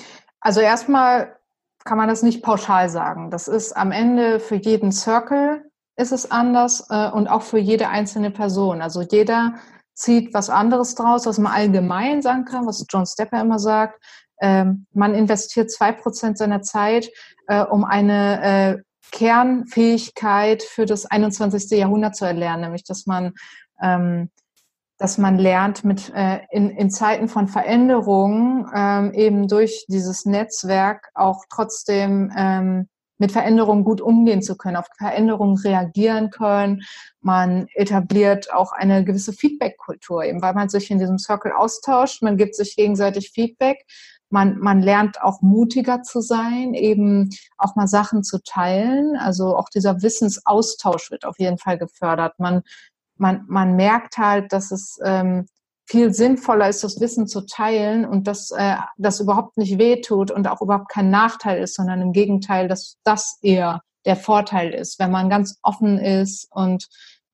Also 0.41 0.61
erstmal 0.61 1.37
kann 1.85 1.99
man 1.99 2.09
das 2.09 2.23
nicht 2.23 2.43
pauschal 2.43 2.89
sagen. 2.89 3.31
Das 3.31 3.49
ist 3.49 3.73
am 3.73 3.93
Ende 3.93 4.41
für 4.41 4.57
jeden 4.57 4.93
Circle 4.93 5.65
ist 5.97 6.13
es 6.13 6.31
anders 6.31 6.87
äh, 6.91 7.11
und 7.11 7.29
auch 7.29 7.43
für 7.43 7.59
jede 7.59 7.89
einzelne 7.89 8.31
Person. 8.31 8.83
Also 8.83 9.01
jeder 9.03 9.55
zieht 9.95 10.35
was 10.35 10.51
anderes 10.51 10.95
draus, 10.95 11.27
was 11.27 11.39
man 11.39 11.53
allgemein 11.53 12.23
sagen 12.23 12.45
kann, 12.45 12.67
was 12.67 12.85
John 12.89 13.07
Stepper 13.07 13.41
immer 13.41 13.59
sagt. 13.59 14.03
Ähm, 14.41 14.87
man 14.93 15.15
investiert 15.15 15.71
zwei 15.71 15.93
Prozent 15.93 16.37
seiner 16.37 16.61
Zeit, 16.61 17.11
äh, 17.47 17.63
um 17.65 17.85
eine 17.85 18.43
äh, 18.43 18.83
Kernfähigkeit 19.13 20.63
für 20.63 20.85
das 20.85 21.07
21. 21.07 21.71
Jahrhundert 21.71 22.17
zu 22.17 22.27
erlernen, 22.27 22.63
nämlich 22.63 22.85
dass 22.85 23.07
man, 23.07 23.33
ähm, 23.81 24.31
dass 24.99 25.17
man 25.17 25.39
lernt, 25.39 25.85
mit 25.85 26.13
äh, 26.15 26.41
in, 26.51 26.71
in 26.71 26.91
Zeiten 26.91 27.29
von 27.29 27.49
Veränderungen 27.49 28.71
ähm, 28.75 29.13
eben 29.15 29.49
durch 29.49 29.87
dieses 29.89 30.27
Netzwerk 30.27 31.09
auch 31.15 31.45
trotzdem 31.49 32.31
ähm, 32.37 32.89
mit 33.19 33.33
Veränderungen 33.33 33.85
gut 33.85 34.01
umgehen 34.01 34.43
zu 34.43 34.57
können, 34.57 34.77
auf 34.77 34.89
Veränderungen 34.99 35.57
reagieren 35.57 36.31
können. 36.31 36.83
Man 37.21 37.67
etabliert 37.75 38.53
auch 38.53 38.73
eine 38.73 39.05
gewisse 39.05 39.33
Feedback-Kultur, 39.33 40.25
eben 40.25 40.43
weil 40.43 40.55
man 40.55 40.69
sich 40.69 40.91
in 40.91 40.99
diesem 40.99 41.19
Circle 41.19 41.53
austauscht, 41.53 42.23
man 42.23 42.37
gibt 42.37 42.55
sich 42.55 42.77
gegenseitig 42.77 43.31
Feedback 43.31 43.85
man, 44.31 44.59
man 44.59 44.83
lernt 44.83 45.23
auch 45.23 45.41
mutiger 45.41 46.03
zu 46.03 46.21
sein, 46.21 46.75
eben 46.75 47.31
auch 47.59 47.77
mal 47.77 47.87
Sachen 47.87 48.25
zu 48.25 48.43
teilen. 48.43 49.17
Also 49.17 49.57
auch 49.57 49.69
dieser 49.69 50.03
Wissensaustausch 50.03 51.11
wird 51.11 51.25
auf 51.25 51.39
jeden 51.39 51.59
Fall 51.59 51.79
gefördert. 51.79 52.39
Man, 52.39 52.63
man, 53.17 53.45
man 53.49 53.77
merkt 53.77 54.19
halt, 54.19 54.53
dass 54.53 54.73
es 54.73 54.99
ähm, 55.05 55.47
viel 55.87 56.13
sinnvoller 56.13 56.69
ist, 56.69 56.83
das 56.83 57.01
Wissen 57.01 57.27
zu 57.27 57.47
teilen 57.47 58.05
und 58.05 58.27
dass 58.27 58.51
äh, 58.51 58.77
das 58.97 59.21
überhaupt 59.21 59.57
nicht 59.57 59.79
wehtut 59.79 60.31
und 60.31 60.49
auch 60.49 60.61
überhaupt 60.61 60.89
kein 60.89 61.11
Nachteil 61.11 61.63
ist, 61.63 61.75
sondern 61.75 62.03
im 62.03 62.13
Gegenteil, 62.13 62.67
dass 62.69 62.97
das 63.05 63.39
eher 63.41 63.83
der 64.05 64.17
Vorteil 64.17 64.75
ist, 64.75 64.99
wenn 64.99 65.11
man 65.11 65.31
ganz 65.31 65.59
offen 65.63 65.99
ist 65.99 66.49
und 66.51 66.89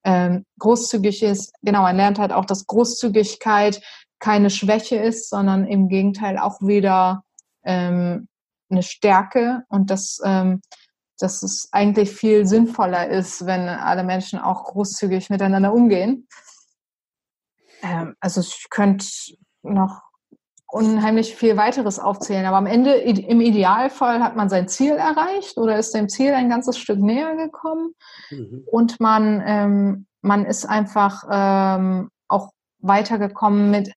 ähm, 0.05 0.45
großzügig 0.59 1.23
ist. 1.23 1.53
Genau, 1.63 1.83
man 1.83 1.97
lernt 1.97 2.19
halt 2.19 2.33
auch, 2.33 2.45
dass 2.45 2.67
Großzügigkeit 2.67 3.81
keine 4.19 4.51
Schwäche 4.51 4.97
ist, 4.97 5.31
sondern 5.31 5.67
im 5.67 5.89
Gegenteil 5.89 6.39
auch 6.39 6.61
wieder 6.61 7.25
ähm, 7.65 8.29
eine 8.71 8.83
Stärke 8.83 9.63
und 9.69 9.91
dass, 9.91 10.21
ähm, 10.25 10.61
dass 11.19 11.43
es 11.43 11.69
eigentlich 11.73 12.11
viel 12.11 12.47
sinnvoller 12.47 13.09
ist, 13.09 13.47
wenn 13.47 13.69
alle 13.69 14.05
Menschen 14.05 14.39
auch 14.39 14.65
großzügig 14.65 15.31
miteinander 15.31 15.73
umgehen. 15.73 16.27
Ähm, 17.83 18.15
also 18.21 18.41
ich 18.41 18.67
könnte 18.71 19.07
noch 19.63 20.03
unheimlich 20.69 21.37
viel 21.37 21.57
weiteres 21.57 21.99
aufzählen, 21.99 22.47
aber 22.47 22.57
am 22.57 22.67
Ende 22.67 22.95
im 22.95 23.41
Idealfall 23.43 24.23
hat 24.23 24.37
man 24.37 24.49
sein 24.49 24.69
Ziel 24.69 24.93
erreicht 24.93 25.59
oder 25.59 25.79
ist 25.79 25.95
dem 25.95 26.09
Ziel 26.09 26.33
ein 26.33 26.49
ganzes 26.49 26.79
Stück 26.79 26.99
näher 26.99 27.37
gekommen 27.37 27.95
mhm. 28.31 28.65
und 28.71 28.99
man, 28.99 29.43
ähm, 29.45 30.07
man 30.23 30.47
ist 30.47 30.65
einfach 30.65 31.25
ähm, 31.31 32.09
auch 32.29 32.53
weitergekommen 32.79 33.71
mit 33.71 33.93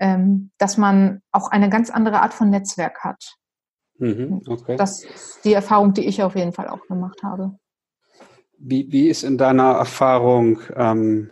ähm, 0.00 0.50
dass 0.58 0.76
man 0.76 1.22
auch 1.32 1.50
eine 1.50 1.68
ganz 1.68 1.90
andere 1.90 2.20
Art 2.20 2.34
von 2.34 2.50
Netzwerk 2.50 3.04
hat. 3.04 3.36
Mhm, 3.98 4.42
okay. 4.46 4.76
Das 4.76 5.04
ist 5.04 5.44
die 5.44 5.52
Erfahrung, 5.52 5.94
die 5.94 6.06
ich 6.06 6.22
auf 6.22 6.34
jeden 6.34 6.52
Fall 6.52 6.68
auch 6.68 6.86
gemacht 6.88 7.22
habe. 7.22 7.56
Wie, 8.58 8.90
wie 8.90 9.08
ist 9.08 9.22
in 9.22 9.38
deiner 9.38 9.72
Erfahrung 9.72 10.58
ähm, 10.74 11.30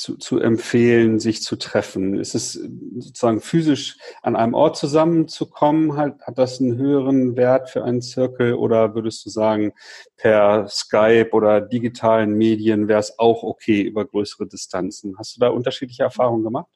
zu, 0.00 0.16
zu 0.16 0.38
empfehlen, 0.38 1.18
sich 1.18 1.42
zu 1.42 1.56
treffen? 1.56 2.18
Ist 2.18 2.34
es 2.34 2.54
sozusagen 2.54 3.40
physisch 3.40 3.98
an 4.22 4.34
einem 4.34 4.54
Ort 4.54 4.76
zusammenzukommen? 4.76 5.96
Halt, 5.96 6.20
hat 6.22 6.38
das 6.38 6.60
einen 6.60 6.76
höheren 6.76 7.36
Wert 7.36 7.68
für 7.68 7.84
einen 7.84 8.00
Zirkel 8.00 8.54
oder 8.54 8.94
würdest 8.94 9.24
du 9.26 9.30
sagen, 9.30 9.72
per 10.16 10.66
Skype 10.68 11.30
oder 11.32 11.60
digitalen 11.60 12.34
Medien 12.34 12.88
wäre 12.88 13.00
es 13.00 13.18
auch 13.18 13.42
okay 13.42 13.82
über 13.82 14.04
größere 14.06 14.46
Distanzen? 14.46 15.16
Hast 15.18 15.36
du 15.36 15.40
da 15.40 15.48
unterschiedliche 15.48 16.04
Erfahrungen 16.04 16.44
gemacht? 16.44 16.70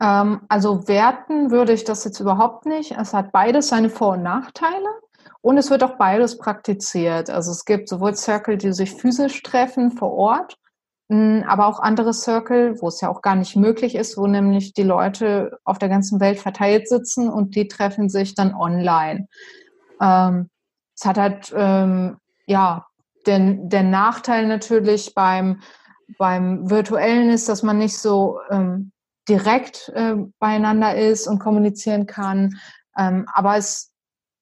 Ähm, 0.00 0.42
also 0.48 0.86
werten 0.88 1.50
würde 1.50 1.72
ich 1.72 1.84
das 1.84 2.04
jetzt 2.04 2.20
überhaupt 2.20 2.64
nicht. 2.64 2.92
Es 2.92 3.12
hat 3.12 3.32
beides 3.32 3.68
seine 3.68 3.90
Vor- 3.90 4.14
und 4.14 4.22
Nachteile. 4.22 4.88
Und 5.42 5.58
es 5.58 5.70
wird 5.70 5.82
auch 5.82 5.96
beides 5.96 6.38
praktiziert. 6.38 7.30
Also 7.30 7.50
es 7.50 7.64
gibt 7.64 7.88
sowohl 7.88 8.14
Circle, 8.14 8.56
die 8.56 8.72
sich 8.72 8.92
physisch 8.92 9.42
treffen 9.42 9.90
vor 9.90 10.12
Ort, 10.12 10.58
aber 11.10 11.66
auch 11.66 11.80
andere 11.80 12.14
Circle, 12.14 12.80
wo 12.80 12.88
es 12.88 13.00
ja 13.00 13.08
auch 13.08 13.20
gar 13.20 13.34
nicht 13.34 13.56
möglich 13.56 13.96
ist, 13.96 14.16
wo 14.16 14.26
nämlich 14.26 14.74
die 14.74 14.84
Leute 14.84 15.58
auf 15.64 15.78
der 15.78 15.88
ganzen 15.88 16.20
Welt 16.20 16.38
verteilt 16.38 16.88
sitzen 16.88 17.28
und 17.28 17.56
die 17.56 17.66
treffen 17.66 18.08
sich 18.08 18.34
dann 18.34 18.54
online. 18.54 19.26
Ähm, 20.00 20.50
es 20.96 21.04
hat 21.04 21.18
halt, 21.18 21.52
ähm, 21.56 22.18
ja, 22.46 22.86
den, 23.26 23.68
der 23.68 23.82
Nachteil 23.82 24.46
natürlich 24.46 25.14
beim, 25.14 25.60
beim 26.16 26.70
Virtuellen 26.70 27.30
ist, 27.30 27.48
dass 27.48 27.62
man 27.62 27.78
nicht 27.78 27.98
so 27.98 28.38
ähm, 28.50 28.92
direkt 29.28 29.90
äh, 29.94 30.14
beieinander 30.38 30.94
ist 30.94 31.26
und 31.26 31.40
kommunizieren 31.40 32.06
kann. 32.06 32.58
Ähm, 32.96 33.26
aber 33.32 33.56
es 33.56 33.90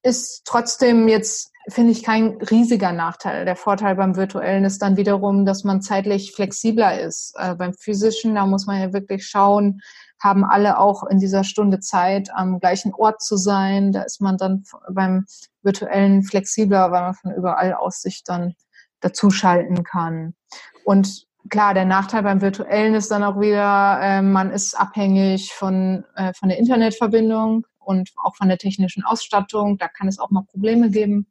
ist 0.03 0.43
trotzdem 0.45 1.09
jetzt 1.09 1.51
finde 1.69 1.93
ich 1.93 2.03
kein 2.03 2.39
riesiger 2.51 2.93
Nachteil. 2.93 3.45
Der 3.45 3.57
Vorteil 3.57 3.95
beim 3.97 4.17
virtuellen 4.17 4.65
ist 4.65 4.81
dann 4.83 4.97
wiederum, 4.97 5.45
dass 5.45 5.65
man 5.65 5.83
zeitlich 5.83 6.33
flexibler 6.33 7.01
ist. 7.01 7.35
Äh, 7.39 7.55
beim 7.55 7.75
physischen, 7.75 8.35
da 8.35 8.47
muss 8.47 8.67
man 8.67 8.81
ja 8.81 8.93
wirklich 8.93 9.27
schauen, 9.27 9.81
haben 10.21 10.45
alle 10.45 10.79
auch 10.79 11.05
in 11.05 11.19
dieser 11.19 11.45
Stunde 11.45 11.81
Zeit, 11.81 12.31
am 12.35 12.59
gleichen 12.61 12.93
Ort 12.95 13.23
zu 13.23 13.37
sein. 13.37 13.93
Da 13.93 14.03
ist 14.03 14.21
man 14.21 14.37
dann 14.37 14.65
beim 14.91 15.27
virtuellen 15.63 16.23
flexibler, 16.23 16.91
weil 16.91 17.03
man 17.03 17.15
von 17.15 17.33
überall 17.33 17.75
aus 17.75 18.01
sich 18.01 18.25
dann 18.25 18.55
dazuschalten 19.01 19.85
kann. 19.85 20.35
Und 20.85 21.27
klar, 21.51 21.75
der 21.75 21.85
Nachteil 21.85 22.23
beim 22.23 22.41
virtuellen 22.41 22.95
ist 22.95 23.11
dann 23.11 23.23
auch 23.23 23.41
wieder, 23.41 23.99
äh, 24.03 24.23
man 24.23 24.51
ist 24.51 24.75
abhängig 24.75 25.53
von, 25.53 26.05
äh, 26.17 26.33
von 26.35 26.49
der 26.49 26.59
Internetverbindung 26.59 27.65
und 27.79 28.11
auch 28.17 28.37
von 28.37 28.49
der 28.49 28.59
technischen 28.59 29.05
Ausstattung. 29.05 29.79
Da 29.79 29.89
kann 29.89 30.09
es 30.09 30.19
auch 30.19 30.31
mal 30.31 30.45
Probleme 30.51 30.91
geben. 30.91 31.27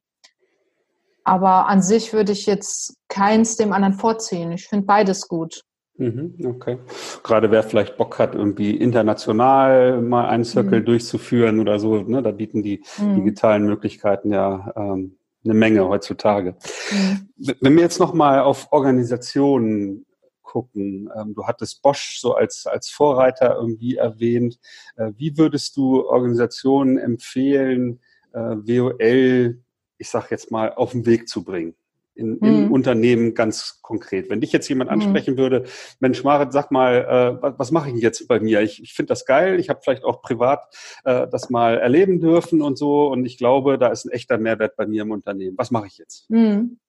Aber 1.28 1.68
an 1.68 1.82
sich 1.82 2.14
würde 2.14 2.32
ich 2.32 2.46
jetzt 2.46 2.96
keins 3.10 3.58
dem 3.58 3.74
anderen 3.74 3.96
vorziehen. 3.96 4.54
Ich 4.54 4.68
finde 4.68 4.86
beides 4.86 5.28
gut. 5.28 5.62
Mhm, 5.98 6.36
okay. 6.46 6.78
Gerade 7.22 7.52
wer 7.52 7.64
vielleicht 7.64 7.98
Bock 7.98 8.18
hat, 8.18 8.34
irgendwie 8.34 8.72
international 8.78 10.02
mal 10.02 10.30
einen 10.30 10.46
Circle 10.46 10.80
mhm. 10.80 10.86
durchzuführen 10.86 11.60
oder 11.60 11.80
so, 11.80 11.98
ne, 11.98 12.24
da 12.24 12.32
bieten 12.32 12.64
die 12.64 12.82
mhm. 12.98 13.16
digitalen 13.16 13.66
Möglichkeiten 13.66 14.32
ja 14.32 14.72
ähm, 14.78 15.18
eine 15.44 15.54
Menge 15.54 15.86
heutzutage. 15.90 16.56
Mhm. 16.92 17.56
Wenn 17.60 17.76
wir 17.76 17.84
jetzt 17.84 18.00
nochmal 18.00 18.40
auf 18.40 18.72
Organisationen 18.72 20.06
gucken, 20.44 21.10
ähm, 21.14 21.34
du 21.36 21.46
hattest 21.46 21.82
Bosch 21.82 22.20
so 22.22 22.36
als, 22.36 22.68
als 22.68 22.90
Vorreiter 22.90 23.58
irgendwie 23.58 23.98
erwähnt. 23.98 24.60
Äh, 24.96 25.12
wie 25.18 25.38
würdest 25.38 25.76
du 25.76 26.08
Organisationen 26.08 26.98
empfehlen, 26.98 28.00
äh, 28.32 28.40
WOL 28.40 29.62
ich 29.98 30.10
sag 30.10 30.32
jetzt 30.32 30.52
mal, 30.52 30.74
auf 30.74 30.92
den 30.92 31.06
Weg 31.06 31.28
zu 31.28 31.44
bringen. 31.44 31.76
In, 32.16 32.40
in 32.40 32.66
mhm. 32.66 32.72
Unternehmen 32.72 33.36
ganz 33.36 33.80
konkret. 33.84 34.32
Wenn 34.32 34.42
dich 34.42 34.52
jetzt 34.52 34.68
jemand 34.70 34.90
mhm. 34.90 34.96
ansprechen 34.96 35.36
mhm. 35.36 35.38
würde, 35.38 35.64
Mensch, 36.00 36.24
Marit, 36.24 36.52
sag 36.52 36.72
mal, 36.72 36.96
äh, 36.96 37.42
was, 37.44 37.54
was 37.60 37.72
mache 37.72 37.92
ich 37.92 38.02
jetzt 38.02 38.28
bei 38.28 38.40
mir? 38.40 38.62
Ich, 38.62 38.82
ich 38.82 38.94
finde 38.94 39.10
das 39.10 39.26
geil, 39.26 39.60
ich 39.60 39.70
habe 39.70 39.82
vielleicht 39.84 40.04
auch 40.04 40.24
privat 40.24 40.66
äh, 41.04 41.28
das 41.28 41.52
mal 41.52 41.78
erleben 41.78 42.20
dürfen 42.20 42.64
und 42.64 42.76
so 42.76 43.08
und 43.12 43.24
ich 43.26 43.38
glaube, 43.38 43.78
da 43.78 43.90
ist 43.90 44.06
ein 44.06 44.12
echter 44.12 44.40
Mehrwert 44.40 44.76
bei 44.76 44.88
mir 44.88 45.04
im 45.04 45.12
Unternehmen. 45.12 45.58
Was 45.60 45.70
mache 45.70 45.86
ich 45.86 46.00
jetzt? 46.00 46.28
Mhm. 46.32 46.80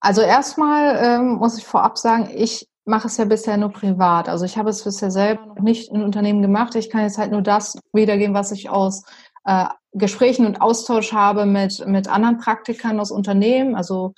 Also 0.00 0.22
erstmal 0.22 0.98
ähm, 1.00 1.34
muss 1.36 1.56
ich 1.56 1.64
vorab 1.64 1.96
sagen, 1.96 2.28
ich 2.34 2.68
mache 2.84 3.06
es 3.06 3.16
ja 3.16 3.24
bisher 3.24 3.56
nur 3.56 3.70
privat. 3.70 4.28
Also 4.28 4.44
ich 4.44 4.58
habe 4.58 4.70
es 4.70 4.82
bisher 4.82 5.10
selber 5.10 5.46
noch 5.46 5.60
nicht 5.60 5.90
in 5.92 6.02
Unternehmen 6.02 6.42
gemacht. 6.42 6.74
Ich 6.74 6.90
kann 6.90 7.02
jetzt 7.02 7.18
halt 7.18 7.30
nur 7.30 7.42
das 7.42 7.78
wiedergeben, 7.92 8.34
was 8.34 8.50
ich 8.50 8.70
aus 8.70 9.04
äh, 9.44 9.66
Gesprächen 9.92 10.46
und 10.46 10.60
Austausch 10.60 11.12
habe 11.12 11.46
mit, 11.46 11.86
mit 11.86 12.08
anderen 12.08 12.38
Praktikern 12.38 12.98
aus 13.00 13.10
Unternehmen, 13.10 13.74
also 13.74 14.14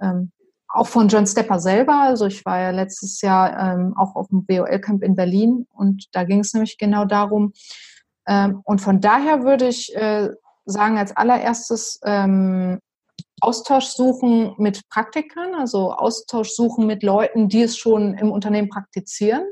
ähm, 0.00 0.30
auch 0.68 0.86
von 0.86 1.08
John 1.08 1.26
Stepper 1.26 1.58
selber. 1.58 2.00
Also 2.00 2.26
ich 2.26 2.44
war 2.44 2.60
ja 2.60 2.70
letztes 2.70 3.20
Jahr 3.20 3.58
ähm, 3.58 3.94
auch 3.96 4.14
auf 4.14 4.28
dem 4.28 4.44
BOL-Camp 4.44 5.02
in 5.02 5.16
Berlin 5.16 5.66
und 5.72 6.06
da 6.12 6.24
ging 6.24 6.40
es 6.40 6.52
nämlich 6.52 6.78
genau 6.78 7.04
darum. 7.04 7.52
Ähm, 8.26 8.60
und 8.64 8.80
von 8.80 9.00
daher 9.00 9.44
würde 9.44 9.68
ich 9.68 9.94
äh, 9.96 10.30
sagen, 10.64 10.98
als 10.98 11.16
allererstes 11.16 12.00
ähm, 12.04 12.80
Austausch 13.40 13.86
suchen 13.86 14.54
mit 14.58 14.88
Praktikern, 14.88 15.54
also 15.54 15.92
Austausch 15.92 16.50
suchen 16.50 16.86
mit 16.86 17.02
Leuten, 17.02 17.48
die 17.48 17.62
es 17.62 17.76
schon 17.76 18.14
im 18.14 18.30
Unternehmen 18.30 18.68
praktizieren. 18.68 19.44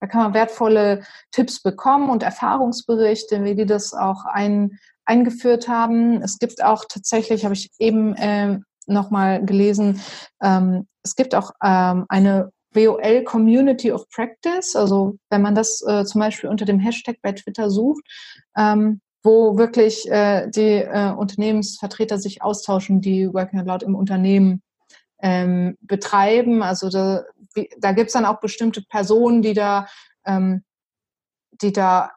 Da 0.00 0.06
kann 0.06 0.22
man 0.22 0.34
wertvolle 0.34 1.02
Tipps 1.30 1.62
bekommen 1.62 2.10
und 2.10 2.22
Erfahrungsberichte, 2.22 3.44
wie 3.44 3.54
die 3.54 3.66
das 3.66 3.94
auch 3.94 4.24
ein, 4.26 4.78
eingeführt 5.04 5.68
haben. 5.68 6.22
Es 6.22 6.38
gibt 6.38 6.62
auch 6.62 6.84
tatsächlich, 6.88 7.44
habe 7.44 7.54
ich 7.54 7.70
eben 7.78 8.14
äh, 8.14 8.58
nochmal 8.86 9.44
gelesen, 9.44 10.00
ähm, 10.42 10.86
es 11.02 11.14
gibt 11.14 11.34
auch 11.34 11.52
ähm, 11.62 12.04
eine 12.08 12.50
WOL 12.74 13.24
Community 13.24 13.92
of 13.92 14.08
Practice, 14.10 14.76
also 14.76 15.16
wenn 15.30 15.42
man 15.42 15.54
das 15.54 15.82
äh, 15.86 16.04
zum 16.04 16.20
Beispiel 16.20 16.50
unter 16.50 16.64
dem 16.64 16.78
Hashtag 16.78 17.16
bei 17.22 17.32
Twitter 17.32 17.70
sucht, 17.70 18.02
ähm, 18.56 19.00
wo 19.22 19.56
wirklich 19.56 20.08
äh, 20.10 20.48
die 20.48 20.82
äh, 20.82 21.12
Unternehmensvertreter 21.12 22.18
sich 22.18 22.42
austauschen, 22.42 23.00
die 23.00 23.32
Working 23.32 23.60
Out 23.60 23.66
Loud 23.66 23.82
im 23.82 23.94
Unternehmen 23.94 24.62
ähm, 25.20 25.76
betreiben. 25.80 26.62
Also 26.62 26.90
da, 26.90 27.24
da 27.78 27.92
gibt 27.92 28.08
es 28.08 28.12
dann 28.12 28.26
auch 28.26 28.40
bestimmte 28.40 28.82
Personen, 28.82 29.42
die 29.42 29.54
da, 29.54 29.86
ähm, 30.24 30.62
die 31.52 31.72
da 31.72 32.10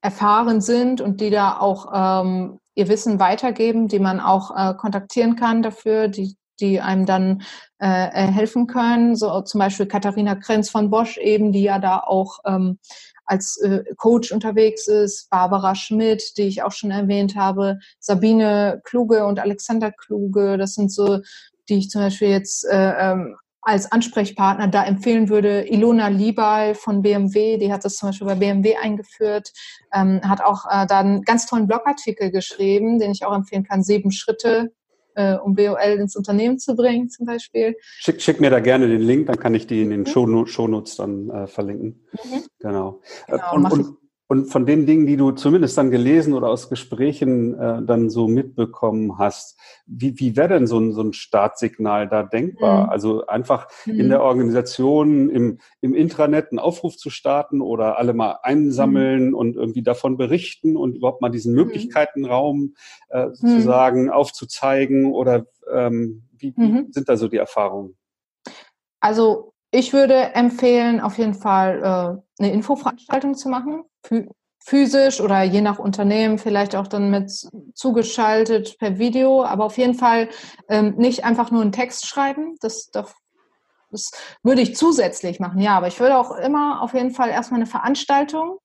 erfahren 0.00 0.60
sind 0.60 1.00
und 1.00 1.20
die 1.20 1.30
da 1.30 1.58
auch 1.58 1.90
ähm, 1.94 2.58
ihr 2.74 2.88
Wissen 2.88 3.20
weitergeben, 3.20 3.88
die 3.88 3.98
man 3.98 4.20
auch 4.20 4.56
äh, 4.56 4.74
kontaktieren 4.74 5.36
kann 5.36 5.62
dafür, 5.62 6.08
die, 6.08 6.36
die 6.60 6.80
einem 6.80 7.06
dann 7.06 7.42
äh, 7.80 8.08
äh 8.08 8.26
helfen 8.26 8.66
können. 8.66 9.14
So 9.14 9.42
zum 9.42 9.58
Beispiel 9.60 9.86
Katharina 9.86 10.34
Krenz 10.34 10.70
von 10.70 10.90
Bosch 10.90 11.18
eben, 11.18 11.52
die 11.52 11.62
ja 11.62 11.78
da 11.78 11.98
auch 11.98 12.38
ähm, 12.46 12.78
als 13.24 13.58
äh, 13.58 13.84
Coach 13.96 14.32
unterwegs 14.32 14.88
ist, 14.88 15.30
Barbara 15.30 15.74
Schmidt, 15.74 16.36
die 16.36 16.42
ich 16.42 16.62
auch 16.62 16.72
schon 16.72 16.90
erwähnt 16.90 17.36
habe, 17.36 17.78
Sabine 18.00 18.80
Kluge 18.84 19.24
und 19.26 19.38
Alexander 19.38 19.92
Kluge, 19.92 20.58
das 20.58 20.74
sind 20.74 20.92
so 20.92 21.20
die 21.68 21.78
ich 21.78 21.90
zum 21.90 22.02
Beispiel 22.02 22.28
jetzt 22.28 22.64
äh, 22.64 22.92
ähm, 22.98 23.36
als 23.62 23.90
Ansprechpartner 23.90 24.66
da 24.66 24.84
empfehlen 24.84 25.28
würde, 25.28 25.66
Ilona 25.68 26.08
Liebal 26.08 26.74
von 26.74 27.00
BMW, 27.00 27.58
die 27.58 27.72
hat 27.72 27.84
das 27.84 27.96
zum 27.96 28.08
Beispiel 28.08 28.26
bei 28.26 28.34
BMW 28.34 28.76
eingeführt, 28.76 29.52
ähm, 29.94 30.20
hat 30.22 30.42
auch 30.42 30.64
äh, 30.68 30.86
da 30.86 30.98
einen 30.98 31.22
ganz 31.22 31.46
tollen 31.46 31.68
Blogartikel 31.68 32.32
geschrieben, 32.32 32.98
den 32.98 33.12
ich 33.12 33.24
auch 33.24 33.34
empfehlen 33.34 33.62
kann, 33.62 33.84
sieben 33.84 34.10
Schritte, 34.10 34.72
äh, 35.14 35.34
um 35.36 35.54
BOL 35.54 35.98
ins 35.98 36.16
Unternehmen 36.16 36.58
zu 36.58 36.74
bringen 36.74 37.08
zum 37.08 37.26
Beispiel. 37.26 37.76
Schick, 37.80 38.20
schick 38.20 38.40
mir 38.40 38.50
da 38.50 38.58
gerne 38.58 38.88
den 38.88 39.02
Link, 39.02 39.28
dann 39.28 39.38
kann 39.38 39.54
ich 39.54 39.68
die 39.68 39.82
in 39.82 39.90
den 39.90 40.00
mhm. 40.00 40.46
Shownotes 40.46 40.96
dann 40.96 41.30
äh, 41.30 41.46
verlinken. 41.46 42.04
Mhm. 42.12 42.42
Genau. 42.58 43.00
genau 43.28 43.54
und, 43.54 43.72
und, 43.72 43.96
und 44.32 44.46
von 44.46 44.64
den 44.64 44.86
Dingen, 44.86 45.04
die 45.04 45.18
du 45.18 45.32
zumindest 45.32 45.76
dann 45.76 45.90
gelesen 45.90 46.32
oder 46.32 46.48
aus 46.48 46.70
Gesprächen 46.70 47.52
äh, 47.52 47.82
dann 47.82 48.08
so 48.08 48.28
mitbekommen 48.28 49.18
hast, 49.18 49.60
wie, 49.84 50.18
wie 50.18 50.38
wäre 50.38 50.48
denn 50.48 50.66
so 50.66 50.78
ein, 50.78 50.92
so 50.92 51.02
ein 51.02 51.12
Startsignal 51.12 52.08
da 52.08 52.22
denkbar? 52.22 52.84
Mhm. 52.84 52.88
Also 52.88 53.26
einfach 53.26 53.68
mhm. 53.84 54.00
in 54.00 54.08
der 54.08 54.22
Organisation, 54.22 55.28
im, 55.28 55.58
im 55.82 55.94
Intranet 55.94 56.50
einen 56.50 56.60
Aufruf 56.60 56.96
zu 56.96 57.10
starten 57.10 57.60
oder 57.60 57.98
alle 57.98 58.14
mal 58.14 58.38
einsammeln 58.42 59.28
mhm. 59.28 59.34
und 59.34 59.56
irgendwie 59.56 59.82
davon 59.82 60.16
berichten 60.16 60.78
und 60.78 60.96
überhaupt 60.96 61.20
mal 61.20 61.28
diesen 61.28 61.52
mhm. 61.52 61.64
Möglichkeitenraum 61.64 62.72
äh, 63.10 63.26
mhm. 63.26 63.34
sozusagen 63.34 64.08
aufzuzeigen 64.08 65.12
oder 65.12 65.44
ähm, 65.70 66.22
wie, 66.38 66.54
wie 66.56 66.72
mhm. 66.72 66.86
sind 66.90 67.06
da 67.06 67.18
so 67.18 67.28
die 67.28 67.36
Erfahrungen? 67.36 67.98
Also 68.98 69.52
ich 69.70 69.92
würde 69.92 70.14
empfehlen, 70.32 71.00
auf 71.00 71.18
jeden 71.18 71.34
Fall 71.34 72.22
äh, 72.38 72.42
eine 72.42 72.52
Infoveranstaltung 72.54 73.34
zu 73.34 73.50
machen 73.50 73.84
physisch 74.58 75.20
oder 75.20 75.42
je 75.42 75.60
nach 75.60 75.78
Unternehmen 75.78 76.38
vielleicht 76.38 76.76
auch 76.76 76.86
dann 76.86 77.10
mit 77.10 77.30
zugeschaltet 77.74 78.78
per 78.78 78.98
Video, 78.98 79.44
aber 79.44 79.64
auf 79.64 79.76
jeden 79.78 79.94
Fall 79.94 80.28
ähm, 80.68 80.94
nicht 80.96 81.24
einfach 81.24 81.50
nur 81.50 81.62
einen 81.62 81.72
Text 81.72 82.06
schreiben. 82.06 82.56
Das, 82.60 82.90
das, 82.90 83.12
das 83.90 84.10
würde 84.42 84.62
ich 84.62 84.76
zusätzlich 84.76 85.40
machen, 85.40 85.60
ja, 85.60 85.76
aber 85.76 85.88
ich 85.88 85.98
würde 85.98 86.16
auch 86.16 86.36
immer 86.36 86.80
auf 86.82 86.94
jeden 86.94 87.10
Fall 87.10 87.30
erstmal 87.30 87.58
eine 87.60 87.66
Veranstaltung 87.66 88.58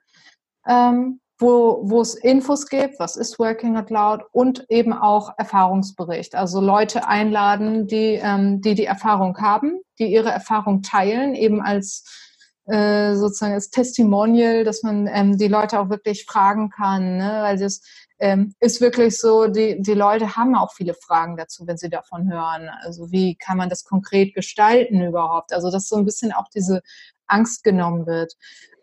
ähm, 0.68 1.20
wo, 1.40 1.82
wo 1.84 2.02
es 2.02 2.16
Infos 2.16 2.68
gibt, 2.68 3.00
was 3.00 3.16
ist 3.16 3.38
Working 3.38 3.78
Out 3.78 3.90
Loud 3.90 4.22
und 4.32 4.66
eben 4.70 4.94
auch 4.94 5.34
Erfahrungsbericht. 5.38 6.36
Also 6.36 6.60
Leute 6.60 7.08
einladen, 7.08 7.88
die, 7.88 8.20
ähm, 8.22 8.62
die 8.62 8.74
die 8.74 8.86
Erfahrung 8.86 9.38
haben, 9.38 9.80
die 10.00 10.08
ihre 10.08 10.30
Erfahrung 10.30 10.82
teilen, 10.82 11.36
eben 11.36 11.62
als 11.62 12.27
äh, 12.68 13.16
sozusagen 13.16 13.54
als 13.54 13.70
Testimonial, 13.70 14.64
dass 14.64 14.84
man 14.84 15.08
ähm, 15.08 15.38
die 15.38 15.48
Leute 15.48 15.80
auch 15.80 15.90
wirklich 15.90 16.26
fragen 16.26 16.70
kann, 16.70 17.18
ne? 17.18 17.40
weil 17.42 17.58
das 17.58 17.82
ähm, 18.20 18.54
ist 18.60 18.82
wirklich 18.82 19.18
so, 19.20 19.48
die, 19.48 19.82
die 19.82 19.94
Leute 19.94 20.36
haben 20.36 20.56
auch 20.56 20.74
viele 20.74 20.94
Fragen 20.94 21.38
dazu, 21.38 21.68
wenn 21.68 21.78
sie 21.78 21.90
davon 21.90 22.32
hören. 22.32 22.70
Also 22.82 23.12
wie 23.12 23.36
kann 23.36 23.58
man 23.58 23.70
das 23.70 23.84
konkret 23.84 24.34
gestalten 24.34 25.02
überhaupt? 25.02 25.54
Also 25.54 25.72
dass 25.72 25.88
so 25.88 25.96
ein 25.96 26.06
bisschen 26.06 26.32
auch 26.32 26.50
diese 26.54 26.82
Angst 27.28 27.64
genommen 27.64 28.06
wird. 28.08 28.34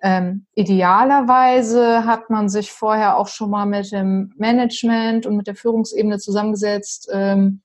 Ähm, 0.03 0.47
idealerweise 0.55 2.05
hat 2.05 2.31
man 2.31 2.49
sich 2.49 2.71
vorher 2.71 3.17
auch 3.17 3.29
schon 3.29 3.51
mal 3.51 3.67
mit 3.67 3.91
dem 3.91 4.33
Management 4.37 5.27
und 5.27 5.37
mit 5.37 5.47
der 5.47 5.57
Führungsebene 5.57 6.19
zusammengesetzt 6.19 7.09
ähm, 7.13 7.63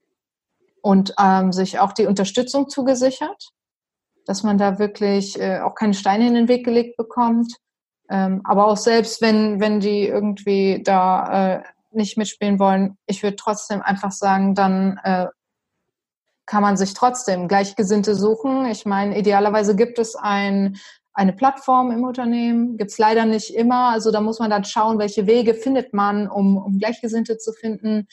und 0.82 1.14
ähm, 1.20 1.52
sich 1.52 1.80
auch 1.80 1.92
die 1.92 2.06
Unterstützung 2.06 2.70
zugesichert, 2.70 3.52
dass 4.30 4.44
man 4.44 4.60
da 4.60 4.78
wirklich 4.78 5.42
äh, 5.42 5.60
auch 5.60 5.74
keine 5.74 5.96
Steine 5.96 6.28
in 6.28 6.36
den 6.36 6.48
Weg 6.48 6.64
gelegt 6.64 6.98
bekommt. 6.98 7.56
Ähm, 8.12 8.42
aber 8.44 8.68
auch 8.68 8.78
selbst 8.78 9.24
wenn, 9.24 9.60
wenn 9.60 9.80
die 9.80 10.06
irgendwie 10.06 10.84
da 10.84 11.56
äh, 11.56 11.64
nicht 11.92 12.16
mitspielen 12.16 12.60
wollen, 12.60 12.96
ich 13.08 13.24
würde 13.24 13.38
trotzdem 13.38 13.82
einfach 13.82 14.12
sagen, 14.12 14.54
dann 14.54 15.00
äh, 15.04 15.26
kann 16.46 16.62
man 16.62 16.78
sich 16.78 16.94
trotzdem 16.94 17.48
Gleichgesinnte 17.48 18.14
suchen. 18.14 18.68
Ich 18.68 18.86
meine, 18.86 19.18
idealerweise 19.18 19.76
gibt 19.76 19.98
es 19.98 20.16
ein 20.16 20.78
eine 21.12 21.34
Plattform 21.34 21.92
im 21.92 22.04
Unternehmen. 22.04 22.78
Gibt 22.78 22.92
es 22.92 23.00
leider 23.00 23.26
nicht 23.26 23.54
immer. 23.54 23.90
Also 23.90 24.12
da 24.12 24.22
muss 24.22 24.40
man 24.40 24.52
dann 24.52 24.64
schauen, 24.64 25.00
welche 25.00 25.26
Wege 25.26 25.56
findet 25.56 25.92
man, 25.92 26.30
um, 26.30 26.56
um 26.56 26.78
Gleichgesinnte 26.78 27.38
zu 27.40 27.52
finden. 27.52 28.08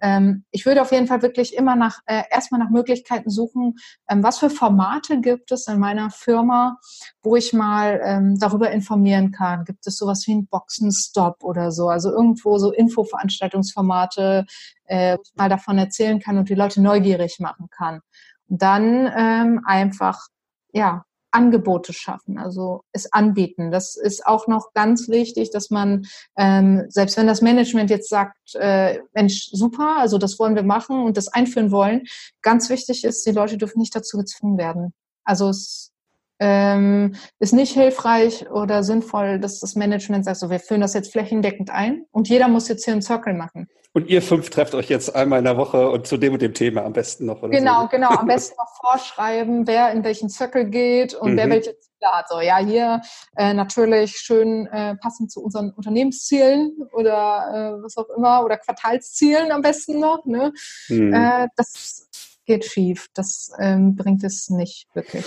Ähm, 0.00 0.44
ich 0.50 0.66
würde 0.66 0.82
auf 0.82 0.92
jeden 0.92 1.06
Fall 1.06 1.22
wirklich 1.22 1.54
immer 1.56 1.76
nach 1.76 2.00
äh, 2.06 2.22
erstmal 2.30 2.60
nach 2.60 2.70
Möglichkeiten 2.70 3.30
suchen, 3.30 3.76
ähm, 4.08 4.22
was 4.22 4.38
für 4.38 4.50
Formate 4.50 5.20
gibt 5.20 5.50
es 5.52 5.66
in 5.66 5.78
meiner 5.78 6.10
Firma, 6.10 6.78
wo 7.22 7.36
ich 7.36 7.52
mal 7.52 8.00
ähm, 8.04 8.38
darüber 8.38 8.70
informieren 8.70 9.32
kann. 9.32 9.64
Gibt 9.64 9.86
es 9.86 9.96
sowas 9.96 10.26
wie 10.26 10.34
ein 10.34 10.46
Boxenstopp 10.46 11.42
oder 11.42 11.72
so? 11.72 11.88
Also 11.88 12.10
irgendwo 12.10 12.58
so 12.58 12.72
Infoveranstaltungsformate, 12.72 14.46
äh, 14.84 15.16
wo 15.16 15.22
ich 15.22 15.34
mal 15.34 15.48
davon 15.48 15.78
erzählen 15.78 16.20
kann 16.20 16.38
und 16.38 16.48
die 16.48 16.54
Leute 16.54 16.80
neugierig 16.80 17.38
machen 17.40 17.68
kann. 17.70 18.00
Und 18.48 18.62
dann 18.62 19.10
ähm, 19.16 19.62
einfach 19.64 20.28
ja 20.72 21.04
Angebote 21.30 21.92
schaffen, 21.92 22.38
also 22.38 22.82
es 22.92 23.12
anbieten. 23.12 23.70
Das 23.70 23.96
ist 23.96 24.26
auch 24.26 24.46
noch 24.46 24.72
ganz 24.72 25.08
wichtig, 25.08 25.50
dass 25.50 25.70
man, 25.70 26.06
ähm, 26.36 26.86
selbst 26.88 27.16
wenn 27.16 27.26
das 27.26 27.42
Management 27.42 27.90
jetzt 27.90 28.08
sagt, 28.08 28.54
äh, 28.54 29.00
Mensch, 29.12 29.48
super, 29.52 29.98
also 29.98 30.18
das 30.18 30.38
wollen 30.38 30.54
wir 30.54 30.62
machen 30.62 31.04
und 31.04 31.16
das 31.16 31.28
einführen 31.28 31.70
wollen, 31.70 32.06
ganz 32.42 32.70
wichtig 32.70 33.04
ist, 33.04 33.26
die 33.26 33.32
Leute 33.32 33.58
dürfen 33.58 33.78
nicht 33.78 33.94
dazu 33.94 34.16
gezwungen 34.16 34.58
werden. 34.58 34.92
Also 35.24 35.48
es 35.50 35.92
ähm, 36.40 37.14
ist 37.38 37.52
nicht 37.52 37.72
hilfreich 37.72 38.50
oder 38.50 38.82
sinnvoll, 38.82 39.38
dass 39.38 39.60
das 39.60 39.74
Management 39.74 40.24
sagt, 40.24 40.38
so 40.38 40.50
wir 40.50 40.60
führen 40.60 40.80
das 40.80 40.94
jetzt 40.94 41.12
flächendeckend 41.12 41.70
ein 41.70 42.04
und 42.10 42.28
jeder 42.28 42.48
muss 42.48 42.68
jetzt 42.68 42.84
hier 42.84 42.92
einen 42.92 43.02
Circle 43.02 43.34
machen. 43.34 43.68
Und 43.94 44.08
ihr 44.08 44.22
fünf 44.22 44.50
trefft 44.50 44.74
euch 44.74 44.88
jetzt 44.88 45.16
einmal 45.16 45.38
in 45.38 45.44
der 45.44 45.56
Woche 45.56 45.88
und 45.88 46.06
zu 46.06 46.18
dem 46.18 46.34
und 46.34 46.42
dem 46.42 46.54
Thema 46.54 46.84
am 46.84 46.92
besten 46.92 47.26
noch. 47.26 47.42
Oder 47.42 47.50
genau, 47.50 47.82
so. 47.82 47.88
genau. 47.90 48.10
Am 48.10 48.26
besten 48.26 48.54
noch 48.56 48.76
vorschreiben, 48.80 49.66
wer 49.66 49.90
in 49.92 50.04
welchen 50.04 50.28
Circle 50.28 50.66
geht 50.66 51.14
und 51.14 51.32
mhm. 51.32 51.36
wer 51.36 51.50
welche 51.50 51.76
Ziele 51.78 52.12
hat. 52.12 52.28
So, 52.28 52.40
ja, 52.40 52.58
hier 52.58 53.00
äh, 53.36 53.54
natürlich 53.54 54.18
schön 54.18 54.66
äh, 54.66 54.94
passend 54.96 55.32
zu 55.32 55.42
unseren 55.42 55.72
Unternehmenszielen 55.72 56.76
oder 56.92 57.78
äh, 57.78 57.82
was 57.82 57.96
auch 57.96 58.08
immer 58.16 58.44
oder 58.44 58.58
Quartalszielen 58.58 59.50
am 59.50 59.62
besten 59.62 59.98
noch. 59.98 60.24
Ne? 60.26 60.52
Mhm. 60.88 61.12
Äh, 61.12 61.48
das 61.56 62.08
geht 62.44 62.66
schief. 62.66 63.08
Das 63.14 63.50
ähm, 63.58 63.96
bringt 63.96 64.22
es 64.22 64.50
nicht 64.50 64.86
wirklich. 64.94 65.24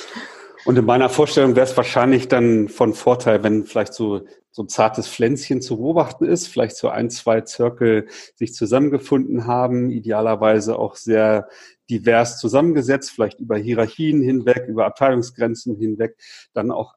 Und 0.66 0.78
in 0.78 0.86
meiner 0.86 1.10
Vorstellung 1.10 1.56
wäre 1.56 1.66
es 1.66 1.76
wahrscheinlich 1.76 2.28
dann 2.28 2.70
von 2.70 2.94
Vorteil, 2.94 3.44
wenn 3.44 3.66
vielleicht 3.66 3.94
so, 3.94 4.22
so 4.52 4.64
ein 4.64 4.70
zartes 4.70 5.08
Pflänzchen 5.08 5.62
zu 5.62 5.78
beobachten 5.78 6.26
ist, 6.26 6.48
vielleicht 6.48 6.76
so 6.76 6.90
ein, 6.90 7.10
zwei 7.10 7.42
Zirkel 7.42 8.08
sich 8.36 8.54
zusammengefunden 8.54 9.48
haben, 9.48 9.90
idealerweise 9.90 10.78
auch 10.78 10.96
sehr 10.96 11.48
divers 11.90 12.40
zusammengesetzt, 12.40 13.12
vielleicht 13.12 13.40
über 13.40 13.58
Hierarchien 13.58 14.22
hinweg, 14.22 14.66
über 14.68 14.86
Abteilungsgrenzen 14.86 15.76
hinweg, 15.76 16.18
dann 16.54 16.72
auch 16.72 16.96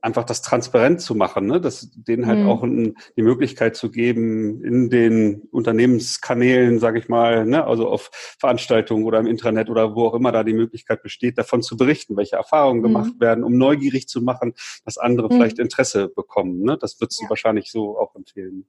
einfach 0.00 0.24
das 0.24 0.42
transparent 0.42 1.00
zu 1.00 1.14
machen, 1.14 1.46
ne? 1.46 1.60
dass 1.60 1.90
denen 1.92 2.26
halt 2.26 2.40
mhm. 2.40 2.48
auch 2.48 2.62
ein, 2.62 2.96
die 3.16 3.22
Möglichkeit 3.22 3.76
zu 3.76 3.90
geben, 3.90 4.62
in 4.64 4.90
den 4.90 5.42
Unternehmenskanälen, 5.50 6.78
sage 6.78 6.98
ich 6.98 7.08
mal, 7.08 7.44
ne? 7.44 7.64
also 7.66 7.88
auf 7.88 8.10
Veranstaltungen 8.38 9.04
oder 9.04 9.18
im 9.18 9.26
Intranet 9.26 9.68
oder 9.68 9.94
wo 9.94 10.06
auch 10.06 10.14
immer 10.14 10.32
da 10.32 10.44
die 10.44 10.54
Möglichkeit 10.54 11.02
besteht, 11.02 11.38
davon 11.38 11.62
zu 11.62 11.76
berichten, 11.76 12.16
welche 12.16 12.36
Erfahrungen 12.36 12.80
mhm. 12.80 12.84
gemacht 12.84 13.12
werden, 13.20 13.44
um 13.44 13.56
neugierig 13.56 14.08
zu 14.08 14.22
machen, 14.22 14.54
dass 14.84 14.98
andere 14.98 15.28
mhm. 15.28 15.32
vielleicht 15.32 15.58
Interesse 15.58 16.08
bekommen. 16.08 16.62
Ne? 16.62 16.78
Das 16.78 17.00
würdest 17.00 17.20
ja. 17.20 17.26
du 17.26 17.30
wahrscheinlich 17.30 17.70
so 17.70 17.98
auch 17.98 18.14
empfehlen. 18.14 18.66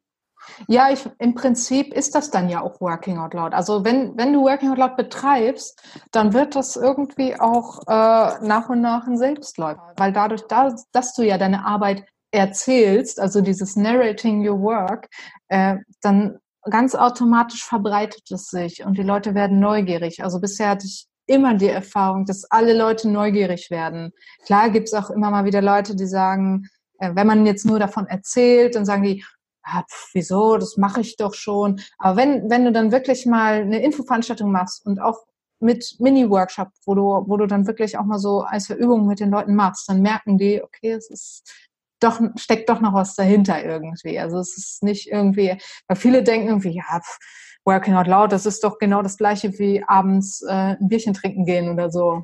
Ja, 0.68 0.90
ich, 0.92 1.08
im 1.20 1.36
Prinzip 1.36 1.94
ist 1.94 2.16
das 2.16 2.32
dann 2.32 2.50
ja 2.50 2.62
auch 2.62 2.82
Working 2.82 3.18
Out 3.18 3.34
Loud. 3.34 3.54
Also 3.54 3.84
wenn, 3.86 4.18
wenn 4.18 4.34
du 4.34 4.42
Working 4.42 4.72
Out 4.72 4.78
Loud 4.78 4.98
betreibst, 4.98 5.82
dann 6.12 6.34
wird 6.34 6.56
das 6.56 6.76
irgendwie 6.76 7.40
auch 7.40 7.80
äh, 7.88 8.46
nach 8.46 8.70
und 8.70 8.82
nach 8.82 9.08
ein 9.08 9.18
Selbstläufer. 9.18 9.94
Weil 9.98 10.14
dadurch, 10.14 10.44
da, 10.48 10.76
dass 10.92 11.14
du 11.14 11.24
ja 11.24 11.38
deine 11.38 11.66
Arbeit 11.66 12.06
erzählst, 12.32 13.20
also 13.20 13.42
dieses 13.42 13.76
Narrating 13.76 14.48
Your 14.48 14.62
Work, 14.62 15.08
äh, 15.48 15.78
dann 16.02 16.40
ganz 16.70 16.96
automatisch 16.96 17.64
verbreitet 17.64 18.30
es 18.32 18.48
sich 18.48 18.84
und 18.86 18.98
die 18.98 19.04
Leute 19.04 19.36
werden 19.36 19.60
neugierig. 19.60 20.24
Also 20.24 20.40
bisher 20.40 20.70
hatte 20.70 20.86
ich 20.86 21.08
immer 21.26 21.54
die 21.56 21.70
Erfahrung, 21.70 22.26
dass 22.26 22.50
alle 22.50 22.74
Leute 22.74 23.10
neugierig 23.10 23.70
werden. 23.70 24.12
Klar 24.46 24.70
gibt 24.70 24.88
es 24.88 24.94
auch 24.94 25.10
immer 25.10 25.30
mal 25.30 25.46
wieder 25.46 25.62
Leute, 25.62 25.96
die 25.96 26.08
sagen, 26.08 26.68
äh, 27.00 27.12
wenn 27.14 27.28
man 27.28 27.46
jetzt 27.46 27.66
nur 27.66 27.80
davon 27.80 28.08
erzählt, 28.08 28.76
dann 28.76 28.86
sagen 28.86 29.04
die, 29.04 29.24
ah, 29.68 29.84
pf, 29.84 30.10
wieso, 30.14 30.58
das 30.58 30.78
mache 30.78 31.02
ich 31.02 31.18
doch 31.18 31.34
schon. 31.34 31.82
Aber 31.98 32.18
wenn, 32.18 32.50
wenn 32.50 32.66
du 32.66 32.72
dann 32.72 32.92
wirklich 32.92 33.26
mal 33.26 33.62
eine 33.62 33.82
Infoveranstaltung 33.84 34.52
machst 34.52 34.86
und 34.86 35.00
auch 35.00 35.20
mit 35.60 35.96
Mini-Workshop, 36.00 36.70
wo 36.86 36.96
du, 36.96 37.02
wo 37.28 37.38
du 37.38 37.48
dann 37.48 37.68
wirklich 37.68 37.98
auch 37.98 38.06
mal 38.06 38.20
so 38.20 38.42
als 38.42 38.70
Übungen 38.70 39.08
mit 39.08 39.20
den 39.20 39.32
Leuten 39.32 39.56
machst, 39.56 39.90
dann 39.90 40.02
merken 40.02 40.38
die, 40.38 40.62
okay, 40.62 40.92
es 40.92 41.10
ist 41.10 41.52
doch, 42.00 42.20
steckt 42.36 42.70
doch 42.70 42.80
noch 42.80 42.94
was 42.94 43.16
dahinter 43.16 43.64
irgendwie. 43.64 44.20
Also 44.20 44.38
es 44.38 44.56
ist 44.58 44.84
nicht 44.84 45.08
irgendwie, 45.08 45.58
weil 45.88 45.98
viele 45.98 46.24
denken 46.24 46.48
irgendwie, 46.48 46.76
ja, 46.76 47.00
pf, 47.00 47.18
Working 47.66 47.96
Out 47.96 48.08
Loud, 48.08 48.32
das 48.32 48.46
ist 48.46 48.64
doch 48.64 48.78
genau 48.78 49.02
das 49.02 49.18
gleiche 49.18 49.60
wie 49.60 49.84
abends 49.84 50.42
äh, 50.44 50.78
ein 50.80 50.88
Bierchen 50.88 51.14
trinken 51.14 51.46
gehen 51.46 51.70
oder 51.70 51.92
so. 51.92 52.24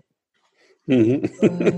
Mhm. 0.86 1.30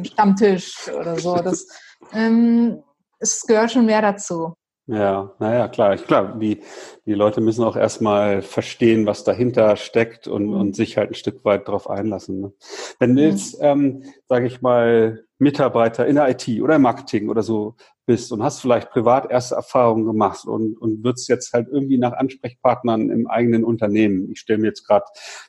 Stammtisch 0.05 0.89
oder 0.89 1.17
so. 1.17 1.35
Das, 1.37 1.67
ähm, 2.13 2.83
es 3.19 3.41
gehört 3.41 3.71
schon 3.71 3.85
mehr 3.85 4.01
dazu. 4.01 4.53
Ja, 4.87 5.33
naja, 5.39 5.67
klar. 5.67 5.95
Klar, 5.97 6.37
die, 6.37 6.61
die 7.05 7.13
Leute 7.13 7.41
müssen 7.41 7.63
auch 7.63 7.75
erstmal 7.75 8.43
verstehen, 8.43 9.07
was 9.07 9.23
dahinter 9.23 9.77
steckt 9.77 10.27
und, 10.27 10.47
mhm. 10.47 10.53
und 10.53 10.75
sich 10.75 10.97
halt 10.97 11.09
ein 11.09 11.15
Stück 11.15 11.43
weit 11.43 11.67
darauf 11.67 11.89
einlassen. 11.89 12.39
Ne? 12.39 12.53
Wenn 12.99 13.15
du 13.15 13.23
mhm. 13.23 13.29
jetzt, 13.29 13.57
ähm, 13.61 14.03
sage 14.27 14.45
ich 14.45 14.61
mal, 14.61 15.23
Mitarbeiter 15.39 16.05
in 16.05 16.15
der 16.15 16.29
IT 16.29 16.47
oder 16.61 16.75
im 16.75 16.83
Marketing 16.83 17.29
oder 17.29 17.41
so 17.41 17.75
bist 18.05 18.31
und 18.31 18.43
hast 18.43 18.61
vielleicht 18.61 18.91
privat 18.91 19.31
erste 19.31 19.55
Erfahrungen 19.55 20.05
gemacht 20.05 20.45
und, 20.45 20.77
und 20.77 21.03
würdest 21.03 21.27
jetzt 21.29 21.51
halt 21.53 21.67
irgendwie 21.69 21.97
nach 21.97 22.13
Ansprechpartnern 22.13 23.09
im 23.09 23.27
eigenen 23.27 23.63
Unternehmen, 23.63 24.31
ich 24.31 24.39
stelle 24.39 24.59
mir 24.59 24.67
jetzt 24.67 24.87
gerade, 24.87 25.05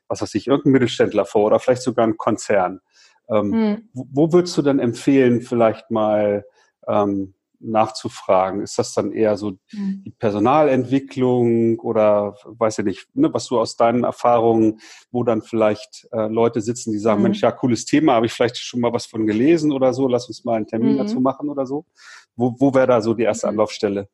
was 0.08 0.22
weiß 0.22 0.34
ich, 0.34 0.46
irgendeinen 0.46 0.72
Mittelständler 0.72 1.26
vor 1.26 1.44
oder 1.44 1.60
vielleicht 1.60 1.82
sogar 1.82 2.04
einen 2.04 2.16
Konzern. 2.16 2.80
Ähm, 3.28 3.50
mhm. 3.50 3.88
wo, 3.92 4.06
wo 4.12 4.32
würdest 4.32 4.56
du 4.56 4.62
dann 4.62 4.78
empfehlen, 4.78 5.42
vielleicht 5.42 5.90
mal 5.90 6.44
ähm, 6.88 7.34
nachzufragen? 7.60 8.62
Ist 8.62 8.78
das 8.78 8.94
dann 8.94 9.12
eher 9.12 9.36
so 9.36 9.52
mhm. 9.72 10.02
die 10.04 10.10
Personalentwicklung 10.10 11.78
oder 11.80 12.36
weiß 12.44 12.80
ich 12.80 12.84
nicht, 12.84 13.08
ne, 13.14 13.32
was 13.32 13.46
du 13.46 13.58
aus 13.58 13.76
deinen 13.76 14.04
Erfahrungen, 14.04 14.80
wo 15.10 15.24
dann 15.24 15.42
vielleicht 15.42 16.08
äh, 16.12 16.28
Leute 16.28 16.60
sitzen, 16.60 16.92
die 16.92 16.98
sagen, 16.98 17.18
mhm. 17.20 17.24
Mensch, 17.24 17.40
ja, 17.42 17.52
cooles 17.52 17.84
Thema, 17.84 18.14
habe 18.14 18.26
ich 18.26 18.32
vielleicht 18.32 18.56
schon 18.56 18.80
mal 18.80 18.92
was 18.92 19.06
von 19.06 19.26
gelesen 19.26 19.72
oder 19.72 19.92
so, 19.92 20.08
lass 20.08 20.28
uns 20.28 20.44
mal 20.44 20.56
einen 20.56 20.66
Termin 20.66 20.94
mhm. 20.94 20.98
dazu 20.98 21.20
machen 21.20 21.48
oder 21.48 21.66
so. 21.66 21.84
Wo, 22.36 22.54
wo 22.58 22.74
wäre 22.74 22.86
da 22.86 23.00
so 23.00 23.14
die 23.14 23.24
erste 23.24 23.46
mhm. 23.46 23.50
Anlaufstelle? 23.50 24.08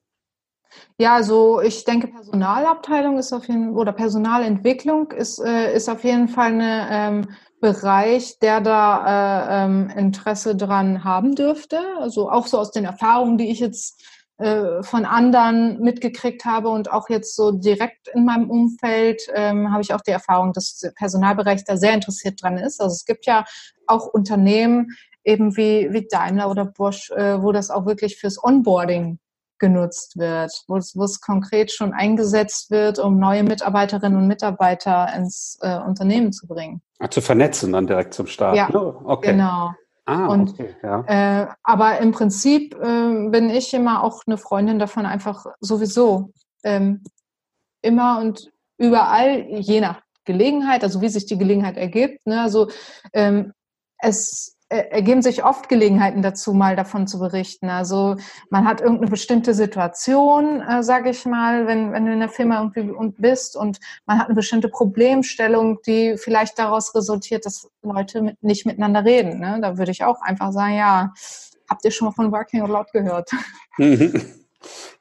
Ja, 0.98 1.14
also 1.14 1.60
ich 1.60 1.84
denke, 1.84 2.08
Personalabteilung 2.08 3.18
ist 3.18 3.32
auf 3.32 3.48
jeden 3.48 3.74
oder 3.74 3.92
Personalentwicklung 3.92 5.10
ist, 5.12 5.38
äh, 5.38 5.74
ist 5.74 5.88
auf 5.88 6.04
jeden 6.04 6.28
Fall 6.28 6.52
eine 6.52 6.88
ähm, 6.90 7.28
Bereich, 7.60 8.38
der 8.40 8.60
da 8.60 9.06
äh, 9.06 9.64
ähm, 9.64 9.90
Interesse 9.96 10.56
dran 10.56 11.04
haben 11.04 11.34
dürfte. 11.34 11.78
Also 11.98 12.30
auch 12.30 12.46
so 12.46 12.58
aus 12.58 12.72
den 12.72 12.84
Erfahrungen, 12.84 13.38
die 13.38 13.50
ich 13.50 13.60
jetzt 13.60 14.02
äh, 14.38 14.82
von 14.82 15.04
anderen 15.04 15.80
mitgekriegt 15.80 16.44
habe 16.44 16.68
und 16.68 16.90
auch 16.90 17.08
jetzt 17.08 17.36
so 17.36 17.52
direkt 17.52 18.08
in 18.08 18.24
meinem 18.24 18.50
Umfeld 18.50 19.22
ähm, 19.34 19.70
habe 19.70 19.82
ich 19.82 19.94
auch 19.94 20.00
die 20.00 20.10
Erfahrung, 20.10 20.52
dass 20.52 20.78
der 20.78 20.90
Personalbereich 20.90 21.64
da 21.64 21.76
sehr 21.76 21.94
interessiert 21.94 22.42
dran 22.42 22.58
ist. 22.58 22.80
Also 22.80 22.92
es 22.92 23.04
gibt 23.04 23.26
ja 23.26 23.44
auch 23.86 24.06
Unternehmen 24.06 24.88
eben 25.22 25.56
wie, 25.56 25.92
wie 25.92 26.08
Daimler 26.08 26.50
oder 26.50 26.64
Bosch, 26.64 27.10
äh, 27.12 27.40
wo 27.40 27.52
das 27.52 27.70
auch 27.70 27.86
wirklich 27.86 28.16
fürs 28.16 28.42
Onboarding 28.42 29.20
genutzt 29.62 30.18
wird, 30.18 30.50
wo 30.66 30.76
es, 30.76 30.96
wo 30.96 31.04
es 31.04 31.20
konkret 31.20 31.70
schon 31.70 31.92
eingesetzt 31.92 32.72
wird, 32.72 32.98
um 32.98 33.20
neue 33.20 33.44
Mitarbeiterinnen 33.44 34.18
und 34.18 34.26
Mitarbeiter 34.26 35.08
ins 35.16 35.56
äh, 35.62 35.78
Unternehmen 35.78 36.32
zu 36.32 36.48
bringen. 36.48 36.82
Ach, 36.98 37.08
zu 37.08 37.20
vernetzen 37.20 37.72
dann 37.72 37.86
direkt 37.86 38.12
zum 38.12 38.26
Start. 38.26 38.56
Ja, 38.56 38.68
oh, 38.74 39.00
okay. 39.04 39.30
genau. 39.30 39.70
Ah, 40.04 40.26
und, 40.26 40.50
okay, 40.50 40.74
ja. 40.82 41.04
Äh, 41.42 41.46
aber 41.62 41.98
im 41.98 42.10
Prinzip 42.10 42.74
äh, 42.74 43.28
bin 43.28 43.50
ich 43.50 43.72
immer 43.72 44.02
auch 44.02 44.22
eine 44.26 44.36
Freundin 44.36 44.80
davon, 44.80 45.06
einfach 45.06 45.46
sowieso 45.60 46.32
ähm, 46.64 47.04
immer 47.82 48.18
und 48.20 48.50
überall, 48.78 49.46
je 49.48 49.80
nach 49.80 50.02
Gelegenheit, 50.24 50.82
also 50.82 51.00
wie 51.02 51.08
sich 51.08 51.26
die 51.26 51.38
Gelegenheit 51.38 51.76
ergibt. 51.76 52.26
Ne? 52.26 52.40
Also 52.40 52.68
ähm, 53.12 53.52
es 53.98 54.56
ergeben 54.72 55.22
sich 55.22 55.44
oft 55.44 55.68
Gelegenheiten 55.68 56.22
dazu, 56.22 56.54
mal 56.54 56.76
davon 56.76 57.06
zu 57.06 57.18
berichten. 57.18 57.68
Also 57.68 58.16
man 58.50 58.66
hat 58.66 58.80
irgendeine 58.80 59.10
bestimmte 59.10 59.54
Situation, 59.54 60.60
äh, 60.60 60.82
sage 60.82 61.10
ich 61.10 61.24
mal, 61.26 61.66
wenn, 61.66 61.92
wenn 61.92 62.06
du 62.06 62.12
in 62.12 62.20
der 62.20 62.28
Firma 62.28 62.60
irgendwie 62.60 62.92
bist 63.20 63.56
und 63.56 63.78
man 64.06 64.18
hat 64.18 64.26
eine 64.26 64.34
bestimmte 64.34 64.68
Problemstellung, 64.68 65.78
die 65.86 66.16
vielleicht 66.16 66.58
daraus 66.58 66.94
resultiert, 66.94 67.44
dass 67.46 67.68
Leute 67.82 68.22
mit, 68.22 68.42
nicht 68.42 68.66
miteinander 68.66 69.04
reden. 69.04 69.40
Ne? 69.40 69.58
Da 69.60 69.78
würde 69.78 69.90
ich 69.90 70.04
auch 70.04 70.22
einfach 70.22 70.52
sagen, 70.52 70.76
ja, 70.76 71.12
habt 71.68 71.84
ihr 71.84 71.90
schon 71.90 72.06
mal 72.06 72.12
von 72.12 72.32
Working 72.32 72.62
Out 72.62 72.70
Loud 72.70 72.92
gehört? 72.92 73.30
Mhm. 73.78 74.22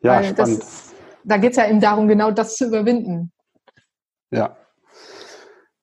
Ja, 0.02 0.16
Weil 0.16 0.32
spannend. 0.32 0.62
Das, 0.64 0.94
da 1.24 1.38
geht 1.38 1.52
es 1.52 1.58
ja 1.58 1.68
eben 1.68 1.80
darum, 1.80 2.08
genau 2.08 2.32
das 2.32 2.56
zu 2.56 2.66
überwinden. 2.66 3.32
Ja. 4.32 4.58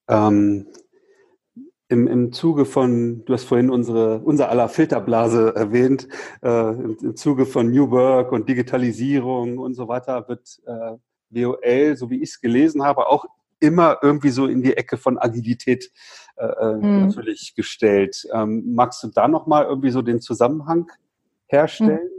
Ähm, 0.09 0.66
im, 1.89 2.07
im 2.07 2.32
Zuge 2.32 2.64
von, 2.64 3.24
du 3.24 3.32
hast 3.32 3.45
vorhin 3.45 3.70
unsere, 3.70 4.18
unser 4.20 4.51
aller 4.51 4.68
Filterblase 4.68 5.55
erwähnt, 5.57 6.09
äh, 6.43 6.70
im, 6.70 6.97
im, 7.03 7.16
Zuge 7.16 7.47
von 7.47 7.70
New 7.70 7.91
Work 7.91 8.32
und 8.32 8.49
Digitalisierung 8.49 9.59
und 9.59 9.74
so 9.74 9.89
weiter 9.89 10.28
wird 10.28 10.61
äh, 10.66 10.97
WOL, 11.30 11.97
so 11.97 12.11
wie 12.11 12.22
ich 12.22 12.30
es 12.30 12.41
gelesen 12.41 12.82
habe, 12.82 13.07
auch 13.07 13.24
immer 13.61 13.99
irgendwie 14.03 14.30
so 14.30 14.47
in 14.47 14.62
die 14.62 14.76
Ecke 14.76 14.97
von 14.97 15.18
Agilität 15.18 15.91
äh, 16.36 16.74
mhm. 16.74 17.07
natürlich 17.07 17.55
gestellt. 17.55 18.26
Ähm, 18.32 18.74
magst 18.74 19.03
du 19.03 19.09
da 19.09 19.26
nochmal 19.26 19.64
irgendwie 19.64 19.91
so 19.91 20.03
den 20.03 20.20
Zusammenhang 20.20 20.91
herstellen? 21.47 22.11
Mhm. 22.14 22.18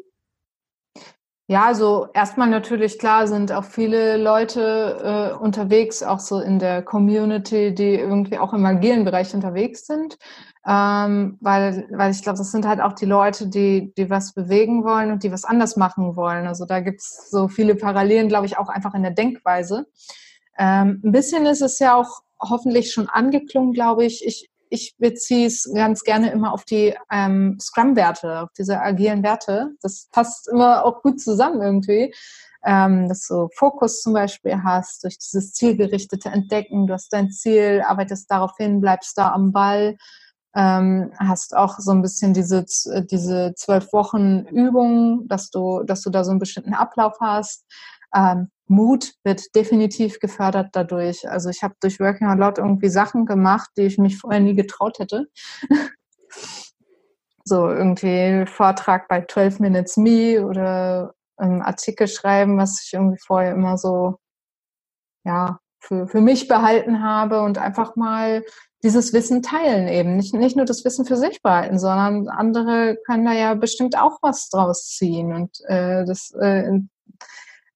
Ja, 1.50 1.66
also 1.66 2.10
erstmal 2.14 2.47
natürlich 2.47 3.00
klar 3.00 3.26
sind 3.28 3.52
auch 3.52 3.64
viele 3.64 4.18
Leute 4.18 5.34
äh, 5.34 5.43
unterwegs, 5.43 6.04
auch 6.04 6.20
so 6.20 6.39
in 6.39 6.60
der 6.60 6.84
Community, 6.84 7.74
die 7.74 7.95
irgendwie 7.95 8.38
auch 8.38 8.54
im 8.54 8.64
agilen 8.68 9.04
Bereich 9.04 9.34
unterwegs 9.34 9.88
sind. 9.88 10.20
Ähm, 10.68 11.39
weil, 11.41 11.88
weil 11.89 12.12
ich 12.12 12.22
glaube, 12.22 12.38
das 12.38 12.52
sind 12.52 12.68
halt 12.68 12.80
auch 12.82 12.93
die 12.93 13.08
Leute, 13.08 13.47
die, 13.47 13.91
die 13.97 14.12
was 14.12 14.34
bewegen 14.36 14.84
wollen 14.84 15.10
und 15.10 15.24
die 15.24 15.32
was 15.32 15.43
anders 15.43 15.76
machen 15.76 16.16
wollen. 16.16 16.45
Also 16.45 16.66
da 16.66 16.82
gibt's 16.82 17.32
so 17.32 17.47
viele 17.47 17.74
Parallelen, 17.74 18.28
glaube 18.28 18.45
ich, 18.45 18.60
auch 18.60 18.70
einfach 18.70 18.93
in 18.93 19.02
der 19.02 19.14
Denkweise. 19.14 19.88
Ähm, 20.56 21.02
ein 21.04 21.12
bisschen 21.12 21.47
ist 21.47 21.64
es 21.64 21.80
ja 21.80 21.95
auch 21.95 22.20
hoffentlich 22.39 22.91
schon 22.93 23.10
angeklungen, 23.10 23.74
glaube 23.74 24.06
ich. 24.06 24.24
Ich 24.24 24.52
ich 24.70 24.95
beziehe 24.97 25.47
es 25.47 25.70
ganz 25.74 26.03
gerne 26.03 26.32
immer 26.32 26.53
auf 26.53 26.63
die 26.63 26.95
ähm, 27.11 27.57
Scrum-Werte, 27.59 28.41
auf 28.41 28.49
diese 28.57 28.80
agilen 28.80 29.24
Werte. 29.24 29.72
Das 29.82 30.07
passt 30.11 30.47
immer 30.47 30.86
auch 30.86 31.01
gut 31.01 31.20
zusammen 31.20 31.61
irgendwie. 31.61 32.13
Ähm, 32.65 33.07
dass 33.07 33.26
du 33.28 33.47
Fokus 33.55 34.01
zum 34.01 34.13
Beispiel 34.13 34.61
hast, 34.63 35.05
durch 35.05 35.17
dieses 35.17 35.53
zielgerichtete 35.53 36.30
Entdecken, 36.30 36.88
du 36.88 36.93
hast 36.93 37.13
dein 37.13 37.32
Ziel, 37.32 37.82
arbeitest 37.88 38.30
darauf 38.30 38.51
hin, 38.57 38.82
bleibst 38.82 39.17
da 39.17 39.32
am 39.32 39.53
Ball, 39.53 39.97
ähm, 40.55 41.11
hast 41.17 41.55
auch 41.55 41.80
so 41.80 41.91
ein 41.91 42.01
bisschen 42.01 42.34
diese, 42.34 42.65
diese 43.09 43.53
zwölf 43.55 43.93
Wochen 43.93 44.39
Übung, 44.47 45.28
dass 45.30 45.49
du, 45.51 45.84
dass 45.84 46.01
du 46.01 46.09
da 46.09 46.26
so 46.26 46.32
einen 46.32 46.39
bestimmten 46.39 46.74
Ablauf 46.74 47.13
hast. 47.22 47.65
Ähm, 48.13 48.49
Mut 48.70 49.13
wird 49.24 49.55
definitiv 49.55 50.20
gefördert 50.20 50.70
dadurch. 50.74 51.30
Also 51.30 51.49
ich 51.49 51.63
habe 51.63 51.76
durch 51.82 51.99
Working 51.99 52.28
Out 52.28 52.39
Loud 52.39 52.57
irgendwie 52.59 52.89
Sachen 52.89 53.26
gemacht, 53.26 53.70
die 53.78 53.84
ich 53.84 53.97
mich 53.97 54.17
vorher 54.17 54.39
nie 54.39 54.55
getraut 54.55 54.99
hätte. 54.99 55.28
so 57.43 57.67
irgendwie 57.67 58.45
Vortrag 58.45 59.07
bei 59.07 59.26
12 59.26 59.59
Minutes 59.59 59.97
Me 59.97 60.45
oder 60.45 61.13
ähm, 61.39 61.61
Artikel 61.61 62.07
schreiben, 62.07 62.57
was 62.57 62.84
ich 62.86 62.93
irgendwie 62.93 63.20
vorher 63.26 63.53
immer 63.53 63.78
so 63.78 64.17
ja 65.26 65.59
für, 65.80 66.07
für 66.07 66.22
mich 66.22 66.47
behalten 66.47 67.01
habe 67.03 67.41
und 67.41 67.57
einfach 67.57 67.95
mal 67.95 68.43
dieses 68.84 69.13
Wissen 69.13 69.41
teilen 69.41 69.88
eben. 69.88 70.15
Nicht, 70.15 70.34
nicht 70.34 70.55
nur 70.55 70.65
das 70.65 70.86
Wissen 70.86 71.05
für 71.05 71.17
sich 71.17 71.41
behalten, 71.41 71.80
sondern 71.80 72.30
andere 72.30 72.97
können 73.05 73.26
da 73.26 73.34
ja 73.34 73.53
bestimmt 73.55 73.97
auch 73.97 74.20
was 74.22 74.49
draus 74.49 74.88
ziehen. 74.89 75.34
Und 75.34 75.59
äh, 75.65 76.05
das 76.05 76.32
äh, 76.39 76.80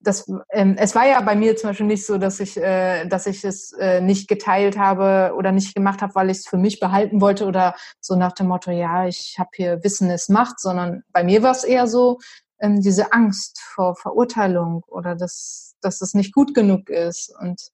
das, 0.04 0.30
ähm, 0.50 0.76
es 0.78 0.94
war 0.94 1.06
ja 1.06 1.20
bei 1.20 1.34
mir 1.34 1.56
zum 1.56 1.70
Beispiel 1.70 1.86
nicht 1.86 2.06
so, 2.06 2.18
dass 2.18 2.40
ich, 2.40 2.56
äh, 2.56 3.06
dass 3.06 3.26
ich 3.26 3.44
es 3.44 3.72
äh, 3.72 4.00
nicht 4.00 4.28
geteilt 4.28 4.78
habe 4.78 5.34
oder 5.36 5.52
nicht 5.52 5.74
gemacht 5.74 6.02
habe, 6.02 6.14
weil 6.14 6.30
ich 6.30 6.38
es 6.38 6.46
für 6.46 6.58
mich 6.58 6.80
behalten 6.80 7.20
wollte 7.20 7.46
oder 7.46 7.74
so 8.00 8.14
nach 8.14 8.32
dem 8.32 8.48
Motto, 8.48 8.70
ja, 8.70 9.06
ich 9.06 9.36
habe 9.38 9.50
hier 9.54 9.82
Wissen, 9.82 10.10
es 10.10 10.28
macht, 10.28 10.60
sondern 10.60 11.02
bei 11.12 11.24
mir 11.24 11.42
war 11.42 11.52
es 11.52 11.64
eher 11.64 11.86
so, 11.86 12.18
ähm, 12.60 12.80
diese 12.80 13.12
Angst 13.12 13.60
vor 13.60 13.96
Verurteilung 13.96 14.84
oder 14.86 15.14
dass, 15.14 15.74
dass 15.80 16.00
es 16.00 16.14
nicht 16.14 16.32
gut 16.32 16.54
genug 16.54 16.88
ist 16.88 17.34
und 17.40 17.70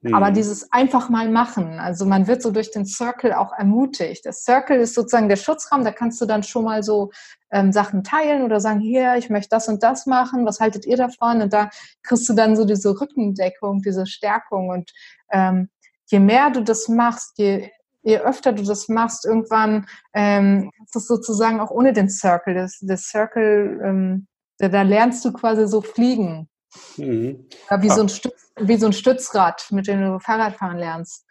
Mhm. 0.00 0.14
Aber 0.14 0.30
dieses 0.30 0.72
einfach 0.72 1.08
mal 1.08 1.28
machen, 1.28 1.80
also 1.80 2.06
man 2.06 2.26
wird 2.28 2.42
so 2.42 2.50
durch 2.52 2.70
den 2.70 2.86
Circle 2.86 3.32
auch 3.32 3.52
ermutigt. 3.52 4.24
Der 4.24 4.32
Circle 4.32 4.78
ist 4.78 4.94
sozusagen 4.94 5.28
der 5.28 5.36
Schutzraum, 5.36 5.84
da 5.84 5.90
kannst 5.90 6.20
du 6.20 6.26
dann 6.26 6.44
schon 6.44 6.64
mal 6.64 6.82
so 6.84 7.10
ähm, 7.50 7.72
Sachen 7.72 8.04
teilen 8.04 8.42
oder 8.42 8.60
sagen, 8.60 8.80
hier, 8.80 9.16
ich 9.16 9.28
möchte 9.28 9.50
das 9.50 9.68
und 9.68 9.82
das 9.82 10.06
machen, 10.06 10.46
was 10.46 10.60
haltet 10.60 10.86
ihr 10.86 10.96
davon? 10.96 11.42
Und 11.42 11.52
da 11.52 11.70
kriegst 12.02 12.28
du 12.28 12.34
dann 12.34 12.54
so 12.54 12.64
diese 12.64 13.00
Rückendeckung, 13.00 13.82
diese 13.82 14.06
Stärkung. 14.06 14.68
Und 14.68 14.92
ähm, 15.32 15.68
je 16.06 16.20
mehr 16.20 16.50
du 16.50 16.62
das 16.62 16.88
machst, 16.88 17.38
je, 17.38 17.68
je 18.02 18.18
öfter 18.20 18.52
du 18.52 18.62
das 18.62 18.88
machst, 18.88 19.24
irgendwann 19.24 19.86
ähm, 20.14 20.70
kannst 20.76 20.94
du 20.94 21.00
sozusagen 21.00 21.58
auch 21.58 21.70
ohne 21.70 21.92
den 21.92 22.08
Circle. 22.08 22.54
Das, 22.54 22.78
das 22.82 23.08
Circle, 23.08 23.80
ähm, 23.84 24.26
da, 24.58 24.68
da 24.68 24.82
lernst 24.82 25.24
du 25.24 25.32
quasi 25.32 25.66
so 25.66 25.80
fliegen. 25.80 26.48
Mhm. 26.96 27.48
Wie, 27.78 27.90
so 27.90 28.02
ein 28.02 28.08
Stütz, 28.08 28.52
wie 28.60 28.76
so 28.76 28.86
ein 28.86 28.92
Stützrad, 28.92 29.70
mit 29.70 29.86
dem 29.86 30.00
du 30.00 30.18
Fahrrad 30.20 30.56
fahren 30.56 30.78
lernst. 30.78 31.26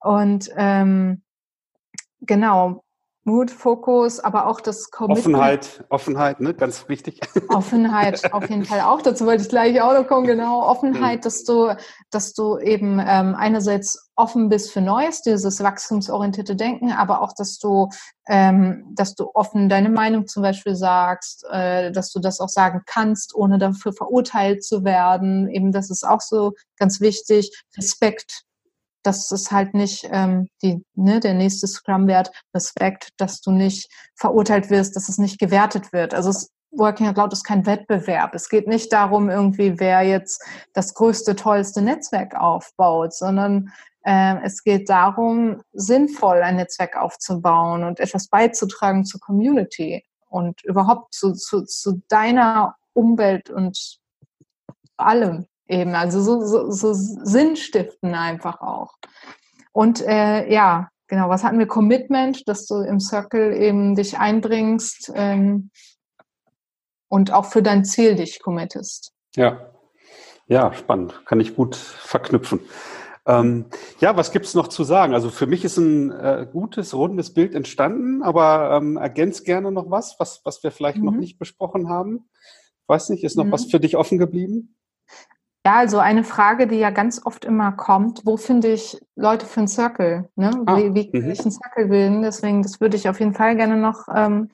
Und 0.00 0.50
ähm, 0.56 1.22
genau, 2.20 2.84
Mut, 3.28 3.50
Fokus, 3.50 4.20
aber 4.20 4.46
auch 4.46 4.60
das 4.62 4.90
Commitment. 4.90 5.26
Offenheit, 5.26 5.84
Offenheit, 5.90 6.40
ne? 6.40 6.54
ganz 6.54 6.88
wichtig. 6.88 7.20
Offenheit, 7.50 8.32
auf 8.32 8.48
jeden 8.48 8.64
Fall 8.64 8.80
auch. 8.80 9.02
Dazu 9.02 9.26
wollte 9.26 9.42
ich 9.42 9.50
gleich 9.50 9.80
auch 9.82 9.92
noch 9.92 10.06
kommen, 10.06 10.26
genau. 10.26 10.62
Offenheit, 10.62 11.26
dass 11.26 11.44
du, 11.44 11.76
dass 12.10 12.32
du 12.32 12.58
eben 12.58 12.98
ähm, 13.06 13.34
einerseits 13.34 14.10
offen 14.16 14.48
bist 14.48 14.72
für 14.72 14.80
Neues, 14.80 15.20
dieses 15.20 15.62
wachstumsorientierte 15.62 16.56
Denken, 16.56 16.90
aber 16.90 17.20
auch, 17.20 17.34
dass 17.36 17.58
du, 17.58 17.90
ähm, 18.26 18.86
dass 18.94 19.14
du 19.14 19.30
offen 19.34 19.68
deine 19.68 19.90
Meinung 19.90 20.26
zum 20.26 20.42
Beispiel 20.42 20.74
sagst, 20.74 21.44
äh, 21.50 21.92
dass 21.92 22.10
du 22.10 22.20
das 22.20 22.40
auch 22.40 22.48
sagen 22.48 22.80
kannst, 22.86 23.34
ohne 23.34 23.58
dafür 23.58 23.92
verurteilt 23.92 24.64
zu 24.64 24.84
werden. 24.84 25.48
Eben, 25.50 25.70
das 25.70 25.90
ist 25.90 26.02
auch 26.02 26.22
so 26.22 26.54
ganz 26.78 27.02
wichtig. 27.02 27.62
Respekt 27.76 28.47
dass 29.02 29.30
es 29.30 29.50
halt 29.50 29.74
nicht 29.74 30.08
ähm, 30.10 30.48
die, 30.62 30.84
ne, 30.94 31.20
der 31.20 31.34
nächste 31.34 31.66
Scrum-Wert, 31.66 32.30
Respekt, 32.54 33.10
dass 33.16 33.40
du 33.40 33.50
nicht 33.50 33.88
verurteilt 34.16 34.70
wirst, 34.70 34.96
dass 34.96 35.08
es 35.08 35.18
nicht 35.18 35.38
gewertet 35.38 35.92
wird. 35.92 36.14
Also 36.14 36.30
es, 36.30 36.50
Working 36.70 37.08
Out 37.08 37.16
Loud 37.16 37.32
ist 37.32 37.44
kein 37.44 37.64
Wettbewerb. 37.64 38.34
Es 38.34 38.48
geht 38.48 38.66
nicht 38.66 38.92
darum, 38.92 39.30
irgendwie, 39.30 39.80
wer 39.80 40.02
jetzt 40.02 40.42
das 40.74 40.94
größte, 40.94 41.34
tollste 41.34 41.80
Netzwerk 41.80 42.34
aufbaut, 42.34 43.14
sondern 43.14 43.72
äh, 44.04 44.36
es 44.44 44.62
geht 44.62 44.88
darum, 44.88 45.62
sinnvoll 45.72 46.42
ein 46.42 46.56
Netzwerk 46.56 46.96
aufzubauen 46.96 47.84
und 47.84 48.00
etwas 48.00 48.28
beizutragen 48.28 49.04
zur 49.04 49.20
Community 49.20 50.04
und 50.28 50.62
überhaupt 50.64 51.14
zu, 51.14 51.32
zu, 51.32 51.64
zu 51.64 52.02
deiner 52.08 52.76
Umwelt 52.92 53.50
und 53.50 53.98
allem 54.96 55.46
eben, 55.68 55.94
also 55.94 56.20
so, 56.20 56.44
so, 56.44 56.70
so 56.70 56.92
Sinnstiften 56.92 58.14
einfach 58.14 58.60
auch. 58.60 58.94
Und 59.72 60.00
äh, 60.00 60.50
ja, 60.52 60.88
genau, 61.06 61.28
was 61.28 61.44
hatten 61.44 61.58
wir? 61.58 61.66
Commitment, 61.66 62.48
dass 62.48 62.66
du 62.66 62.80
im 62.80 63.00
Circle 63.00 63.54
eben 63.54 63.94
dich 63.94 64.18
einbringst 64.18 65.12
ähm, 65.14 65.70
und 67.08 67.32
auch 67.32 67.46
für 67.46 67.62
dein 67.62 67.84
Ziel 67.84 68.14
dich 68.14 68.42
committest. 68.42 69.12
Ja, 69.36 69.70
ja, 70.46 70.72
spannend. 70.72 71.22
Kann 71.26 71.40
ich 71.40 71.54
gut 71.54 71.76
verknüpfen. 71.76 72.60
Ähm, 73.26 73.66
ja, 74.00 74.16
was 74.16 74.32
gibt's 74.32 74.54
noch 74.54 74.68
zu 74.68 74.82
sagen? 74.84 75.12
Also 75.12 75.28
für 75.28 75.46
mich 75.46 75.62
ist 75.62 75.76
ein 75.76 76.10
äh, 76.10 76.46
gutes, 76.50 76.94
rundes 76.94 77.34
Bild 77.34 77.54
entstanden, 77.54 78.22
aber 78.22 78.78
ähm, 78.78 78.96
ergänzt 78.96 79.44
gerne 79.44 79.70
noch 79.70 79.90
was, 79.90 80.16
was, 80.18 80.40
was 80.44 80.62
wir 80.62 80.70
vielleicht 80.70 80.96
mhm. 80.98 81.04
noch 81.04 81.12
nicht 81.12 81.38
besprochen 81.38 81.90
haben. 81.90 82.30
Weiß 82.86 83.10
nicht, 83.10 83.24
ist 83.24 83.36
noch 83.36 83.44
mhm. 83.44 83.52
was 83.52 83.66
für 83.66 83.80
dich 83.80 83.98
offen 83.98 84.16
geblieben? 84.16 84.77
Ja, 85.68 85.76
also 85.76 85.98
eine 85.98 86.24
Frage, 86.24 86.66
die 86.66 86.76
ja 86.78 86.88
ganz 86.88 87.20
oft 87.26 87.44
immer 87.44 87.72
kommt, 87.72 88.24
wo 88.24 88.38
finde 88.38 88.68
ich 88.68 88.98
Leute 89.16 89.44
für 89.44 89.60
einen 89.60 89.68
Circle? 89.68 90.26
Ne? 90.34 90.50
Ah, 90.64 90.78
wie, 90.78 90.94
wie 90.94 91.10
kann 91.10 91.24
mhm. 91.24 91.30
ich 91.30 91.40
einen 91.40 91.50
Circle 91.50 91.88
bilden? 91.88 92.22
Deswegen, 92.22 92.62
das 92.62 92.80
würde 92.80 92.96
ich 92.96 93.06
auf 93.06 93.20
jeden 93.20 93.34
Fall 93.34 93.54
gerne 93.54 93.76
noch 93.76 94.08
ähm, 94.16 94.48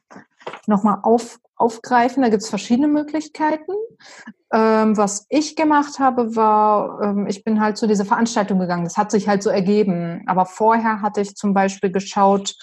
nochmal 0.67 0.99
auf, 1.05 1.39
aufgreifen. 1.55 2.25
Da 2.25 2.31
gibt 2.31 2.43
es 2.43 2.49
verschiedene 2.49 2.89
Möglichkeiten. 2.89 3.71
Ähm, 4.53 4.97
was 4.97 5.27
ich 5.29 5.55
gemacht 5.55 6.01
habe, 6.01 6.35
war, 6.35 7.01
ähm, 7.01 7.29
ich 7.29 7.45
bin 7.45 7.61
halt 7.61 7.77
zu 7.77 7.87
dieser 7.87 8.05
Veranstaltung 8.05 8.59
gegangen. 8.59 8.83
Das 8.83 8.97
hat 8.97 9.13
sich 9.13 9.29
halt 9.29 9.45
so 9.45 9.51
ergeben. 9.51 10.25
Aber 10.27 10.47
vorher 10.47 11.01
hatte 11.01 11.21
ich 11.21 11.37
zum 11.37 11.55
Beispiel 11.55 11.93
geschaut 11.93 12.57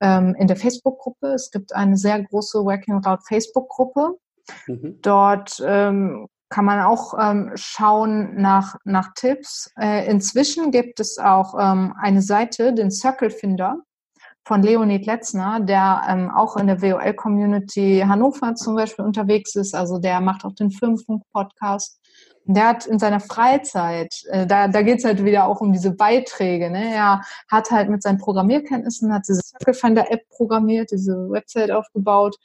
ähm, 0.00 0.34
in 0.38 0.46
der 0.46 0.56
Facebook-Gruppe. 0.56 1.34
Es 1.34 1.50
gibt 1.50 1.74
eine 1.74 1.98
sehr 1.98 2.22
große 2.22 2.64
Working 2.64 3.04
Out 3.04 3.26
Facebook-Gruppe. 3.28 4.16
Mhm. 4.68 5.00
Dort 5.02 5.62
ähm, 5.62 6.28
kann 6.50 6.64
man 6.64 6.80
auch 6.80 7.14
ähm, 7.18 7.52
schauen 7.54 8.34
nach, 8.34 8.76
nach 8.84 9.14
Tipps. 9.14 9.72
Äh, 9.80 10.10
inzwischen 10.10 10.72
gibt 10.72 11.00
es 11.00 11.18
auch 11.18 11.54
ähm, 11.58 11.94
eine 11.98 12.22
Seite, 12.22 12.74
den 12.74 12.90
Circle 12.90 13.30
Finder 13.30 13.78
von 14.44 14.62
Leonid 14.62 15.06
Letzner, 15.06 15.60
der 15.60 16.02
ähm, 16.08 16.30
auch 16.30 16.56
in 16.56 16.66
der 16.66 16.82
WOL-Community 16.82 18.04
Hannover 18.06 18.56
zum 18.56 18.74
Beispiel 18.74 19.04
unterwegs 19.04 19.54
ist. 19.54 19.74
Also 19.76 19.98
der 19.98 20.20
macht 20.20 20.44
auch 20.44 20.54
den 20.54 20.72
Firmenfunk-Podcast. 20.72 22.00
Der 22.46 22.66
hat 22.66 22.86
in 22.86 22.98
seiner 22.98 23.20
Freizeit, 23.20 24.12
äh, 24.30 24.44
da, 24.44 24.66
da 24.66 24.82
geht 24.82 24.98
es 24.98 25.04
halt 25.04 25.24
wieder 25.24 25.46
auch 25.46 25.60
um 25.60 25.72
diese 25.72 25.92
Beiträge. 25.92 26.68
Ne? 26.68 26.94
Er 26.94 27.20
hat 27.48 27.70
halt 27.70 27.90
mit 27.90 28.02
seinen 28.02 28.18
Programmierkenntnissen, 28.18 29.14
hat 29.14 29.28
diese 29.28 29.42
Circle 29.42 29.74
Finder 29.74 30.10
App 30.10 30.28
programmiert, 30.30 30.90
diese 30.90 31.30
Website 31.30 31.70
aufgebaut 31.70 32.36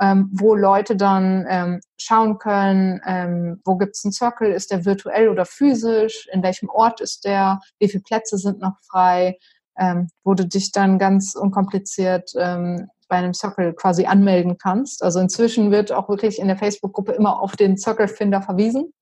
ähm, 0.00 0.30
wo 0.32 0.54
Leute 0.54 0.96
dann 0.96 1.46
ähm, 1.48 1.80
schauen 1.98 2.38
können, 2.38 3.00
ähm, 3.06 3.60
wo 3.64 3.76
gibt 3.76 3.96
es 3.96 4.04
einen 4.04 4.12
Circle, 4.12 4.50
ist 4.50 4.70
der 4.70 4.84
virtuell 4.84 5.28
oder 5.28 5.44
physisch, 5.44 6.28
in 6.32 6.42
welchem 6.42 6.68
Ort 6.68 7.00
ist 7.00 7.24
der, 7.24 7.60
wie 7.78 7.88
viele 7.88 8.02
Plätze 8.02 8.38
sind 8.38 8.60
noch 8.60 8.78
frei, 8.88 9.38
ähm, 9.78 10.08
wo 10.24 10.34
du 10.34 10.46
dich 10.46 10.72
dann 10.72 10.98
ganz 10.98 11.34
unkompliziert 11.34 12.32
ähm, 12.36 12.88
bei 13.08 13.16
einem 13.16 13.34
Circle 13.34 13.74
quasi 13.74 14.06
anmelden 14.06 14.56
kannst. 14.56 15.02
Also 15.02 15.20
inzwischen 15.20 15.70
wird 15.70 15.92
auch 15.92 16.08
wirklich 16.08 16.38
in 16.38 16.46
der 16.46 16.56
Facebook-Gruppe 16.56 17.12
immer 17.12 17.40
auf 17.42 17.56
den 17.56 17.76
Circle-Finder 17.76 18.40
verwiesen. 18.40 18.92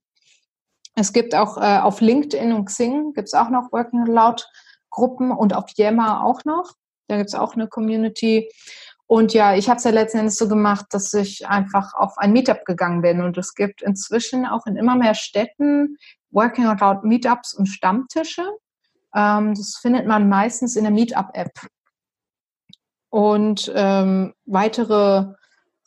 Es 0.97 1.13
gibt 1.13 1.35
auch 1.35 1.59
äh, 1.59 1.79
auf 1.79 2.01
LinkedIn 2.01 2.53
und 2.53 2.65
Xing 2.65 3.13
gibt 3.13 3.29
es 3.29 3.35
auch 3.35 3.51
noch 3.51 3.71
Working 3.71 4.07
Loud 4.07 4.49
Gruppen 4.91 5.31
und 5.31 5.55
auf 5.55 5.67
Yammer 5.77 6.25
auch 6.25 6.45
noch. 6.45 6.73
Da 7.09 7.17
gibt 7.17 7.29
es 7.29 7.35
auch 7.35 7.55
eine 7.55 7.69
Community. 7.69 8.51
Und 9.09 9.33
ja, 9.33 9.55
ich 9.55 9.71
habe 9.71 9.79
es 9.79 9.85
ja 9.85 9.91
letzten 9.91 10.19
Endes 10.19 10.37
so 10.37 10.49
gemacht, 10.49 10.87
dass 10.91 11.15
ich 11.15 11.49
einfach 11.49 11.95
auf 11.95 12.19
ein 12.19 12.31
Meetup 12.31 12.67
gegangen 12.67 13.01
bin. 13.01 13.23
Und 13.23 13.39
es 13.39 13.55
gibt 13.55 13.81
inzwischen 13.81 14.45
auch 14.45 14.67
in 14.67 14.77
immer 14.77 14.97
mehr 14.97 15.15
Städten 15.15 15.97
Working 16.31 16.67
Out 16.67 16.81
Loud 16.81 17.05
Meetups 17.05 17.55
und 17.55 17.67
Stammtische. 17.67 18.45
Ähm, 19.15 19.55
das 19.55 19.79
findet 19.81 20.07
man 20.07 20.29
meistens 20.29 20.77
in 20.77 20.85
der 20.85 20.93
Meetup-App. 20.93 21.53
Und 23.09 23.73
ähm, 23.75 24.35
weitere 24.45 25.33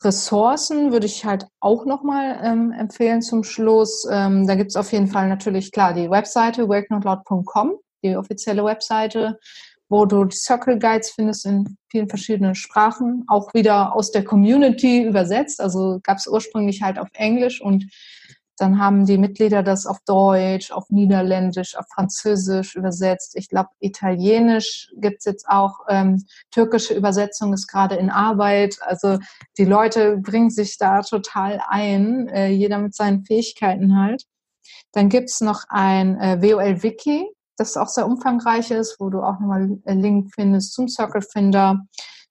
Ressourcen 0.03 0.91
würde 0.91 1.05
ich 1.05 1.23
halt 1.23 1.45
auch 1.59 1.85
nochmal 1.85 2.39
ähm, 2.43 2.71
empfehlen 2.71 3.21
zum 3.21 3.43
Schluss. 3.43 4.07
Ähm, 4.11 4.47
da 4.47 4.55
gibt 4.55 4.71
es 4.71 4.75
auf 4.75 4.91
jeden 4.91 5.07
Fall 5.07 5.29
natürlich 5.29 5.71
klar 5.71 5.93
die 5.93 6.09
Webseite 6.09 6.67
workingoutloud.com, 6.67 7.75
die 8.03 8.17
offizielle 8.17 8.65
Webseite 8.65 9.37
wo 9.91 10.05
du 10.05 10.29
Circle 10.31 10.79
Guides 10.79 11.11
findest 11.11 11.45
in 11.45 11.77
vielen 11.89 12.07
verschiedenen 12.07 12.55
Sprachen, 12.55 13.25
auch 13.27 13.53
wieder 13.53 13.93
aus 13.93 14.11
der 14.11 14.23
Community 14.23 15.03
übersetzt. 15.03 15.59
Also 15.59 15.99
gab 16.01 16.17
es 16.17 16.27
ursprünglich 16.27 16.81
halt 16.81 16.97
auf 16.97 17.09
Englisch 17.13 17.61
und 17.61 17.91
dann 18.57 18.79
haben 18.79 19.05
die 19.05 19.17
Mitglieder 19.17 19.63
das 19.63 19.85
auf 19.85 19.97
Deutsch, 20.05 20.71
auf 20.71 20.89
Niederländisch, 20.89 21.75
auf 21.75 21.85
Französisch 21.93 22.75
übersetzt. 22.75 23.35
Ich 23.35 23.49
glaube, 23.49 23.69
Italienisch 23.79 24.93
gibt's 24.95 25.25
jetzt 25.25 25.49
auch. 25.49 25.79
Ähm, 25.89 26.23
türkische 26.51 26.93
Übersetzung 26.93 27.51
ist 27.53 27.67
gerade 27.67 27.95
in 27.95 28.09
Arbeit. 28.09 28.77
Also 28.81 29.17
die 29.57 29.65
Leute 29.65 30.17
bringen 30.17 30.51
sich 30.51 30.77
da 30.77 31.01
total 31.01 31.61
ein, 31.67 32.29
äh, 32.29 32.47
jeder 32.47 32.77
mit 32.77 32.95
seinen 32.95 33.25
Fähigkeiten 33.25 33.99
halt. 33.99 34.23
Dann 34.93 35.09
gibt's 35.09 35.41
noch 35.41 35.63
ein 35.67 36.17
äh, 36.17 36.41
WOL-Wiki, 36.41 37.27
das 37.61 37.77
auch 37.77 37.87
sehr 37.87 38.05
umfangreich 38.05 38.71
ist, 38.71 38.99
wo 38.99 39.09
du 39.09 39.21
auch 39.21 39.39
nochmal 39.39 39.79
einen 39.85 40.01
Link 40.01 40.31
findest 40.33 40.73
zum 40.73 40.87
Circle 40.87 41.21
Finder. 41.21 41.81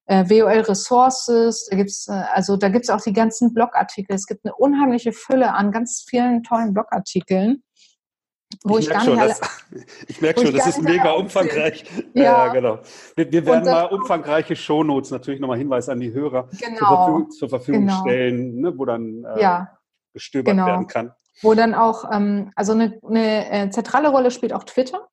Äh, 0.07 0.29
WOL 0.29 0.61
Resources, 0.63 1.69
da 1.71 1.77
gibt's 1.77 2.09
äh, 2.09 2.25
also 2.33 2.57
da 2.57 2.69
gibt's 2.69 2.91
auch 2.91 3.01
die 3.01 3.13
ganzen 3.13 3.55
Blogartikel. 3.55 4.17
Es 4.17 4.27
gibt 4.27 4.45
eine 4.45 4.55
unheimliche 4.57 5.13
Fülle 5.13 5.55
an 5.55 5.71
ganz 5.71 6.05
vielen 6.09 6.43
tollen 6.43 6.75
Blogartikeln. 6.75 7.63
Wo 8.65 8.79
ich, 8.79 8.87
ich 8.87 8.91
merke 8.91 9.05
schon, 9.05 9.19
das, 9.19 9.41
ich 10.09 10.21
merke 10.21 10.41
schon, 10.45 10.57
das 10.57 10.67
ist 10.67 10.83
mega 10.83 11.13
umfangreich. 11.13 11.85
Ja, 12.15 12.23
ja 12.23 12.49
genau. 12.49 12.81
Wir, 13.15 13.31
wir 13.31 13.47
werden 13.47 13.65
mal 13.65 13.85
umfangreiche 13.85 14.57
Shownotes, 14.57 15.13
natürlich 15.13 15.41
nochmal 15.41 15.59
Hinweis 15.59 15.89
an 15.89 16.01
die 16.01 16.13
Hörer 16.13 16.49
genau, 16.59 16.77
zur 16.77 16.89
Verfügung, 16.89 17.31
zur 17.31 17.49
Verfügung 17.49 17.87
genau. 17.87 18.01
stellen, 18.01 18.61
ne, 18.61 18.77
wo 18.77 18.85
dann 18.85 19.25
äh, 19.25 19.41
ja, 19.41 19.79
gestöbert 20.13 20.55
genau. 20.55 20.67
werden 20.67 20.87
kann. 20.89 21.13
Wo 21.43 21.55
dann 21.55 21.75
auch, 21.75 22.11
ähm, 22.13 22.53
also 22.55 22.73
eine, 22.73 22.99
eine 23.09 23.51
äh, 23.51 23.71
zentrale 23.71 24.09
Rolle 24.09 24.31
spielt 24.31 24.53
auch 24.53 24.65
Twitter. 24.65 25.09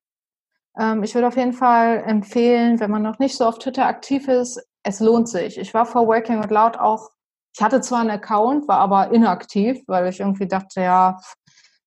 Ähm, 0.78 1.02
ich 1.02 1.14
würde 1.14 1.28
auf 1.28 1.36
jeden 1.36 1.52
Fall 1.52 2.04
empfehlen, 2.06 2.80
wenn 2.80 2.90
man 2.90 3.02
noch 3.02 3.18
nicht 3.18 3.36
so 3.36 3.44
auf 3.44 3.58
Twitter 3.58 3.86
aktiv 3.86 4.28
ist, 4.28 4.62
es 4.82 5.00
lohnt 5.00 5.28
sich. 5.28 5.58
Ich 5.58 5.74
war 5.74 5.86
vor 5.86 6.06
Working 6.06 6.42
Out 6.42 6.50
Loud 6.50 6.78
auch, 6.78 7.10
ich 7.54 7.62
hatte 7.62 7.80
zwar 7.80 8.00
einen 8.00 8.10
Account, 8.10 8.68
war 8.68 8.78
aber 8.78 9.12
inaktiv, 9.12 9.82
weil 9.86 10.08
ich 10.08 10.20
irgendwie 10.20 10.46
dachte, 10.46 10.80
ja, 10.80 11.18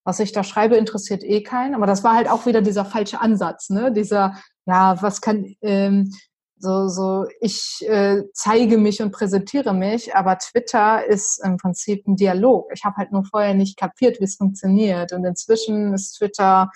was 0.03 0.19
ich 0.19 0.31
da 0.31 0.43
schreibe, 0.43 0.75
interessiert 0.75 1.23
eh 1.23 1.43
keinen. 1.43 1.75
Aber 1.75 1.85
das 1.85 2.03
war 2.03 2.15
halt 2.15 2.29
auch 2.29 2.45
wieder 2.45 2.61
dieser 2.61 2.85
falsche 2.85 3.21
Ansatz, 3.21 3.69
ne? 3.69 3.91
Dieser, 3.91 4.35
ja, 4.65 5.01
was 5.01 5.21
kann, 5.21 5.55
ähm, 5.61 6.11
so, 6.57 6.87
so, 6.89 7.25
ich 7.39 7.85
äh, 7.87 8.23
zeige 8.33 8.77
mich 8.77 9.01
und 9.01 9.11
präsentiere 9.11 9.73
mich, 9.73 10.15
aber 10.15 10.37
Twitter 10.37 11.05
ist 11.05 11.43
im 11.43 11.57
Prinzip 11.57 12.07
ein 12.07 12.15
Dialog. 12.15 12.69
Ich 12.73 12.83
habe 12.83 12.97
halt 12.97 13.11
nur 13.11 13.23
vorher 13.25 13.53
nicht 13.53 13.77
kapiert, 13.77 14.19
wie 14.19 14.25
es 14.25 14.35
funktioniert. 14.35 15.13
Und 15.13 15.25
inzwischen 15.25 15.93
ist 15.93 16.17
Twitter 16.17 16.69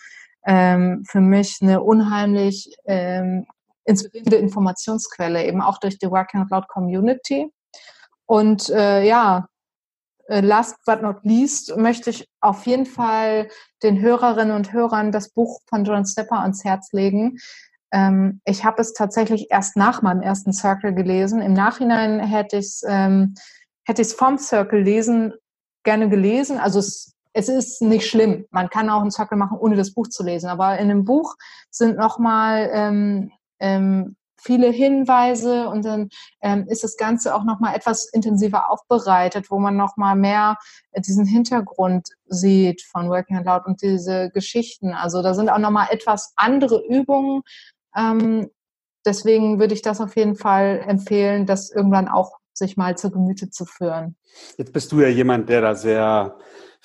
ähm, 0.46 1.04
für 1.08 1.22
mich 1.22 1.60
eine 1.62 1.82
unheimlich 1.82 2.76
ähm, 2.86 3.46
inspirierende 3.86 4.38
Informationsquelle, 4.38 5.46
eben 5.46 5.62
auch 5.62 5.80
durch 5.80 5.98
die 5.98 6.10
Working 6.10 6.48
Cloud 6.48 6.68
Community. 6.68 7.52
Und 8.26 8.70
äh, 8.70 9.04
ja, 9.04 9.48
äh, 10.28 10.42
last 10.42 10.78
but 10.86 11.02
not 11.02 11.18
least 11.24 11.76
möchte 11.78 12.10
ich 12.10 12.28
auf 12.42 12.66
jeden 12.66 12.86
Fall 12.86 13.50
den 13.84 14.02
Hörerinnen 14.02 14.56
und 14.56 14.74
Hörern 14.74 15.12
das 15.12 15.30
Buch 15.30 15.62
von 15.68 15.86
John 15.86 16.06
Stepper 16.06 16.40
ans 16.40 16.64
Herz 16.64 16.92
legen. 16.94 17.38
Ähm, 17.92 18.42
ich 18.46 18.66
habe 18.66 18.82
es 18.82 18.94
tatsächlich 18.94 19.48
erst 19.52 19.78
nach 19.78 20.02
meinem 20.02 20.22
ersten 20.22 20.52
Circle 20.52 20.94
gelesen. 20.94 21.42
Im 21.42 21.54
Nachhinein 21.54 22.20
hätte 22.20 22.58
ich 22.58 22.66
es 22.66 22.84
ähm, 22.88 23.36
hätte 23.86 24.02
ich 24.02 24.10
es 24.10 24.14
vom 24.14 24.38
Circle 24.38 24.82
lesen 24.82 25.34
gerne 25.84 26.10
gelesen. 26.10 26.58
Also 26.58 26.80
es 26.80 27.15
es 27.36 27.50
ist 27.50 27.82
nicht 27.82 28.08
schlimm. 28.08 28.46
Man 28.50 28.70
kann 28.70 28.90
auch 28.90 29.02
einen 29.02 29.12
Circle 29.12 29.38
machen, 29.38 29.58
ohne 29.58 29.76
das 29.76 29.94
Buch 29.94 30.08
zu 30.08 30.24
lesen. 30.24 30.48
Aber 30.48 30.80
in 30.80 30.88
dem 30.88 31.04
Buch 31.04 31.36
sind 31.70 31.98
nochmal 31.98 32.70
ähm, 32.72 33.32
ähm, 33.60 34.16
viele 34.42 34.70
Hinweise 34.70 35.68
und 35.68 35.84
dann 35.84 36.08
ähm, 36.42 36.66
ist 36.70 36.86
das 36.86 36.96
Ganze 36.96 37.36
auch 37.36 37.44
nochmal 37.44 37.76
etwas 37.76 38.06
intensiver 38.06 38.72
aufbereitet, 38.72 39.52
wo 39.52 39.60
man 39.60 39.76
nochmal 39.76 40.16
mehr 40.16 40.56
diesen 40.96 41.26
Hintergrund 41.26 42.08
sieht 42.26 42.82
von 42.84 43.10
Working 43.10 43.40
Out 43.40 43.46
Loud 43.46 43.66
und 43.66 43.82
diese 43.82 44.30
Geschichten. 44.30 44.94
Also 44.94 45.22
da 45.22 45.34
sind 45.34 45.50
auch 45.50 45.58
nochmal 45.58 45.88
etwas 45.92 46.32
andere 46.38 46.82
Übungen. 46.88 47.42
Ähm, 47.98 48.50
deswegen 49.06 49.60
würde 49.60 49.74
ich 49.74 49.82
das 49.82 50.00
auf 50.00 50.16
jeden 50.16 50.38
Fall 50.38 50.86
empfehlen, 50.88 51.46
das 51.46 51.70
irgendwann 51.70 52.08
auch 52.08 52.32
sich 52.54 52.78
mal 52.78 52.98
zu 52.98 53.12
Gemüte 53.12 53.50
zu 53.50 53.66
führen. 53.66 54.16
Jetzt 54.58 54.72
bist 54.72 54.94
du 54.94 55.02
ja 55.02 55.10
jemand, 55.10 55.50
der 55.50 55.60
da 55.60 55.76
sehr 55.76 56.38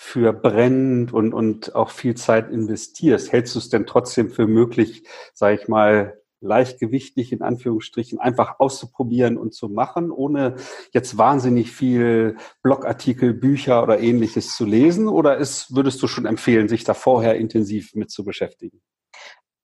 für 0.02 0.32
brennt 0.32 1.12
und, 1.12 1.34
und 1.34 1.74
auch 1.74 1.90
viel 1.90 2.14
Zeit 2.14 2.50
investierst. 2.50 3.32
Hältst 3.32 3.54
du 3.54 3.58
es 3.58 3.68
denn 3.68 3.84
trotzdem 3.84 4.30
für 4.30 4.46
möglich, 4.46 5.06
sage 5.34 5.58
ich 5.60 5.68
mal, 5.68 6.18
leichtgewichtig 6.40 7.32
in 7.32 7.42
Anführungsstrichen 7.42 8.18
einfach 8.18 8.60
auszuprobieren 8.60 9.36
und 9.36 9.52
zu 9.52 9.68
machen, 9.68 10.10
ohne 10.10 10.56
jetzt 10.92 11.18
wahnsinnig 11.18 11.70
viel 11.70 12.38
Blogartikel, 12.62 13.34
Bücher 13.34 13.82
oder 13.82 14.00
ähnliches 14.00 14.56
zu 14.56 14.64
lesen? 14.64 15.06
Oder 15.06 15.36
ist, 15.36 15.76
würdest 15.76 16.02
du 16.02 16.06
schon 16.06 16.24
empfehlen, 16.24 16.66
sich 16.66 16.82
da 16.82 16.94
vorher 16.94 17.36
intensiv 17.36 17.94
mit 17.94 18.10
zu 18.10 18.24
beschäftigen? 18.24 18.80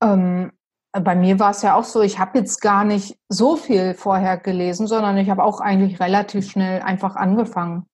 Ähm, 0.03 0.53
bei 0.93 1.17
mir 1.17 1.39
war 1.39 1.53
es 1.53 1.63
ja 1.63 1.77
auch 1.77 1.85
so, 1.85 2.03
ich 2.03 2.19
habe 2.19 2.39
jetzt 2.39 2.61
gar 2.61 2.85
nicht 2.85 3.17
so 3.31 3.57
viel 3.57 3.95
vorher 3.95 4.37
gelesen, 4.37 4.87
sondern 4.87 5.17
ich 5.17 5.31
habe 5.31 5.43
auch 5.43 5.61
eigentlich 5.63 5.99
relativ 5.99 6.51
schnell 6.51 6.83
einfach 6.83 7.17
angefangen 7.17 7.87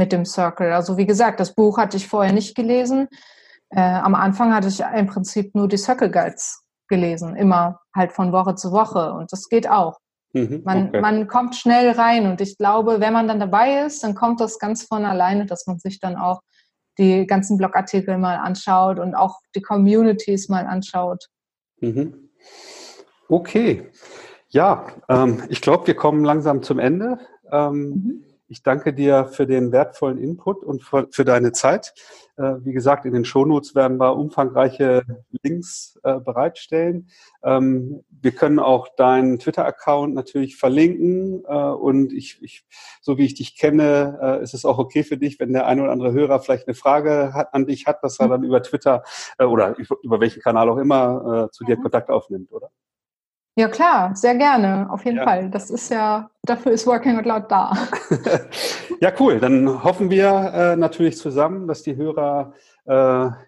mit 0.00 0.12
dem 0.12 0.24
Circle. 0.24 0.72
Also 0.72 0.96
wie 0.96 1.04
gesagt, 1.04 1.40
das 1.40 1.54
Buch 1.54 1.76
hatte 1.76 1.98
ich 1.98 2.08
vorher 2.08 2.32
nicht 2.32 2.56
gelesen. 2.56 3.06
Äh, 3.68 3.80
am 3.82 4.14
Anfang 4.14 4.54
hatte 4.54 4.68
ich 4.68 4.80
im 4.80 5.06
Prinzip 5.06 5.54
nur 5.54 5.68
die 5.68 5.76
Circle 5.76 6.10
Guides 6.10 6.64
gelesen, 6.88 7.36
immer 7.36 7.80
halt 7.94 8.12
von 8.12 8.32
Woche 8.32 8.54
zu 8.54 8.72
Woche. 8.72 9.12
Und 9.12 9.30
das 9.30 9.50
geht 9.50 9.68
auch. 9.68 9.98
Mhm, 10.32 10.62
man, 10.64 10.88
okay. 10.88 11.00
man 11.02 11.28
kommt 11.28 11.54
schnell 11.54 11.90
rein 11.90 12.26
und 12.30 12.40
ich 12.40 12.56
glaube, 12.56 13.00
wenn 13.00 13.12
man 13.12 13.28
dann 13.28 13.40
dabei 13.40 13.82
ist, 13.82 14.02
dann 14.02 14.14
kommt 14.14 14.40
das 14.40 14.58
ganz 14.58 14.84
von 14.84 15.04
alleine, 15.04 15.44
dass 15.44 15.66
man 15.66 15.78
sich 15.78 16.00
dann 16.00 16.16
auch 16.16 16.40
die 16.96 17.26
ganzen 17.26 17.58
Blogartikel 17.58 18.16
mal 18.16 18.36
anschaut 18.36 18.98
und 18.98 19.14
auch 19.14 19.40
die 19.54 19.60
Communities 19.60 20.48
mal 20.48 20.66
anschaut. 20.66 21.26
Mhm. 21.80 22.30
Okay. 23.28 23.90
Ja, 24.48 24.86
ähm, 25.10 25.42
ich 25.50 25.60
glaube, 25.60 25.86
wir 25.86 25.94
kommen 25.94 26.24
langsam 26.24 26.62
zum 26.62 26.78
Ende. 26.78 27.18
Ähm, 27.52 27.90
mhm. 27.90 28.24
Ich 28.50 28.64
danke 28.64 28.92
dir 28.92 29.26
für 29.26 29.46
den 29.46 29.70
wertvollen 29.70 30.18
Input 30.18 30.64
und 30.64 30.82
für, 30.82 31.24
deine 31.24 31.52
Zeit. 31.52 31.94
Äh, 32.36 32.56
wie 32.64 32.72
gesagt, 32.72 33.04
in 33.04 33.12
den 33.12 33.24
Shownotes 33.24 33.76
werden 33.76 33.98
wir 33.98 34.16
umfangreiche 34.16 35.04
Links 35.44 36.00
äh, 36.02 36.18
bereitstellen. 36.18 37.10
Ähm, 37.44 38.02
wir 38.10 38.32
können 38.32 38.58
auch 38.58 38.88
deinen 38.96 39.38
Twitter-Account 39.38 40.14
natürlich 40.14 40.56
verlinken 40.56 41.44
äh, 41.46 41.54
und 41.54 42.12
ich, 42.12 42.42
ich, 42.42 42.64
so 43.00 43.18
wie 43.18 43.26
ich 43.26 43.34
dich 43.34 43.56
kenne, 43.56 44.40
ist 44.42 44.54
es 44.54 44.64
auch 44.64 44.78
okay 44.78 45.04
für 45.04 45.16
dich, 45.16 45.38
wenn 45.38 45.52
der 45.52 45.68
ein 45.68 45.78
oder 45.78 45.92
andere 45.92 46.12
Hörer 46.12 46.40
vielleicht 46.40 46.66
eine 46.66 46.74
Frage 46.74 47.32
hat, 47.32 47.54
an 47.54 47.66
dich 47.66 47.86
hat, 47.86 48.02
dass 48.02 48.18
er 48.18 48.26
dann 48.26 48.42
über 48.42 48.62
Twitter 48.64 49.04
oder 49.38 49.76
über 50.02 50.18
welchen 50.18 50.42
Kanal 50.42 50.68
auch 50.68 50.76
immer 50.76 51.48
zu 51.52 51.64
dir 51.64 51.76
mhm. 51.76 51.82
Kontakt 51.82 52.10
aufnimmt, 52.10 52.52
oder? 52.52 52.70
Ja 53.60 53.68
klar, 53.68 54.16
sehr 54.16 54.36
gerne, 54.36 54.90
auf 54.90 55.04
jeden 55.04 55.18
ja. 55.18 55.24
Fall. 55.24 55.50
Das 55.50 55.68
ist 55.68 55.90
ja, 55.90 56.30
dafür 56.44 56.72
ist 56.72 56.86
Working 56.86 57.18
Out 57.18 57.26
Loud 57.26 57.50
da. 57.50 57.76
ja, 59.02 59.12
cool. 59.20 59.38
Dann 59.38 59.84
hoffen 59.84 60.08
wir 60.08 60.30
äh, 60.54 60.76
natürlich 60.76 61.18
zusammen, 61.18 61.68
dass 61.68 61.82
die 61.82 61.94
Hörer 61.94 62.54
äh, 62.86 62.92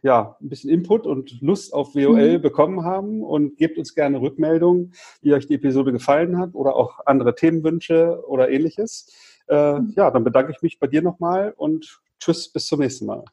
ja 0.03 0.37
ein 0.39 0.49
bisschen 0.51 0.69
Input 0.69 1.07
und 1.07 1.41
Lust 1.41 1.73
auf 1.73 1.95
WOL 1.95 2.37
mhm. 2.37 2.43
bekommen 2.43 2.85
haben 2.85 3.23
und 3.23 3.57
gebt 3.57 3.79
uns 3.79 3.95
gerne 3.95 4.21
Rückmeldungen, 4.21 4.93
wie 5.23 5.33
euch 5.33 5.47
die 5.47 5.55
Episode 5.55 5.93
gefallen 5.93 6.37
hat 6.39 6.51
oder 6.53 6.77
auch 6.77 7.01
andere 7.07 7.35
Themenwünsche 7.35 8.23
oder 8.29 8.51
ähnliches. 8.51 9.11
Äh, 9.49 9.79
mhm. 9.79 9.95
Ja, 9.97 10.11
dann 10.11 10.25
bedanke 10.25 10.53
ich 10.53 10.61
mich 10.61 10.79
bei 10.79 10.89
dir 10.89 11.01
nochmal 11.01 11.55
und 11.57 12.03
tschüss, 12.21 12.53
bis 12.53 12.67
zum 12.67 12.81
nächsten 12.81 13.07
Mal. 13.07 13.25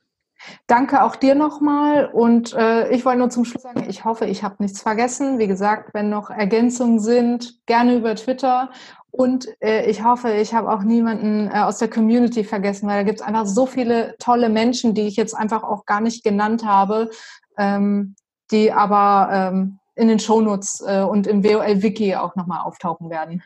Danke 0.68 1.04
auch 1.04 1.16
dir 1.16 1.36
nochmal 1.36 2.10
und 2.12 2.54
äh, 2.54 2.90
ich 2.92 3.06
wollte 3.06 3.20
nur 3.20 3.30
zum 3.30 3.46
Schluss 3.46 3.64
sagen, 3.64 3.86
ich 3.90 4.06
hoffe, 4.06 4.26
ich 4.26 4.44
habe 4.44 4.56
nichts 4.60 4.82
vergessen. 4.82 5.38
Wie 5.38 5.48
gesagt, 5.48 5.94
wenn 5.94 6.10
noch 6.10 6.30
Ergänzungen 6.30 7.00
sind, 7.00 7.60
gerne 7.66 7.96
über 7.96 8.16
Twitter 8.16 8.70
und 9.12 9.48
äh, 9.62 9.90
ich 9.90 10.04
hoffe, 10.04 10.32
ich 10.34 10.54
habe 10.54 10.72
auch 10.72 10.84
niemanden 10.84 11.50
äh, 11.50 11.60
aus 11.60 11.80
der 11.80 11.90
Community 11.90 12.44
vergessen, 12.44 12.88
weil 12.88 12.98
da 12.98 13.04
gibt 13.04 13.20
es 13.20 13.26
einfach 13.26 13.46
so 13.46 13.66
viele 13.66 14.16
tolle 14.20 14.50
Menschen, 14.50 14.94
die 14.94 15.08
ich 15.08 15.16
jetzt 15.16 15.34
einfach 15.34 15.64
auch 15.64 15.86
gar 15.86 16.02
nicht 16.02 16.24
genannt 16.24 16.64
habe, 16.64 17.10
ähm, 17.58 18.16
die 18.52 18.72
aber 18.72 19.30
ähm, 19.32 19.80
in 19.96 20.08
den 20.08 20.20
Shownotes 20.20 20.84
äh, 20.86 21.02
und 21.02 21.28
im 21.28 21.44
WOL-Wiki 21.44 22.16
auch 22.16 22.36
nochmal 22.36 22.62
auftauchen 22.62 23.10
werden. 23.10 23.44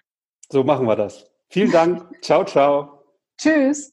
So 0.51 0.63
machen 0.63 0.85
wir 0.85 0.95
das. 0.95 1.29
Vielen 1.49 1.71
Dank. 1.71 2.03
ciao, 2.21 2.43
ciao. 2.43 3.03
Tschüss. 3.37 3.92